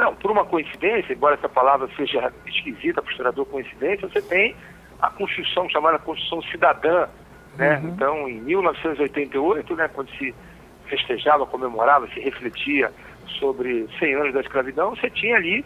não, 0.00 0.14
por 0.14 0.30
uma 0.30 0.44
coincidência, 0.44 1.12
embora 1.12 1.34
essa 1.36 1.48
palavra 1.48 1.88
seja 1.96 2.32
esquisita 2.46 3.00
para 3.00 3.08
o 3.08 3.12
historiador 3.12 3.46
coincidência, 3.46 4.08
você 4.08 4.22
tem 4.22 4.56
a 5.00 5.10
Constituição 5.10 5.68
chamada 5.68 5.98
Constituição 5.98 6.42
Cidadã, 6.50 7.08
né? 7.56 7.78
Uhum. 7.78 7.88
Então, 7.90 8.28
em 8.28 8.40
1988, 8.40 9.76
né, 9.76 9.88
quando 9.88 10.10
se 10.16 10.34
festejava, 10.86 11.46
comemorava, 11.46 12.08
se 12.08 12.20
refletia 12.20 12.92
sobre 13.38 13.88
100 13.98 14.14
anos 14.14 14.34
da 14.34 14.40
escravidão, 14.40 14.90
você 14.90 15.08
tinha 15.10 15.36
ali 15.36 15.64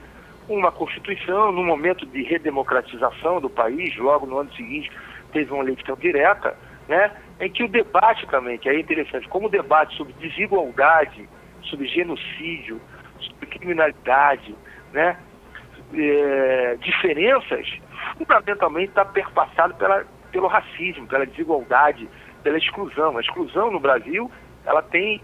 uma 0.48 0.70
Constituição, 0.70 1.50
no 1.52 1.64
momento 1.64 2.04
de 2.04 2.22
redemocratização 2.22 3.40
do 3.40 3.48
país, 3.48 3.96
logo 3.96 4.26
no 4.26 4.38
ano 4.38 4.52
seguinte 4.54 4.90
teve 5.32 5.52
uma 5.52 5.64
eleição 5.64 5.96
direta, 5.96 6.56
né, 6.86 7.10
em 7.40 7.50
que 7.50 7.64
o 7.64 7.68
debate 7.68 8.26
também, 8.26 8.58
que 8.58 8.68
é 8.68 8.78
interessante, 8.78 9.26
como 9.28 9.46
o 9.46 9.50
debate 9.50 9.96
sobre 9.96 10.12
desigualdade, 10.14 11.28
sobre 11.62 11.86
genocídio, 11.88 12.80
criminalidade, 13.50 14.54
né, 14.92 15.16
é, 15.92 16.76
diferenças, 16.80 17.80
fundamentalmente 18.18 18.88
está 18.88 19.04
perpassado 19.04 19.74
pela, 19.74 20.04
pelo 20.32 20.46
racismo, 20.46 21.06
pela 21.06 21.26
desigualdade, 21.26 22.08
pela 22.42 22.58
exclusão. 22.58 23.16
A 23.16 23.20
exclusão 23.20 23.70
no 23.70 23.80
Brasil, 23.80 24.30
ela 24.64 24.82
tem 24.82 25.20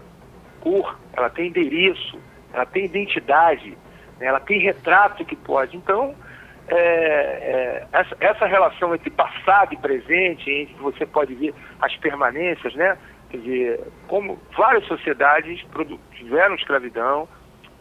cor, 0.59 0.97
ela 1.13 1.29
tem 1.29 1.47
endereço, 1.47 2.19
ela 2.53 2.65
tem 2.65 2.85
identidade, 2.85 3.77
né, 4.19 4.27
ela 4.27 4.39
tem 4.39 4.59
retrato 4.59 5.25
que 5.25 5.35
pode. 5.35 5.75
Então, 5.77 6.15
é, 6.67 6.75
é, 6.75 7.87
essa, 7.91 8.15
essa, 8.19 8.45
relação 8.45 8.93
entre 8.95 9.09
passado 9.09 9.73
e 9.73 9.77
presente, 9.77 10.49
entre 10.49 10.75
você 10.75 11.05
pode 11.05 11.33
ver 11.35 11.53
as 11.81 11.95
permanências, 11.97 12.73
né? 12.75 12.97
Quer 13.29 13.37
dizer, 13.37 13.79
como 14.07 14.39
várias 14.57 14.85
sociedades 14.85 15.65
tiveram 16.13 16.55
escravidão, 16.55 17.27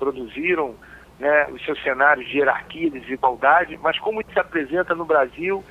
produziram 0.01 0.75
né, 1.19 1.47
os 1.53 1.63
seus 1.65 1.81
cenários 1.83 2.27
de 2.27 2.39
hierarquia, 2.39 2.91
de 2.91 3.01
desigualdade, 3.01 3.79
mas 3.83 3.99
como 3.99 4.23
isso 4.23 4.33
se 4.33 4.41
apresenta 4.41 4.95
no 4.95 5.05
Brasil, 5.05 5.63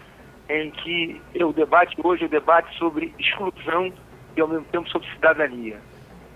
em 0.47 0.69
que 0.69 1.19
o 1.43 1.51
debate 1.51 1.97
hoje 2.01 2.23
é 2.23 2.27
o 2.27 2.29
debate 2.29 2.77
sobre 2.77 3.13
exclusão 3.19 3.91
e 4.37 4.41
ao 4.41 4.47
mesmo 4.47 4.65
tempo 4.65 4.87
sobre 4.89 5.09
cidadania. 5.09 5.77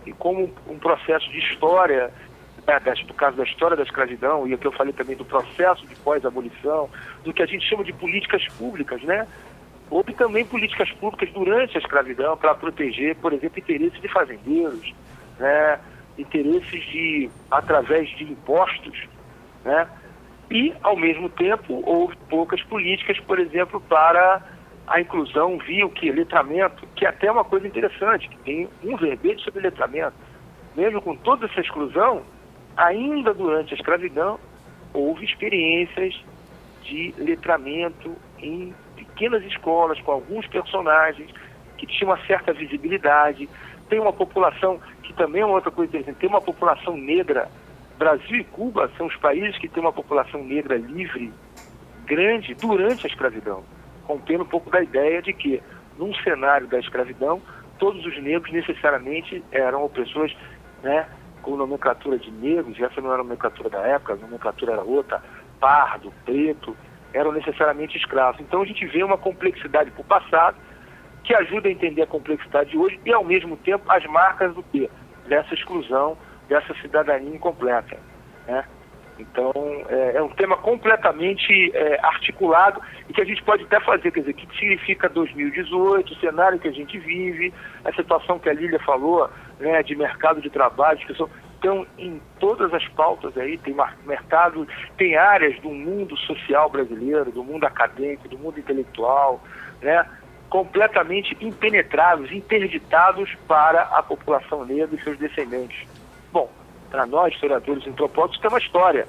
E 0.05 0.11
como 0.11 0.51
um 0.67 0.79
processo 0.79 1.29
de 1.31 1.37
história 1.37 2.11
né, 2.67 2.79
do 3.05 3.13
caso 3.13 3.37
da 3.37 3.43
história 3.43 3.77
da 3.77 3.83
escravidão, 3.83 4.47
e 4.47 4.53
aqui 4.53 4.65
eu 4.65 4.71
falei 4.71 4.93
também 4.93 5.15
do 5.15 5.25
processo 5.25 5.85
de 5.85 5.95
pós-abolição, 5.97 6.89
do 7.23 7.33
que 7.33 7.43
a 7.43 7.45
gente 7.45 7.67
chama 7.67 7.83
de 7.83 7.93
políticas 7.93 8.45
públicas, 8.57 9.01
né? 9.03 9.27
Houve 9.89 10.13
também 10.13 10.45
políticas 10.45 10.89
públicas 10.91 11.29
durante 11.31 11.77
a 11.77 11.79
escravidão 11.79 12.35
para 12.37 12.55
proteger, 12.55 13.15
por 13.17 13.33
exemplo, 13.33 13.59
interesses 13.59 14.01
de 14.01 14.07
fazendeiros, 14.07 14.93
né? 15.37 15.79
Interesses 16.18 16.84
de, 16.86 17.30
através 17.49 18.09
de 18.18 18.24
impostos, 18.24 19.07
né? 19.64 19.88
E, 20.51 20.74
ao 20.84 20.95
mesmo 20.95 21.30
tempo, 21.30 21.82
houve 21.86 22.16
poucas 22.30 22.61
políticas, 22.64 23.20
por 23.22 23.39
exemplo, 23.39 23.82
para 23.82 24.41
a 24.86 24.99
inclusão 24.99 25.57
via 25.57 25.86
o 25.86 25.89
que? 25.89 26.11
Letramento, 26.11 26.86
que 26.95 27.05
é 27.05 27.09
até 27.09 27.28
é 27.28 27.32
uma 27.32 27.43
coisa 27.43 27.68
interessante, 27.68 28.28
que 28.30 28.38
tem 28.39 28.70
um 28.84 28.97
verbete 28.97 29.43
sobre 29.43 29.61
letramento. 29.61 30.14
Mesmo 30.76 31.01
com 31.01 31.16
toda 31.16 31.45
essa 31.45 31.61
exclusão, 31.61 32.24
ainda 32.76 33.34
durante 33.34 33.74
a 33.74 33.78
escravidão, 33.78 34.39
houve 34.93 35.26
experiências 35.26 36.14
de 36.84 37.14
letramento 37.18 38.16
em 38.38 38.74
pequenas 38.95 39.43
escolas, 39.45 39.99
com 40.01 40.11
alguns 40.11 40.45
personagens 40.47 41.32
que 41.78 41.88
tinham 41.88 42.11
uma 42.11 42.26
certa 42.26 42.51
visibilidade. 42.53 43.49
Tem 43.89 43.99
uma 43.99 44.14
população, 44.14 44.80
que 45.03 45.13
também 45.13 45.41
é 45.41 45.45
uma 45.45 45.55
outra 45.55 45.71
coisa 45.71 45.89
interessante, 45.89 46.19
tem 46.19 46.29
uma 46.29 46.41
população 46.41 46.97
negra. 46.97 47.49
Brasil 47.97 48.37
e 48.37 48.43
Cuba 48.43 48.89
são 48.97 49.05
os 49.05 49.15
países 49.17 49.57
que 49.59 49.67
têm 49.67 49.81
uma 49.81 49.93
população 49.93 50.43
negra 50.43 50.75
livre, 50.75 51.31
grande, 52.05 52.55
durante 52.55 53.05
a 53.05 53.09
escravidão. 53.09 53.63
Rompendo 54.03 54.43
um 54.43 54.47
pouco 54.47 54.69
da 54.69 54.81
ideia 54.81 55.21
de 55.21 55.33
que, 55.33 55.61
num 55.97 56.13
cenário 56.15 56.67
da 56.67 56.79
escravidão, 56.79 57.41
todos 57.77 58.03
os 58.05 58.21
negros 58.21 58.51
necessariamente 58.51 59.43
eram 59.51 59.87
pessoas 59.89 60.35
né, 60.81 61.07
com 61.41 61.55
nomenclatura 61.55 62.17
de 62.17 62.31
negros, 62.31 62.79
essa 62.79 62.99
não 62.99 63.11
era 63.11 63.21
a 63.21 63.23
nomenclatura 63.23 63.69
da 63.69 63.79
época, 63.79 64.13
a 64.13 64.17
nomenclatura 64.17 64.73
era 64.73 64.81
outra, 64.81 65.21
pardo, 65.59 66.11
preto, 66.25 66.75
eram 67.13 67.31
necessariamente 67.31 67.97
escravos. 67.97 68.41
Então 68.41 68.61
a 68.61 68.65
gente 68.65 68.85
vê 68.87 69.03
uma 69.03 69.17
complexidade 69.17 69.91
para 69.91 70.01
o 70.01 70.05
passado 70.05 70.57
que 71.24 71.34
ajuda 71.34 71.67
a 71.67 71.71
entender 71.71 72.01
a 72.01 72.07
complexidade 72.07 72.71
de 72.71 72.78
hoje 72.78 72.99
e, 73.05 73.13
ao 73.13 73.24
mesmo 73.24 73.55
tempo, 73.57 73.84
as 73.89 74.05
marcas 74.05 74.53
do 74.53 74.63
quê? 74.63 74.89
Dessa 75.28 75.53
exclusão, 75.53 76.17
dessa 76.49 76.74
cidadania 76.76 77.36
incompleta. 77.36 77.97
Né? 78.47 78.63
Então, 79.19 79.53
é, 79.89 80.17
é, 80.17 80.21
um 80.21 80.30
tema 80.30 80.57
completamente 80.57 81.71
é, 81.74 81.99
articulado 82.03 82.82
e 83.07 83.13
que 83.13 83.21
a 83.21 83.26
gente 83.26 83.43
pode 83.43 83.63
até 83.63 83.80
fazer, 83.80 84.11
quer 84.11 84.21
dizer, 84.21 84.32
o 84.32 84.36
que 84.36 84.57
significa 84.57 85.07
2018, 85.07 86.11
o 86.11 86.15
cenário 86.17 86.59
que 86.59 86.67
a 86.67 86.71
gente 86.71 86.97
vive, 86.97 87.53
a 87.86 87.93
situação 87.93 88.39
que 88.39 88.49
a 88.49 88.53
Lília 88.53 88.80
falou, 88.80 89.30
né, 89.59 89.84
de 89.84 89.95
mercado 89.95 90.41
de 90.41 90.49
trabalho, 90.49 90.99
de 90.99 91.05
pessoas 91.05 91.30
estão 91.53 91.88
em 91.97 92.21
todas 92.39 92.74
as 92.74 92.86
pautas 92.89 93.38
aí, 93.38 93.57
tem 93.57 93.74
mercado, 94.05 94.67
tem 94.97 95.15
áreas 95.15 95.57
do 95.61 95.69
mundo 95.69 96.17
social 96.17 96.69
brasileiro, 96.69 97.32
do 97.32 97.41
mundo 97.41 97.63
acadêmico, 97.63 98.28
do 98.28 98.38
mundo 98.38 98.59
intelectual, 98.59 99.41
né, 99.82 100.05
completamente 100.53 101.35
impenetráveis, 101.41 102.31
interditados 102.31 103.27
para 103.47 103.81
a 103.85 104.03
população 104.03 104.63
negra 104.63 104.95
e 104.95 105.03
seus 105.03 105.17
descendentes. 105.17 105.87
Bom, 106.31 106.47
para 106.91 107.07
nós, 107.07 107.33
historiadores 107.33 107.87
antropólogos, 107.87 108.37
tem 108.37 108.51
uma 108.51 108.59
história, 108.59 109.07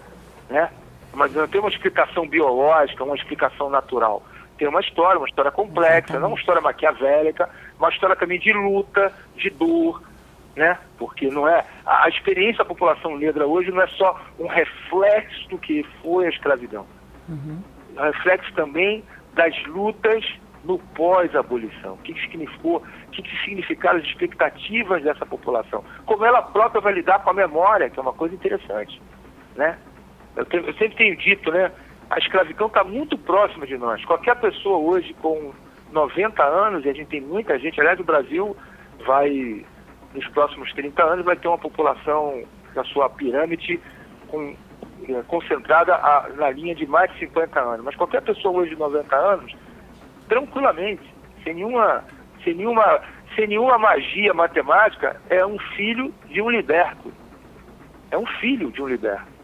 né? 0.48 0.70
Mas 1.12 1.34
não 1.34 1.46
tem 1.46 1.60
uma 1.60 1.68
explicação 1.68 2.26
biológica, 2.26 3.04
uma 3.04 3.14
explicação 3.14 3.68
natural. 3.68 4.22
Tem 4.56 4.66
uma 4.66 4.80
história, 4.80 5.18
uma 5.18 5.28
história 5.28 5.50
complexa, 5.50 6.18
não 6.18 6.28
uma 6.28 6.38
história 6.38 6.62
maquiavélica, 6.62 7.50
uma 7.78 7.90
história 7.90 8.16
também 8.16 8.40
de 8.40 8.50
luta, 8.50 9.12
de 9.36 9.50
dor, 9.50 10.02
né? 10.56 10.78
Porque 10.96 11.28
não 11.28 11.46
é 11.46 11.62
a, 11.84 12.04
a 12.04 12.08
experiência 12.08 12.56
da 12.56 12.64
população 12.64 13.18
negra 13.18 13.46
hoje 13.46 13.70
não 13.70 13.82
é 13.82 13.86
só 13.88 14.18
um 14.38 14.46
reflexo 14.46 15.46
do 15.50 15.58
que 15.58 15.84
foi 16.00 16.24
a 16.24 16.30
escravidão. 16.30 16.86
Uhum. 17.28 17.62
É 17.98 18.00
um 18.00 18.04
reflexo 18.04 18.50
também 18.54 19.04
das 19.34 19.54
lutas 19.66 20.24
no 20.64 20.78
pós-abolição. 20.78 21.94
O 21.94 21.98
que, 21.98 22.14
que 22.14 22.20
significou, 22.22 22.76
o 22.76 23.10
que, 23.10 23.22
que 23.22 23.44
significaram 23.44 23.98
as 23.98 24.04
expectativas 24.04 25.02
dessa 25.02 25.26
população. 25.26 25.84
Como 26.06 26.24
ela 26.24 26.42
própria 26.42 26.80
vai 26.80 26.94
lidar 26.94 27.22
com 27.22 27.30
a 27.30 27.34
memória, 27.34 27.90
que 27.90 27.98
é 27.98 28.02
uma 28.02 28.12
coisa 28.12 28.34
interessante, 28.34 29.00
né? 29.54 29.78
Eu, 30.36 30.46
eu 30.50 30.74
sempre 30.74 30.96
tenho 30.96 31.16
dito, 31.16 31.50
né? 31.52 31.70
A 32.10 32.18
escravidão 32.18 32.66
está 32.66 32.82
muito 32.82 33.16
próxima 33.18 33.66
de 33.66 33.76
nós. 33.76 34.04
Qualquer 34.04 34.36
pessoa 34.36 34.78
hoje 34.78 35.14
com 35.14 35.52
90 35.92 36.42
anos, 36.42 36.84
e 36.84 36.88
a 36.88 36.92
gente 36.92 37.08
tem 37.08 37.20
muita 37.20 37.58
gente, 37.58 37.80
aliás, 37.80 38.00
o 38.00 38.04
Brasil 38.04 38.56
vai 39.06 39.64
nos 40.14 40.26
próximos 40.28 40.72
30 40.72 41.02
anos 41.02 41.24
vai 41.24 41.36
ter 41.36 41.48
uma 41.48 41.58
população 41.58 42.44
na 42.74 42.84
sua 42.84 43.10
pirâmide 43.10 43.80
com, 44.28 44.54
é, 45.08 45.22
concentrada 45.26 45.94
a, 45.94 46.28
na 46.36 46.50
linha 46.50 46.74
de 46.74 46.86
mais 46.86 47.12
de 47.12 47.18
50 47.20 47.60
anos. 47.60 47.84
Mas 47.84 47.96
qualquer 47.96 48.22
pessoa 48.22 48.60
hoje 48.60 48.70
de 48.70 48.78
90 48.78 49.14
anos, 49.16 49.54
tranquilamente, 50.28 51.02
sem 51.42 51.54
nenhuma, 51.54 52.04
sem 52.42 52.54
nenhuma, 52.54 53.00
sem 53.34 53.46
nenhuma 53.46 53.78
magia 53.78 54.32
matemática, 54.34 55.20
é 55.28 55.44
um 55.44 55.58
filho 55.76 56.12
de 56.26 56.40
um 56.40 56.50
liberto. 56.50 57.12
É 58.10 58.18
um 58.18 58.26
filho 58.26 58.70
de 58.70 58.82
um 58.82 58.88
liberto. 58.88 59.34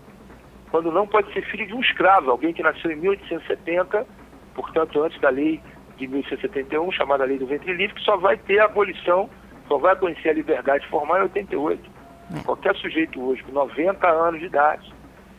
Quando 0.71 0.93
não 0.93 1.07
pode 1.07 1.33
ser 1.33 1.43
filho 1.47 1.67
de 1.67 1.75
um 1.75 1.81
escravo, 1.81 2.31
alguém 2.31 2.53
que 2.53 2.63
nasceu 2.63 2.91
em 2.91 2.97
1870, 2.97 4.07
portanto 4.55 5.03
antes 5.03 5.21
da 5.21 5.29
lei 5.29 5.61
de 5.97 6.07
1871, 6.07 6.93
chamada 6.93 7.25
Lei 7.25 7.39
do 7.39 7.47
Ventre 7.47 7.73
Livre, 7.73 7.95
que 7.95 8.03
só 8.03 8.17
vai 8.17 8.37
ter 8.37 8.61
a 8.61 8.67
abolição 8.67 9.29
só 9.71 9.79
vai 9.79 9.95
conhecer 9.95 10.31
a 10.31 10.33
liberdade 10.33 10.85
formal 10.89 11.19
em 11.19 11.23
88. 11.23 11.91
É. 12.35 12.43
Qualquer 12.43 12.75
sujeito 12.75 13.23
hoje 13.23 13.41
com 13.45 13.53
90 13.53 14.05
anos 14.09 14.41
de 14.41 14.47
idade, 14.47 14.93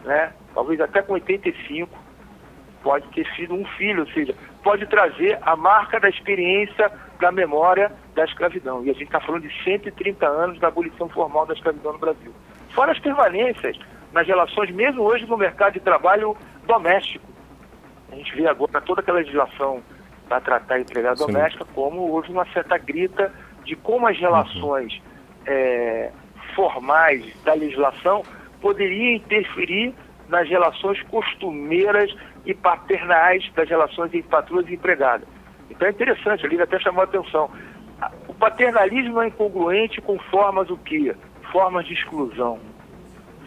né, 0.05 0.31
talvez 0.53 0.79
até 0.79 1.01
com 1.01 1.13
85, 1.13 1.91
pode 2.81 3.05
ter 3.09 3.27
sido 3.35 3.53
um 3.53 3.65
filho, 3.77 3.99
ou 3.99 4.07
seja, 4.07 4.33
pode 4.63 4.85
trazer 4.87 5.37
a 5.41 5.55
marca 5.55 5.99
da 5.99 6.09
experiência 6.09 6.91
da 7.19 7.31
memória 7.31 7.91
da 8.15 8.25
escravidão. 8.25 8.83
E 8.83 8.89
a 8.89 8.93
gente 8.93 9.05
está 9.05 9.19
falando 9.19 9.47
de 9.47 9.63
130 9.63 10.25
anos 10.25 10.59
da 10.59 10.67
abolição 10.67 11.07
formal 11.09 11.45
da 11.45 11.53
escravidão 11.53 11.93
no 11.93 11.99
Brasil. 11.99 12.33
Fora 12.71 12.91
as 12.91 12.99
permanências 12.99 13.77
nas 14.11 14.27
relações, 14.27 14.71
mesmo 14.71 15.03
hoje 15.03 15.25
no 15.25 15.37
mercado 15.37 15.73
de 15.73 15.79
trabalho 15.79 16.35
doméstico. 16.65 17.25
A 18.11 18.15
gente 18.15 18.35
vê 18.35 18.47
agora 18.47 18.81
toda 18.81 19.01
aquela 19.01 19.19
legislação 19.19 19.81
para 20.27 20.41
tratar 20.41 20.75
a 20.75 20.81
empregada 20.81 21.15
doméstica, 21.15 21.65
como 21.73 22.01
houve 22.09 22.31
uma 22.31 22.45
certa 22.53 22.77
grita 22.77 23.33
de 23.63 23.75
como 23.75 24.07
as 24.07 24.17
relações 24.17 24.93
uhum. 24.93 25.01
é, 25.47 26.11
formais 26.55 27.25
da 27.43 27.53
legislação 27.53 28.23
poderiam 28.61 29.15
interferir 29.15 29.93
nas 30.29 30.47
relações 30.47 31.01
costumeiras 31.03 32.13
e 32.45 32.53
paternais 32.53 33.49
das 33.55 33.69
relações 33.69 34.13
entre 34.13 34.29
patroas 34.29 34.67
e 34.67 34.73
empregada. 34.73 35.25
Então 35.69 35.87
é 35.87 35.91
interessante, 35.91 36.45
ali 36.45 36.61
até 36.61 36.79
chamou 36.79 37.01
a 37.01 37.05
atenção. 37.05 37.49
O 38.27 38.33
paternalismo 38.33 39.21
é 39.21 39.27
incongruente 39.27 40.01
com 40.01 40.17
formas 40.19 40.69
o 40.69 40.77
quê? 40.77 41.15
Formas 41.51 41.85
de 41.85 41.93
exclusão, 41.93 42.59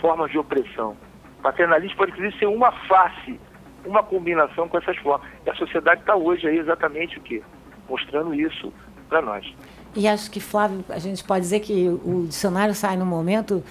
formas 0.01 0.31
de 0.31 0.39
opressão. 0.39 0.97
O 1.39 1.43
paternalismo 1.43 1.97
pode 1.97 2.13
inclusive 2.13 2.39
ser 2.39 2.47
uma 2.47 2.73
face, 2.87 3.39
uma 3.85 4.03
combinação 4.03 4.69
com 4.69 4.79
essas 4.79 4.97
formas. 4.99 5.29
E 5.45 5.51
a 5.51 5.55
sociedade 5.55 6.01
está 6.01 6.15
hoje 6.15 6.47
aí 6.47 6.59
exatamente 6.59 7.19
o 7.19 7.21
quê? 7.21 7.43
Mostrando 7.89 8.35
isso 8.35 8.73
para 9.09 9.21
nós. 9.21 9.53
E 9.97 10.09
acho 10.09 10.31
que, 10.31 10.41
Flávio, 10.41 10.85
a 10.89 10.99
gente 10.99 11.23
pode 11.23 11.43
dizer 11.43 11.61
que 11.61 11.89
o 11.89 12.27
dicionário 12.27 12.75
sai 12.75 12.97
no 12.97 13.07
momento 13.07 13.63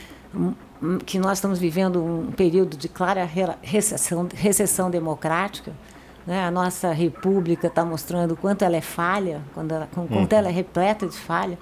que 1.06 1.18
nós 1.20 1.38
estamos 1.38 1.60
vivendo 1.60 2.04
um 2.04 2.32
período 2.32 2.76
de 2.76 2.88
clara 2.88 3.28
recessão, 3.62 4.28
recessão 4.34 4.90
democrática. 4.90 5.72
Né? 6.26 6.46
A 6.46 6.52
nossa 6.52 6.92
república 6.92 7.68
está 7.68 7.84
mostrando 7.84 8.36
quanto 8.36 8.64
ela 8.64 8.76
é 8.76 8.82
falha, 8.82 9.42
quando 9.54 9.74
ela, 9.74 9.88
quanto 9.94 10.14
uhum. 10.14 10.28
ela 10.30 10.50
é 10.50 10.52
repleta 10.52 11.08
de 11.08 11.18
falha. 11.18 11.58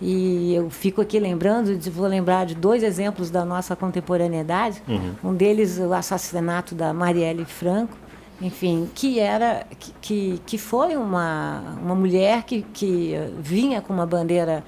E 0.00 0.54
eu 0.54 0.68
fico 0.68 1.00
aqui 1.00 1.20
lembrando, 1.20 1.76
de, 1.76 1.88
vou 1.88 2.06
lembrar 2.06 2.44
de 2.44 2.54
dois 2.54 2.82
exemplos 2.82 3.30
da 3.30 3.44
nossa 3.44 3.76
contemporaneidade. 3.76 4.82
Uhum. 4.88 5.30
Um 5.30 5.34
deles, 5.34 5.78
o 5.78 5.92
assassinato 5.92 6.74
da 6.74 6.92
Marielle 6.92 7.44
Franco, 7.44 7.96
enfim, 8.40 8.90
que 8.94 9.20
era 9.20 9.64
que, 10.00 10.42
que 10.44 10.58
foi 10.58 10.96
uma, 10.96 11.76
uma 11.80 11.94
mulher 11.94 12.42
que, 12.42 12.62
que 12.72 13.14
vinha 13.38 13.80
com 13.80 13.92
uma 13.92 14.04
bandeira 14.04 14.64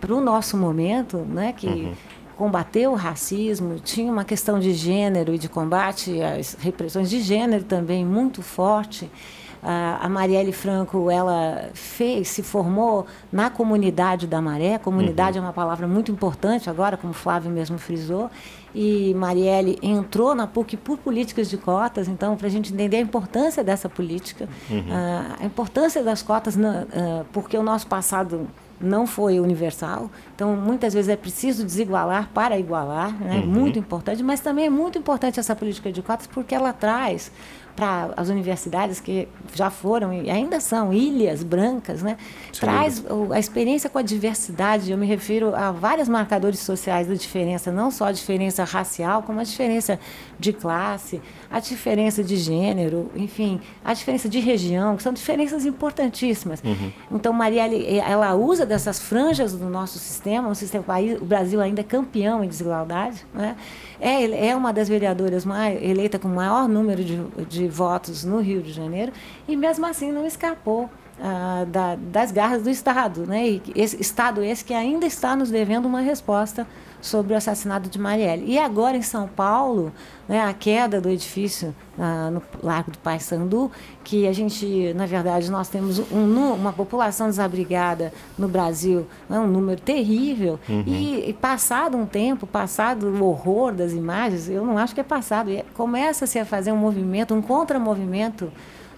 para 0.00 0.14
o 0.14 0.20
nosso 0.22 0.56
momento, 0.56 1.18
né, 1.18 1.52
que 1.52 1.66
uhum. 1.66 1.92
Combateu 2.36 2.92
o 2.92 2.94
racismo, 2.94 3.78
tinha 3.78 4.10
uma 4.10 4.24
questão 4.24 4.58
de 4.58 4.72
gênero 4.72 5.34
e 5.34 5.38
de 5.38 5.48
combate 5.48 6.20
às 6.22 6.54
repressões 6.54 7.08
de 7.08 7.20
gênero 7.20 7.64
também 7.64 8.04
muito 8.04 8.42
forte. 8.42 9.10
A 9.66 10.10
Marielle 10.10 10.52
Franco, 10.52 11.10
ela 11.10 11.70
fez, 11.72 12.28
se 12.28 12.42
formou 12.42 13.06
na 13.32 13.48
comunidade 13.48 14.26
da 14.26 14.38
Maré. 14.42 14.76
Comunidade 14.76 15.38
uhum. 15.38 15.44
é 15.44 15.48
uma 15.48 15.54
palavra 15.54 15.88
muito 15.88 16.12
importante 16.12 16.68
agora, 16.68 16.98
como 16.98 17.12
o 17.12 17.16
Flávio 17.16 17.50
mesmo 17.50 17.78
frisou 17.78 18.30
e 18.74 19.14
Marielle 19.14 19.78
entrou 19.80 20.34
na 20.34 20.46
PUC 20.46 20.76
por 20.76 20.98
políticas 20.98 21.48
de 21.48 21.56
cotas, 21.56 22.08
então, 22.08 22.36
para 22.36 22.48
a 22.48 22.50
gente 22.50 22.72
entender 22.72 22.96
a 22.96 23.00
importância 23.00 23.62
dessa 23.62 23.88
política, 23.88 24.48
uhum. 24.68 24.80
uh, 24.80 25.36
a 25.40 25.44
importância 25.46 26.02
das 26.02 26.22
cotas, 26.22 26.56
na, 26.56 26.82
uh, 26.82 27.24
porque 27.32 27.56
o 27.56 27.62
nosso 27.62 27.86
passado 27.86 28.48
não 28.80 29.06
foi 29.06 29.40
universal, 29.40 30.10
então 30.34 30.56
muitas 30.56 30.94
vezes 30.94 31.08
é 31.08 31.16
preciso 31.16 31.64
desigualar 31.64 32.30
para 32.34 32.58
igualar, 32.58 33.12
né? 33.20 33.38
uhum. 33.38 33.46
muito 33.46 33.78
importante, 33.78 34.22
mas 34.22 34.40
também 34.40 34.66
é 34.66 34.70
muito 34.70 34.98
importante 34.98 35.40
essa 35.40 35.54
política 35.54 35.90
de 35.92 36.02
cotas 36.02 36.26
porque 36.26 36.54
ela 36.54 36.72
traz 36.72 37.30
para 37.76 38.10
as 38.16 38.28
universidades 38.28 39.00
que 39.00 39.26
já 39.52 39.68
foram 39.68 40.12
e 40.12 40.30
ainda 40.30 40.60
são 40.60 40.92
ilhas 40.92 41.42
brancas, 41.42 42.02
né? 42.02 42.16
traz 42.58 43.04
a 43.32 43.38
experiência 43.38 43.90
com 43.90 43.98
a 43.98 44.02
diversidade. 44.02 44.92
Eu 44.92 44.98
me 44.98 45.06
refiro 45.06 45.54
a 45.54 45.72
vários 45.72 46.08
marcadores 46.08 46.60
sociais 46.60 47.08
da 47.08 47.14
diferença, 47.14 47.72
não 47.72 47.90
só 47.90 48.06
a 48.06 48.12
diferença 48.12 48.62
racial, 48.62 49.22
como 49.22 49.40
a 49.40 49.44
diferença 49.44 49.98
de 50.38 50.52
classe, 50.52 51.20
a 51.50 51.60
diferença 51.60 52.22
de 52.22 52.36
gênero, 52.36 53.10
enfim, 53.14 53.60
a 53.84 53.94
diferença 53.94 54.28
de 54.28 54.40
região, 54.40 54.96
que 54.96 55.02
são 55.02 55.12
diferenças 55.12 55.64
importantíssimas. 55.64 56.62
Uhum. 56.62 56.92
Então, 57.12 57.32
Marielle, 57.32 57.98
ela 57.98 58.34
usa 58.34 58.66
dessas 58.66 58.98
franjas 59.00 59.52
do 59.52 59.68
nosso 59.68 59.98
sistema, 59.98 60.48
um 60.48 60.54
sistema 60.54 60.84
o 61.20 61.24
Brasil 61.24 61.60
ainda 61.60 61.80
é 61.80 61.84
campeão 61.84 62.44
em 62.44 62.48
desigualdade, 62.48 63.24
né? 63.32 63.56
é, 64.00 64.48
é 64.48 64.56
uma 64.56 64.72
das 64.72 64.88
vereadoras 64.88 65.44
mais, 65.44 65.82
eleita 65.82 66.18
com 66.18 66.28
o 66.28 66.34
maior 66.34 66.68
número 66.68 67.02
de, 67.02 67.18
de 67.48 67.68
votos 67.68 68.24
no 68.24 68.40
Rio 68.40 68.62
de 68.62 68.72
Janeiro, 68.72 69.12
e 69.48 69.56
mesmo 69.56 69.86
assim 69.86 70.12
não 70.12 70.26
escapou 70.26 70.90
ah, 71.20 71.64
da, 71.68 71.96
das 71.96 72.30
garras 72.32 72.62
do 72.62 72.70
Estado, 72.70 73.26
né? 73.26 73.48
E 73.48 73.62
esse 73.74 74.00
Estado 74.00 74.42
esse 74.42 74.64
que 74.64 74.74
ainda 74.74 75.06
está 75.06 75.36
nos 75.36 75.50
devendo 75.50 75.86
uma 75.86 76.00
resposta 76.00 76.66
sobre 77.04 77.34
o 77.34 77.36
assassinato 77.36 77.90
de 77.90 77.98
Marielle. 77.98 78.44
E 78.46 78.58
agora 78.58 78.96
em 78.96 79.02
São 79.02 79.28
Paulo, 79.28 79.92
né, 80.26 80.40
a 80.40 80.54
queda 80.54 81.02
do 81.02 81.10
edifício 81.10 81.74
ah, 81.98 82.30
no 82.30 82.42
Largo 82.62 82.90
do 82.92 82.98
Paissandu, 82.98 83.70
que 84.02 84.26
a 84.26 84.32
gente, 84.32 84.94
na 84.94 85.04
verdade, 85.04 85.50
nós 85.50 85.68
temos 85.68 85.98
um, 86.10 86.54
uma 86.54 86.72
população 86.72 87.26
desabrigada 87.26 88.10
no 88.38 88.48
Brasil, 88.48 89.06
né, 89.28 89.38
um 89.38 89.46
número 89.46 89.82
terrível, 89.82 90.58
uhum. 90.66 90.82
e, 90.86 91.28
e, 91.28 91.32
passado 91.34 91.94
um 91.94 92.06
tempo, 92.06 92.46
passado 92.46 93.08
o 93.08 93.24
horror 93.26 93.74
das 93.74 93.92
imagens, 93.92 94.48
eu 94.48 94.64
não 94.64 94.78
acho 94.78 94.94
que 94.94 95.00
é 95.00 95.04
passado, 95.04 95.50
começa-se 95.74 96.38
a 96.38 96.46
fazer 96.46 96.72
um 96.72 96.78
movimento, 96.78 97.34
um 97.34 97.42
contramovimento 97.42 98.50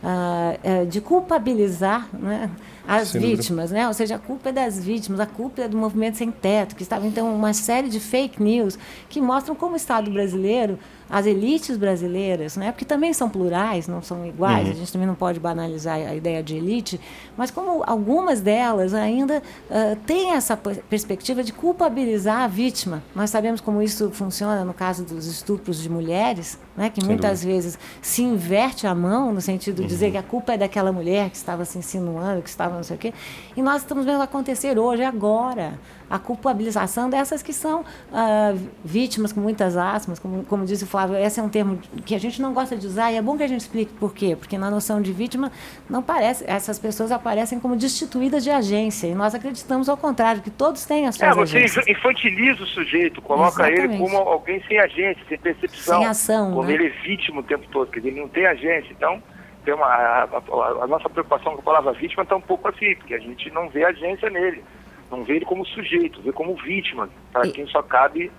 uh, 0.03 0.87
de 0.87 1.01
culpabilizar 1.01 2.09
né, 2.13 2.49
as 2.87 3.09
Sem 3.09 3.21
vítimas, 3.21 3.71
né? 3.71 3.87
ou 3.89 3.95
seja, 3.95 4.17
a 4.17 4.19
culpa 4.19 4.51
é 4.51 4.53
das 4.53 4.83
vítimas, 4.83 5.19
a 5.21 5.27
culpa 5.27 5.63
é 5.63 5.69
do 5.69 5.77
movimento 5.77 6.17
sem 6.17 6.31
teto, 6.31 6.77
que 6.77 6.83
estava 6.83 7.07
então 7.07 7.35
uma 7.35 7.53
série 7.53 7.89
de 7.89 7.99
fake 7.99 8.43
news 8.43 8.79
que 9.09 9.21
mostram 9.21 9.55
como 9.55 9.75
o 9.75 9.77
Estado 9.77 10.11
brasileiro 10.11 10.79
as 11.09 11.27
elites 11.27 11.77
brasileiras, 11.77 12.57
né? 12.57 12.73
porque 12.73 12.85
também 12.85 13.13
são 13.13 13.29
plurais, 13.29 13.87
não 13.87 14.03
são 14.03 14.27
iguais, 14.27 14.67
uhum. 14.67 14.73
a 14.73 14.75
gente 14.75 14.93
também 14.93 15.07
não 15.07 15.15
pode 15.15 15.39
banalizar 15.39 15.97
a 15.97 16.15
ideia 16.15 16.43
de 16.43 16.57
elite, 16.57 17.01
mas 17.37 17.51
como 17.51 17.83
algumas 17.87 18.41
delas 18.41 18.93
ainda 18.93 19.43
uh, 19.71 19.97
têm 20.07 20.33
essa 20.33 20.57
perspectiva 20.57 21.43
de 21.45 21.53
culpabilizar 21.53 22.43
a 22.43 22.49
vítima. 22.49 23.03
Nós 23.15 23.31
sabemos 23.31 23.61
como 23.61 23.81
isso 23.81 24.11
funciona 24.11 24.65
no 24.65 24.75
caso 24.75 25.05
dos 25.05 25.27
estupros 25.27 25.81
de 25.81 25.89
mulheres, 25.89 26.59
né? 26.77 26.91
que 26.91 27.01
Sem 27.01 27.09
muitas 27.09 27.41
dúvida. 27.41 27.55
vezes 27.55 27.79
se 28.03 28.23
inverte 28.23 28.87
a 28.87 28.95
mão, 28.95 29.33
no 29.33 29.41
sentido 29.41 29.77
de 29.77 29.83
uhum. 29.83 29.89
dizer 29.89 30.11
que 30.11 30.17
a 30.17 30.23
culpa 30.23 30.55
é 30.55 30.59
daquela 30.59 30.93
mulher 30.93 31.31
que 31.31 31.37
estava 31.37 31.65
se 31.65 31.79
insinuando, 31.79 32.43
que 32.43 32.49
estava 32.49 32.75
não 32.75 32.83
sei 32.83 32.97
o 32.97 32.99
quê, 32.99 33.15
e 33.57 33.63
nós 33.63 33.83
estamos 33.83 34.05
vendo 34.05 34.23
acontecer 34.23 34.79
hoje, 34.79 35.03
agora 35.03 35.79
a 36.09 36.19
culpabilização 36.19 37.11
dessas 37.11 37.43
que 37.43 37.53
são 37.53 37.81
uh, 37.81 38.69
vítimas 38.85 39.33
com 39.33 39.41
muitas 39.41 39.77
asmas, 39.77 40.19
como, 40.19 40.45
como 40.45 40.65
disse 40.65 40.85
o 40.85 40.87
Flávio, 40.87 41.17
esse 41.17 41.41
é 41.41 41.43
um 41.43 41.49
termo 41.49 41.79
que 42.05 42.15
a 42.15 42.19
gente 42.19 42.41
não 42.41 42.53
gosta 42.53 42.77
de 42.77 42.87
usar 42.87 43.11
e 43.13 43.17
é 43.17 43.23
bom 43.23 43.37
que 43.37 43.43
a 43.43 43.49
gente 43.49 43.61
explique 43.61 43.93
por 43.95 44.15
quê, 44.15 44.37
porque 44.37 44.57
na 44.57 44.71
noção 44.71 45.03
de 45.03 45.13
vítima 45.13 45.51
não 45.91 46.03
parece, 46.03 46.45
essas 46.47 46.79
pessoas 46.79 47.11
aparecem 47.11 47.59
como 47.59 47.75
destituídas 47.77 48.45
de 48.45 48.51
agência 48.51 49.07
e 49.09 49.15
nós 49.15 49.35
acreditamos 49.35 49.89
ao 49.89 49.97
contrário, 49.97 50.43
que 50.43 50.51
todos 50.51 50.85
têm 50.85 51.07
as 51.07 51.17
suas 51.17 51.29
É, 51.31 51.35
você 51.35 51.57
agências. 51.59 51.89
infantiliza 51.89 52.63
o 52.63 52.67
sujeito, 52.67 53.21
coloca 53.21 53.69
Exatamente. 53.69 53.95
ele 53.95 53.99
como 53.99 54.17
alguém 54.17 54.63
sem 54.69 54.79
agência, 54.79 55.23
sem 55.29 55.39
percepção, 55.39 55.99
sem 55.99 56.07
ação, 56.07 56.53
como 56.53 56.69
né? 56.69 56.75
ele 56.75 56.87
é 56.87 56.91
vítima 57.03 57.41
o 57.41 57.43
tempo 57.43 57.67
todo, 57.73 57.91
quer 57.91 57.99
dizer, 58.01 58.11
ele 58.13 58.21
não 58.21 58.29
tem 58.29 58.47
agência, 58.47 58.93
então 58.93 59.21
tem 59.65 59.75
uma, 59.75 59.87
a, 59.87 60.23
a, 60.25 60.85
a 60.85 60.87
nossa 60.87 61.09
preocupação 61.11 61.55
com 61.55 61.61
a 61.61 61.65
palavra 61.65 61.93
vítima 61.95 62.23
está 62.23 62.37
um 62.37 62.41
pouco 62.41 62.69
assim, 62.69 62.95
porque 62.95 63.15
a 63.15 63.19
gente 63.19 63.51
não 63.51 63.69
vê 63.69 63.85
agência 63.85 64.31
nele 64.31 64.63
não 65.11 65.25
vê 65.25 65.37
ele 65.37 65.45
como 65.45 65.65
sujeito, 65.67 66.21
vê 66.23 66.33
como 66.33 66.55
vítima, 66.57 67.09
para 67.33 67.49
quem 67.51 67.67
só 67.67 67.83
cabe, 67.83 68.31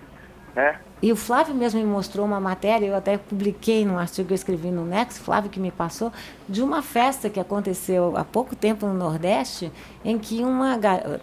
né? 0.55 0.79
E 0.99 1.11
o 1.11 1.15
Flávio 1.15 1.53
mesmo 1.53 1.79
me 1.79 1.85
mostrou 1.85 2.25
uma 2.25 2.39
matéria, 2.39 2.87
eu 2.87 2.95
até 2.95 3.19
publiquei 3.19 3.85
num 3.85 3.99
artigo 3.99 4.27
que 4.27 4.33
eu 4.33 4.35
escrevi 4.35 4.71
no 4.71 4.83
Nex, 4.83 5.19
Flávio 5.19 5.47
que 5.47 5.59
me 5.59 5.69
passou, 5.69 6.11
de 6.49 6.63
uma 6.63 6.81
festa 6.81 7.29
que 7.29 7.39
aconteceu 7.39 8.17
há 8.17 8.23
pouco 8.23 8.55
tempo 8.55 8.87
no 8.87 8.95
Nordeste, 8.95 9.71
em 10.03 10.17
que 10.17 10.43
uma 10.43 10.75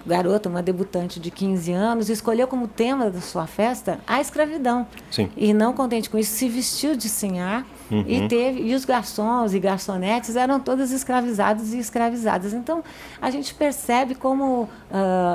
garota, 0.07 0.49
uma 0.49 0.63
debutante 0.63 1.19
de 1.19 1.29
15 1.29 1.73
anos, 1.73 2.09
escolheu 2.09 2.47
como 2.47 2.69
tema 2.69 3.11
da 3.11 3.21
sua 3.21 3.49
festa 3.49 3.99
a 4.07 4.21
escravidão. 4.21 4.87
Sim. 5.11 5.29
E 5.37 5.53
não 5.53 5.73
contente 5.73 6.09
com 6.09 6.17
isso, 6.17 6.31
se 6.31 6.49
vestiu 6.49 6.97
de 6.97 7.09
sinhar 7.09 7.67
Uhum. 7.91 8.05
E, 8.07 8.29
teve, 8.29 8.63
e 8.63 8.75
os 8.75 8.85
garçons 8.85 9.53
e 9.53 9.59
garçonetes 9.59 10.37
eram 10.37 10.59
todos 10.59 10.91
escravizados 10.91 11.75
e 11.75 11.79
escravizadas. 11.79 12.53
Então, 12.53 12.83
a 13.21 13.31
gente 13.31 13.55
percebe 13.55 14.15
como 14.15 14.63
uh, 14.63 14.69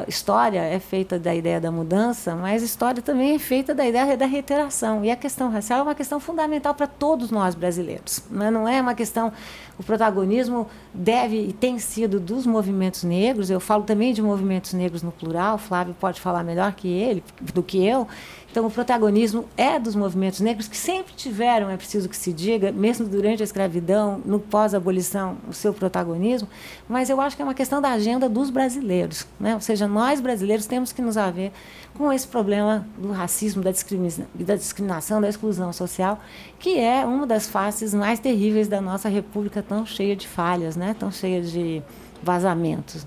história 0.07 0.59
é 0.59 0.79
feita 0.79 1.19
da 1.19 1.33
ideia 1.33 1.61
da 1.61 1.71
mudança, 1.71 2.35
mas 2.35 2.63
história 2.63 3.01
também 3.01 3.35
é 3.35 3.39
feita 3.39 3.73
da 3.75 3.85
ideia 3.85 4.17
da 4.17 4.25
reiteração. 4.25 5.05
E 5.05 5.11
a 5.11 5.15
questão 5.15 5.49
racial 5.49 5.79
é 5.79 5.83
uma 5.83 5.95
questão 5.95 6.19
fundamental 6.19 6.73
para 6.73 6.87
todos 6.87 7.29
nós 7.29 7.53
brasileiros. 7.53 8.23
Né? 8.29 8.49
Não 8.49 8.67
é 8.67 8.81
uma 8.81 8.95
questão. 8.95 9.31
O 9.77 9.83
protagonismo 9.83 10.67
deve 10.93 11.49
e 11.49 11.53
tem 11.53 11.79
sido 11.79 12.19
dos 12.19 12.45
movimentos 12.45 13.03
negros. 13.03 13.49
Eu 13.49 13.59
falo 13.59 13.83
também 13.83 14.13
de 14.13 14.21
movimentos 14.21 14.73
negros 14.73 15.01
no 15.01 15.11
plural. 15.11 15.55
O 15.55 15.57
Flávio 15.57 15.95
pode 15.99 16.19
falar 16.19 16.43
melhor 16.43 16.73
que 16.73 16.87
ele, 16.87 17.23
do 17.53 17.63
que 17.63 17.85
eu. 17.85 18.07
Então, 18.51 18.65
o 18.65 18.71
protagonismo 18.71 19.45
é 19.55 19.77
dos 19.79 19.95
movimentos 19.95 20.39
negros, 20.39 20.67
que 20.67 20.75
sempre 20.75 21.13
tiveram, 21.13 21.69
é 21.69 21.77
preciso 21.77 22.09
que 22.09 22.17
se 22.17 22.33
diga, 22.33 22.71
mesmo 22.71 23.07
durante 23.07 23.43
a 23.43 23.45
escravidão, 23.45 24.19
no 24.25 24.39
pós-abolição, 24.39 25.37
o 25.47 25.53
seu 25.53 25.71
protagonismo, 25.71 26.47
mas 26.87 27.11
eu 27.11 27.21
acho 27.21 27.35
que 27.35 27.43
é 27.43 27.45
uma 27.45 27.53
questão 27.53 27.79
da 27.79 27.91
agenda 27.91 28.27
dos 28.27 28.49
brasileiros. 28.49 29.27
Né? 29.39 29.53
Ou 29.53 29.61
seja, 29.61 29.87
nós 29.87 30.19
brasileiros 30.19 30.65
temos 30.65 30.91
que 30.91 31.01
nos 31.01 31.15
haver 31.15 31.51
com 31.95 32.11
esse 32.11 32.27
problema 32.27 32.87
do 32.97 33.11
racismo, 33.11 33.61
da, 33.61 33.71
da 33.71 34.55
discriminação, 34.55 35.21
da 35.21 35.29
exclusão 35.29 35.71
social, 35.71 36.19
que 36.57 36.79
é 36.79 37.05
uma 37.05 37.27
das 37.27 37.47
faces 37.47 37.93
mais 37.93 38.19
terríveis 38.19 38.67
da 38.67 38.81
nossa 38.81 39.09
república, 39.09 39.61
tão 39.61 39.85
cheia 39.85 40.15
de 40.15 40.27
falhas, 40.27 40.75
né? 40.75 40.95
tão 40.97 41.11
cheia 41.11 41.41
de 41.41 41.83
vazamentos. 42.23 43.05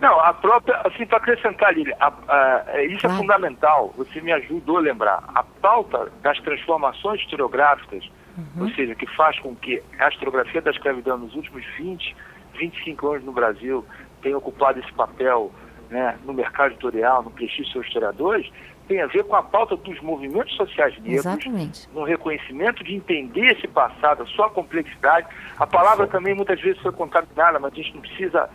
Não, 0.00 0.18
a 0.18 0.32
própria, 0.32 0.80
assim, 0.84 1.04
para 1.04 1.18
acrescentar, 1.18 1.74
a, 2.00 2.64
é, 2.68 2.86
isso 2.86 3.06
é 3.06 3.10
fundamental, 3.10 3.92
você 3.96 4.20
me 4.20 4.32
ajudou 4.32 4.78
a 4.78 4.80
lembrar. 4.80 5.22
A 5.34 5.42
pauta 5.42 6.10
das 6.22 6.38
transformações 6.40 7.20
historiográficas, 7.20 8.10
uhum. 8.36 8.64
ou 8.64 8.70
seja, 8.70 8.94
que 8.94 9.06
faz 9.14 9.38
com 9.40 9.54
que 9.54 9.82
a 9.98 10.08
historiografia 10.08 10.62
da 10.62 10.70
escravidão 10.70 11.18
nos 11.18 11.34
últimos 11.34 11.64
20, 11.76 12.16
25 12.58 13.08
anos 13.08 13.24
no 13.24 13.32
Brasil 13.32 13.84
tenha 14.22 14.38
ocupado 14.38 14.80
esse 14.80 14.92
papel 14.94 15.52
né, 15.90 16.18
no 16.24 16.32
mercado 16.32 16.70
editorial, 16.72 17.22
no 17.22 17.30
prestígio 17.30 17.74
dos 17.74 17.86
historiadores, 17.86 18.50
tem 18.88 19.02
a 19.02 19.06
ver 19.06 19.22
com 19.24 19.36
a 19.36 19.42
pauta 19.42 19.76
dos 19.76 20.00
movimentos 20.00 20.56
sociais 20.56 20.94
negros, 20.98 21.24
Exatamente. 21.24 21.88
no 21.94 22.02
reconhecimento 22.04 22.82
de 22.82 22.94
entender 22.94 23.52
esse 23.52 23.68
passado, 23.68 24.22
a 24.24 24.26
sua 24.26 24.50
complexidade. 24.50 25.28
A 25.58 25.66
palavra 25.66 26.08
também 26.08 26.34
muitas 26.34 26.60
vezes 26.60 26.80
foi 26.82 26.90
contaminada, 26.90 27.60
mas 27.60 27.72
a 27.72 27.76
gente 27.76 27.94
não 27.94 28.00
precisa 28.00 28.50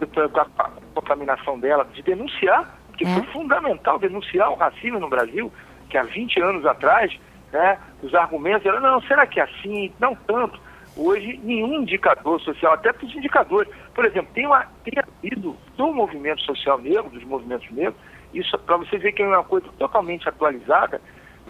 a 0.00 0.70
contaminação 0.94 1.58
dela, 1.58 1.84
de 1.92 2.02
denunciar, 2.02 2.78
que 2.96 3.04
é. 3.04 3.14
foi 3.14 3.22
fundamental 3.32 3.98
denunciar 3.98 4.50
o 4.50 4.56
racismo 4.56 4.98
no 4.98 5.08
Brasil, 5.08 5.52
que 5.88 5.96
há 5.96 6.02
20 6.02 6.40
anos 6.40 6.66
atrás, 6.66 7.16
né, 7.52 7.78
os 8.02 8.14
argumentos 8.14 8.66
eram, 8.66 8.80
não, 8.80 9.00
será 9.02 9.26
que 9.26 9.40
é 9.40 9.44
assim? 9.44 9.92
Não 9.98 10.14
tanto. 10.14 10.60
Hoje, 10.96 11.40
nenhum 11.44 11.82
indicador 11.82 12.40
social, 12.40 12.72
até 12.72 12.92
para 12.92 13.06
os 13.06 13.14
indicadores. 13.14 13.72
Por 13.94 14.04
exemplo, 14.04 14.32
tem, 14.34 14.46
uma, 14.46 14.66
tem 14.82 14.94
havido 14.98 15.56
do 15.76 15.92
movimento 15.92 16.42
social 16.42 16.78
negro, 16.78 17.10
dos 17.10 17.24
movimentos 17.24 17.70
negros, 17.70 17.96
isso 18.34 18.58
para 18.58 18.76
você 18.76 18.98
ver 18.98 19.12
que 19.12 19.22
é 19.22 19.26
uma 19.26 19.44
coisa 19.44 19.66
totalmente 19.78 20.28
atualizada, 20.28 21.00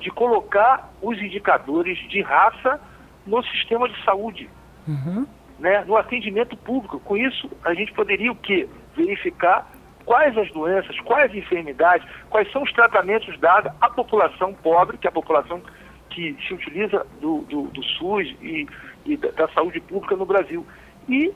de 0.01 0.11
colocar 0.11 0.93
os 1.03 1.19
indicadores 1.19 1.99
de 2.09 2.21
raça 2.21 2.81
no 3.27 3.43
sistema 3.43 3.89
de 3.89 4.05
saúde. 4.05 4.49
Uhum 4.87 5.27
né, 5.59 5.85
no 5.87 5.97
atendimento 5.97 6.57
público. 6.57 7.01
Com 7.01 7.17
isso, 7.17 7.51
a 7.65 7.75
gente 7.75 7.93
poderia 7.93 8.31
o 8.31 8.37
quê? 8.37 8.69
Verificar 8.97 9.71
quais 10.05 10.37
as 10.39 10.51
doenças, 10.53 10.99
quais 11.01 11.31
as 11.31 11.37
enfermidades, 11.37 12.09
quais 12.31 12.51
são 12.51 12.63
os 12.63 12.73
tratamentos 12.73 13.39
dados 13.39 13.71
à 13.81 13.91
população 13.91 14.55
pobre, 14.55 14.97
que 14.97 15.07
é 15.07 15.11
a 15.11 15.13
população 15.13 15.61
que 16.09 16.37
se 16.47 16.55
utiliza 16.55 17.07
do, 17.21 17.43
do, 17.43 17.63
do 17.65 17.83
SUS 17.83 18.35
e, 18.41 18.67
e 19.05 19.17
da, 19.17 19.31
da, 19.33 19.49
saúde 19.49 19.81
pública 19.81 20.17
no 20.17 20.25
Brasil. 20.25 20.67
E 21.09 21.33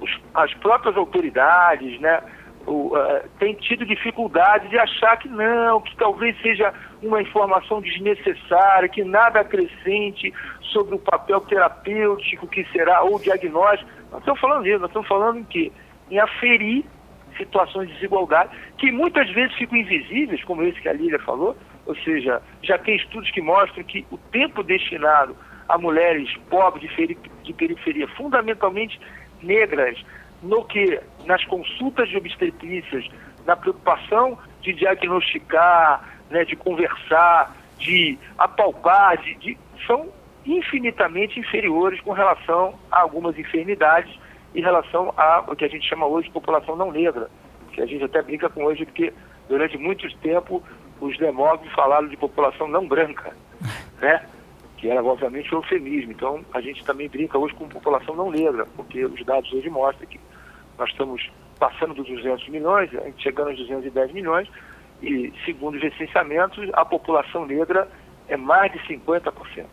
os, 0.00 0.10
as 0.34 0.52
próprias 0.54 0.96
autoridades, 0.96 2.00
né, 2.00 2.22
uh, 2.66 3.28
têm 3.38 3.54
tido 3.54 3.84
dificuldade 3.84 4.68
de 4.68 4.78
achar 4.78 5.16
que 5.16 5.28
não, 5.28 5.80
que 5.80 5.94
talvez 5.96 6.40
seja 6.40 6.72
uma 7.02 7.20
informação 7.20 7.80
desnecessária, 7.80 8.88
que 8.88 9.04
nada 9.04 9.40
acrescente 9.40 10.32
sobre 10.72 10.94
o 10.94 10.98
papel 10.98 11.40
terapêutico 11.42 12.46
que 12.46 12.64
será, 12.72 13.02
ou 13.02 13.18
diagnóstico. 13.18 13.90
Nós 14.10 14.20
estamos 14.20 14.40
falando 14.40 14.64
disso, 14.64 14.78
nós 14.78 14.90
estamos 14.90 15.08
falando 15.08 15.38
em 15.38 15.44
quê? 15.44 15.72
Em 16.10 16.18
aferir 16.18 16.84
situações 17.36 17.88
de 17.88 17.94
desigualdade, 17.94 18.50
que 18.78 18.92
muitas 18.92 19.28
vezes 19.30 19.54
ficam 19.56 19.78
invisíveis, 19.78 20.42
como 20.44 20.62
esse 20.62 20.80
que 20.80 20.88
a 20.88 20.92
Lília 20.92 21.18
falou, 21.20 21.56
ou 21.86 21.96
seja, 21.96 22.40
já 22.62 22.78
tem 22.78 22.96
estudos 22.96 23.30
que 23.30 23.40
mostram 23.40 23.82
que 23.84 24.06
o 24.10 24.16
tempo 24.16 24.62
destinado 24.62 25.36
a 25.68 25.78
mulheres 25.78 26.32
pobres 26.48 26.90
de 27.42 27.52
periferia, 27.52 28.06
fundamentalmente 28.08 29.00
negras, 29.42 30.02
no 30.44 30.64
que 30.64 31.00
nas 31.24 31.44
consultas 31.46 32.08
de 32.08 32.16
obstetrícias, 32.16 33.08
na 33.46 33.56
preocupação 33.56 34.38
de 34.60 34.72
diagnosticar, 34.72 36.08
né, 36.30 36.44
de 36.44 36.54
conversar, 36.54 37.56
de 37.78 38.18
apalpar, 38.38 39.18
de, 39.18 39.34
de, 39.36 39.58
são 39.86 40.08
infinitamente 40.44 41.40
inferiores 41.40 42.00
com 42.00 42.12
relação 42.12 42.74
a 42.90 43.00
algumas 43.00 43.38
enfermidades 43.38 44.14
em 44.54 44.60
relação 44.60 45.12
ao 45.16 45.56
que 45.56 45.64
a 45.64 45.68
gente 45.68 45.88
chama 45.88 46.06
hoje 46.06 46.28
de 46.28 46.34
população 46.34 46.76
não 46.76 46.92
negra, 46.92 47.30
que 47.72 47.80
a 47.80 47.86
gente 47.86 48.04
até 48.04 48.22
brinca 48.22 48.48
com 48.48 48.64
hoje 48.64 48.84
porque 48.84 49.12
durante 49.48 49.76
muito 49.76 50.08
tempo 50.18 50.62
os 51.00 51.16
demógrafos 51.18 51.72
falaram 51.72 52.06
de 52.08 52.16
população 52.16 52.68
não 52.68 52.86
branca, 52.86 53.34
né? 54.00 54.24
que 54.76 54.90
era 54.90 55.02
obviamente 55.02 55.52
um 55.54 55.58
eufemismo. 55.58 56.12
Então 56.12 56.44
a 56.52 56.60
gente 56.60 56.84
também 56.84 57.08
brinca 57.08 57.38
hoje 57.38 57.54
com 57.54 57.66
população 57.68 58.14
não 58.14 58.30
negra, 58.30 58.66
porque 58.76 59.04
os 59.04 59.24
dados 59.24 59.50
hoje 59.52 59.70
mostram 59.70 60.06
que 60.06 60.20
nós 60.78 60.90
estamos 60.90 61.30
passando 61.58 61.94
dos 61.94 62.06
200 62.06 62.48
milhões, 62.48 62.90
chegando 63.18 63.50
aos 63.50 63.58
210 63.58 64.12
milhões, 64.12 64.48
e 65.02 65.32
segundo 65.44 65.76
os 65.76 65.82
recenseamentos, 65.82 66.68
a 66.72 66.84
população 66.84 67.46
negra 67.46 67.88
é 68.28 68.36
mais 68.36 68.72
de 68.72 68.78
50%. 68.80 69.66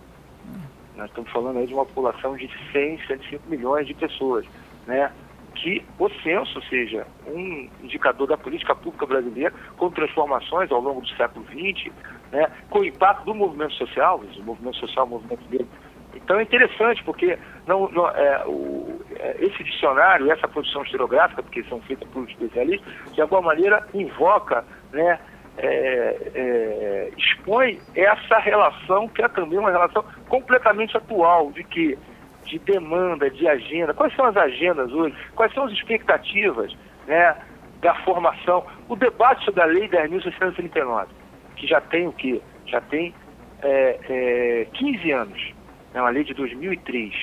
Nós 0.96 1.10
estamos 1.10 1.32
falando 1.32 1.58
aí 1.58 1.68
de 1.68 1.74
uma 1.74 1.86
população 1.86 2.36
de 2.36 2.50
100, 2.72 3.08
105 3.08 3.50
milhões 3.50 3.88
de 3.88 3.94
pessoas, 3.94 4.46
né? 4.86 5.12
que 5.56 5.84
o 6.00 6.10
censo 6.22 6.62
seja 6.70 7.06
um 7.28 7.70
indicador 7.84 8.28
da 8.28 8.38
política 8.38 8.76
pública 8.76 9.06
brasileira 9.06 9.54
com 9.78 9.90
transformações 9.92 10.72
ao 10.72 10.80
longo 10.80 11.02
do 11.02 11.10
século 11.10 11.46
XX, 11.46 11.94
né, 12.32 12.50
com 12.70 12.80
o 12.80 12.86
impacto 12.86 13.26
do 13.26 13.36
movimento 13.36 13.74
social, 13.74 14.22
o 14.38 14.44
movimento 14.44 14.78
social, 14.78 15.06
o 15.06 15.10
movimento 15.10 15.44
negro. 15.50 15.68
Então 16.16 16.40
é 16.40 16.44
interessante, 16.44 17.04
porque 17.04 17.38
não, 17.68 17.90
não 17.90 18.08
é, 18.10 18.44
o, 18.46 19.01
esse 19.40 19.64
dicionário, 19.64 20.32
essa 20.32 20.48
produção 20.48 20.84
historiográfica, 20.84 21.44
porque 21.44 21.64
são 21.64 21.82
feitas 21.82 22.08
por 22.10 22.28
especialistas, 22.30 22.92
de 23.14 23.22
alguma 23.22 23.42
maneira 23.42 23.86
invoca, 23.94 24.64
né, 24.92 25.20
é, 25.58 26.32
é, 26.34 27.12
expõe 27.18 27.80
essa 27.96 28.40
relação, 28.40 29.08
que 29.08 29.22
é 29.22 29.28
também 29.28 29.60
uma 29.60 29.72
relação 29.72 30.04
completamente 30.28 30.96
atual, 30.96 31.52
de 31.52 31.64
que 31.64 31.98
de 32.46 32.60
demanda, 32.60 33.30
de 33.30 33.48
agenda. 33.48 33.94
Quais 33.94 34.16
são 34.16 34.26
as 34.26 34.36
agendas 34.36 34.92
hoje? 34.92 35.16
Quais 35.36 35.54
são 35.54 35.66
as 35.66 35.72
expectativas 35.72 36.76
né, 37.08 37.36
da 37.82 37.94
formação? 38.04 38.66
O 38.90 38.96
debate 38.96 39.46
sobre 39.46 39.62
a 39.62 39.66
Lei 39.66 39.88
10.639, 39.88 41.08
que 41.56 41.68
já 41.68 41.80
tem 41.80 42.08
o 42.08 42.14
quê? 42.14 42.42
Já 42.66 42.82
tem 42.82 43.14
é, 43.62 44.68
15 44.74 45.12
anos. 45.12 45.54
É 45.94 46.02
uma 46.02 46.10
lei 46.10 46.24
de 46.24 46.34
2003. 46.34 47.14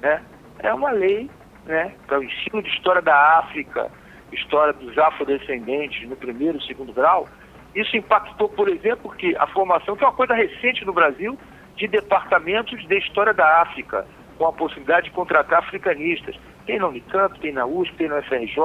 Né? 0.00 0.22
É 0.64 0.72
uma 0.72 0.90
lei 0.92 1.30
né, 1.66 1.92
para 2.06 2.18
o 2.18 2.24
ensino 2.24 2.62
de 2.62 2.70
história 2.70 3.02
da 3.02 3.38
África, 3.38 3.90
história 4.32 4.72
dos 4.72 4.96
afrodescendentes 4.96 6.08
no 6.08 6.16
primeiro 6.16 6.56
e 6.56 6.66
segundo 6.66 6.90
grau. 6.90 7.28
Isso 7.74 7.94
impactou, 7.98 8.48
por 8.48 8.70
exemplo, 8.70 9.10
que 9.10 9.36
a 9.36 9.46
formação, 9.48 9.94
que 9.94 10.02
é 10.02 10.06
uma 10.06 10.14
coisa 10.14 10.32
recente 10.32 10.82
no 10.86 10.92
Brasil, 10.94 11.38
de 11.76 11.86
departamentos 11.86 12.82
de 12.88 12.98
história 12.98 13.34
da 13.34 13.60
África 13.60 14.06
com 14.38 14.46
a 14.46 14.52
possibilidade 14.54 15.10
de 15.10 15.14
contratar 15.14 15.58
africanistas. 15.58 16.34
Tem 16.64 16.78
na 16.78 16.88
Unicamp, 16.88 17.38
tem 17.40 17.52
na 17.52 17.66
USP, 17.66 17.94
tem 17.96 18.08
na 18.08 18.22
FRJ, 18.22 18.56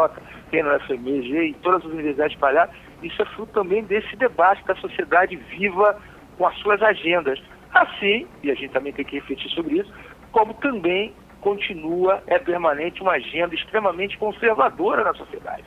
tem 0.52 0.64
na 0.64 0.80
FMG 0.80 1.48
e 1.50 1.54
todas 1.56 1.86
as 1.86 1.92
universidades 1.92 2.34
espalhadas. 2.34 2.74
Isso 3.04 3.22
é 3.22 3.26
fruto 3.26 3.52
também 3.52 3.84
desse 3.84 4.16
debate 4.16 4.66
da 4.66 4.76
sociedade 4.76 5.36
viva 5.36 6.00
com 6.38 6.48
as 6.48 6.58
suas 6.60 6.82
agendas. 6.82 7.42
Assim, 7.74 8.26
e 8.42 8.50
a 8.50 8.56
gente 8.56 8.72
também 8.72 8.94
tem 8.94 9.04
que 9.04 9.16
refletir 9.16 9.50
sobre 9.50 9.80
isso, 9.80 9.94
como 10.32 10.54
também 10.54 11.14
continua, 11.42 12.22
é 12.28 12.38
permanente 12.38 13.02
uma 13.02 13.14
agenda 13.14 13.56
extremamente 13.56 14.18
conservadora 14.18 15.04
na 15.04 15.14
sociedade. 15.14 15.64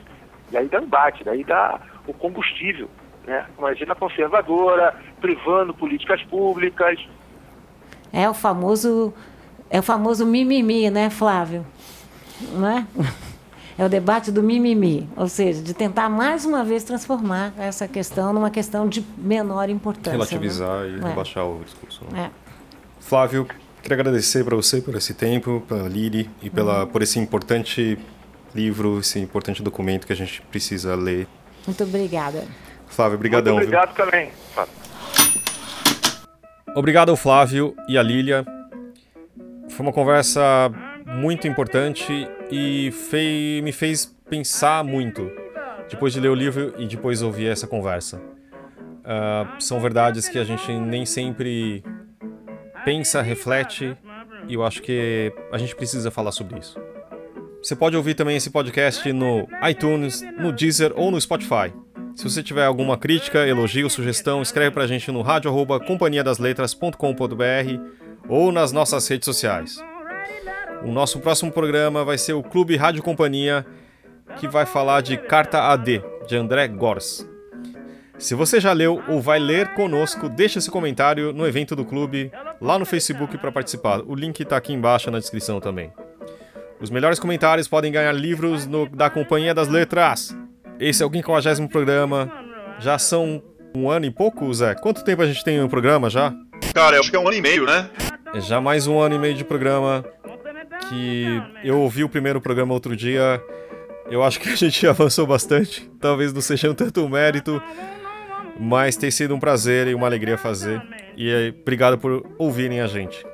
Daí 0.51 0.67
dá 0.67 0.79
embate, 0.79 1.23
daí 1.23 1.43
dá 1.43 1.79
o 2.07 2.13
combustível. 2.13 2.89
Né? 3.25 3.45
Uma 3.57 3.69
agenda 3.69 3.95
conservadora, 3.95 4.95
privando 5.19 5.73
políticas 5.73 6.21
públicas. 6.23 6.99
É 8.11 8.29
o 8.29 8.33
famoso 8.33 9.13
é 9.69 9.79
o 9.79 9.83
famoso 9.83 10.25
mimimi, 10.25 10.91
né, 10.91 11.09
Flávio? 11.09 11.65
Não 12.53 12.69
é? 12.69 12.87
É 13.75 13.83
o 13.83 13.89
debate 13.89 14.31
do 14.31 14.43
mimimi, 14.43 15.09
ou 15.17 15.27
seja, 15.27 15.59
de 15.59 15.73
tentar 15.73 16.07
mais 16.07 16.45
uma 16.45 16.63
vez 16.63 16.83
transformar 16.83 17.53
essa 17.57 17.87
questão 17.87 18.31
numa 18.31 18.51
questão 18.51 18.87
de 18.87 19.03
menor 19.17 19.67
importância. 19.67 20.11
Né? 20.11 20.17
Relativizar 20.17 20.81
né? 20.81 20.89
e 20.89 21.03
é. 21.03 21.07
rebaixar 21.07 21.43
o 21.43 21.59
discurso. 21.63 22.05
Né? 22.11 22.29
É. 22.29 22.43
Flávio, 22.99 23.47
queria 23.83 23.95
agradecer 23.99 24.43
para 24.45 24.55
você 24.55 24.81
por 24.81 24.95
esse 24.95 25.13
tempo, 25.13 25.61
pela 25.67 25.89
Lili 25.89 26.29
e 26.41 26.49
pela, 26.49 26.83
uhum. 26.83 26.87
por 26.87 27.01
esse 27.01 27.19
importante 27.19 27.99
livro, 28.55 28.99
esse 28.99 29.19
importante 29.19 29.61
documento 29.61 30.07
que 30.07 30.13
a 30.13 30.15
gente 30.15 30.41
precisa 30.43 30.95
ler. 30.95 31.27
Muito 31.67 31.83
obrigada. 31.83 32.45
Flávio, 32.87 33.15
obrigadão. 33.15 33.55
Muito 33.55 33.65
obrigado 33.65 33.93
viu? 33.93 34.05
também. 34.05 34.31
Obrigado 36.75 37.09
ao 37.09 37.17
Flávio 37.17 37.75
e 37.87 37.97
à 37.97 38.01
Lília 38.01 38.45
foi 39.69 39.85
uma 39.85 39.93
conversa 39.93 40.41
muito 41.05 41.47
importante 41.47 42.27
e 42.49 42.91
fei, 43.09 43.61
me 43.61 43.71
fez 43.71 44.05
pensar 44.29 44.83
muito 44.83 45.29
depois 45.89 46.13
de 46.13 46.19
ler 46.19 46.29
o 46.29 46.35
livro 46.35 46.73
e 46.77 46.87
depois 46.87 47.21
ouvir 47.21 47.47
essa 47.47 47.67
conversa. 47.67 48.17
Uh, 48.17 49.61
são 49.61 49.81
verdades 49.81 50.29
que 50.29 50.39
a 50.39 50.43
gente 50.43 50.71
nem 50.71 51.05
sempre 51.05 51.83
pensa, 52.83 53.21
reflete 53.21 53.95
e 54.47 54.53
eu 54.53 54.63
acho 54.63 54.81
que 54.81 55.33
a 55.51 55.57
gente 55.57 55.75
precisa 55.75 56.11
falar 56.11 56.31
sobre 56.31 56.59
isso. 56.59 56.79
Você 57.61 57.75
pode 57.75 57.95
ouvir 57.95 58.13
também 58.13 58.35
esse 58.35 58.49
podcast 58.49 59.11
no 59.13 59.47
iTunes, 59.69 60.21
no 60.37 60.51
Deezer 60.51 60.91
ou 60.95 61.09
no 61.09 61.21
Spotify. 61.21 61.73
Se 62.15 62.25
você 62.25 62.43
tiver 62.43 62.65
alguma 62.65 62.97
crítica, 62.97 63.47
elogio, 63.47 63.89
sugestão, 63.89 64.41
escreve 64.41 64.71
pra 64.71 64.85
gente 64.85 65.09
no 65.11 65.21
rádio@companhiadasletras.com.br 65.21 67.93
ou 68.27 68.51
nas 68.51 68.71
nossas 68.71 69.07
redes 69.07 69.25
sociais. 69.25 69.77
O 70.83 70.91
nosso 70.91 71.19
próximo 71.19 71.51
programa 71.51 72.03
vai 72.03 72.17
ser 72.17 72.33
o 72.33 72.43
Clube 72.43 72.75
Rádio 72.75 73.01
Companhia, 73.01 73.65
que 74.37 74.47
vai 74.47 74.65
falar 74.65 75.01
de 75.01 75.17
Carta 75.17 75.71
AD, 75.71 76.03
de 76.27 76.35
André 76.35 76.67
Gors. 76.67 77.27
Se 78.23 78.35
você 78.35 78.57
já 78.57 78.71
leu 78.71 79.03
ou 79.09 79.19
vai 79.19 79.37
ler 79.37 79.73
conosco, 79.73 80.29
deixe 80.29 80.57
esse 80.57 80.71
comentário 80.71 81.33
no 81.33 81.45
evento 81.45 81.75
do 81.75 81.83
clube, 81.83 82.31
lá 82.61 82.79
no 82.79 82.85
Facebook 82.85 83.37
para 83.37 83.51
participar. 83.51 83.99
O 84.07 84.15
link 84.15 84.39
está 84.39 84.55
aqui 84.55 84.71
embaixo 84.71 85.11
na 85.11 85.19
descrição 85.19 85.59
também. 85.59 85.91
Os 86.79 86.89
melhores 86.89 87.19
comentários 87.19 87.67
podem 87.67 87.91
ganhar 87.91 88.13
livros 88.13 88.65
no, 88.65 88.87
da 88.87 89.09
Companhia 89.09 89.53
das 89.53 89.67
Letras. 89.67 90.33
Esse 90.79 91.03
é 91.03 91.05
o 91.05 91.11
50 91.11 91.67
programa. 91.67 92.31
Já 92.79 92.97
são 92.97 93.43
um 93.75 93.89
ano 93.89 94.05
e 94.05 94.09
pouco, 94.09 94.53
Zé? 94.53 94.73
Quanto 94.73 95.03
tempo 95.03 95.21
a 95.21 95.25
gente 95.25 95.43
tem 95.43 95.59
no 95.59 95.67
programa 95.67 96.09
já? 96.09 96.33
Cara, 96.73 97.01
acho 97.01 97.09
que 97.09 97.17
é 97.17 97.19
um 97.19 97.27
ano 97.27 97.35
e 97.35 97.41
meio, 97.41 97.65
né? 97.65 97.89
É 98.33 98.39
já 98.39 98.61
mais 98.61 98.87
um 98.87 99.01
ano 99.01 99.15
e 99.15 99.19
meio 99.19 99.35
de 99.35 99.43
programa 99.43 100.05
que 100.87 101.25
eu 101.61 101.77
ouvi 101.77 102.05
o 102.05 102.09
primeiro 102.09 102.39
programa 102.39 102.73
outro 102.73 102.95
dia. 102.95 103.43
Eu 104.09 104.23
acho 104.23 104.39
que 104.39 104.47
a 104.47 104.55
gente 104.55 104.87
avançou 104.87 105.27
bastante. 105.27 105.91
Talvez 105.99 106.31
não 106.31 106.39
seja 106.39 106.73
tanto 106.73 107.09
mérito, 107.09 107.61
mas 108.59 108.95
tem 108.95 109.11
sido 109.11 109.35
um 109.35 109.39
prazer 109.39 109.87
e 109.87 109.95
uma 109.95 110.07
alegria 110.07 110.37
fazer. 110.37 110.81
E 111.15 111.33
aí, 111.33 111.49
obrigado 111.49 111.97
por 111.97 112.25
ouvirem 112.37 112.81
a 112.81 112.87
gente. 112.87 113.25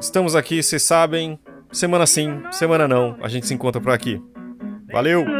Estamos 0.00 0.34
aqui, 0.34 0.62
vocês 0.62 0.82
sabem, 0.82 1.38
semana 1.72 2.06
sim, 2.06 2.42
semana 2.50 2.88
não, 2.88 3.16
a 3.22 3.28
gente 3.28 3.46
se 3.46 3.54
encontra 3.54 3.80
por 3.80 3.92
aqui. 3.92 4.20
Valeu! 4.92 5.39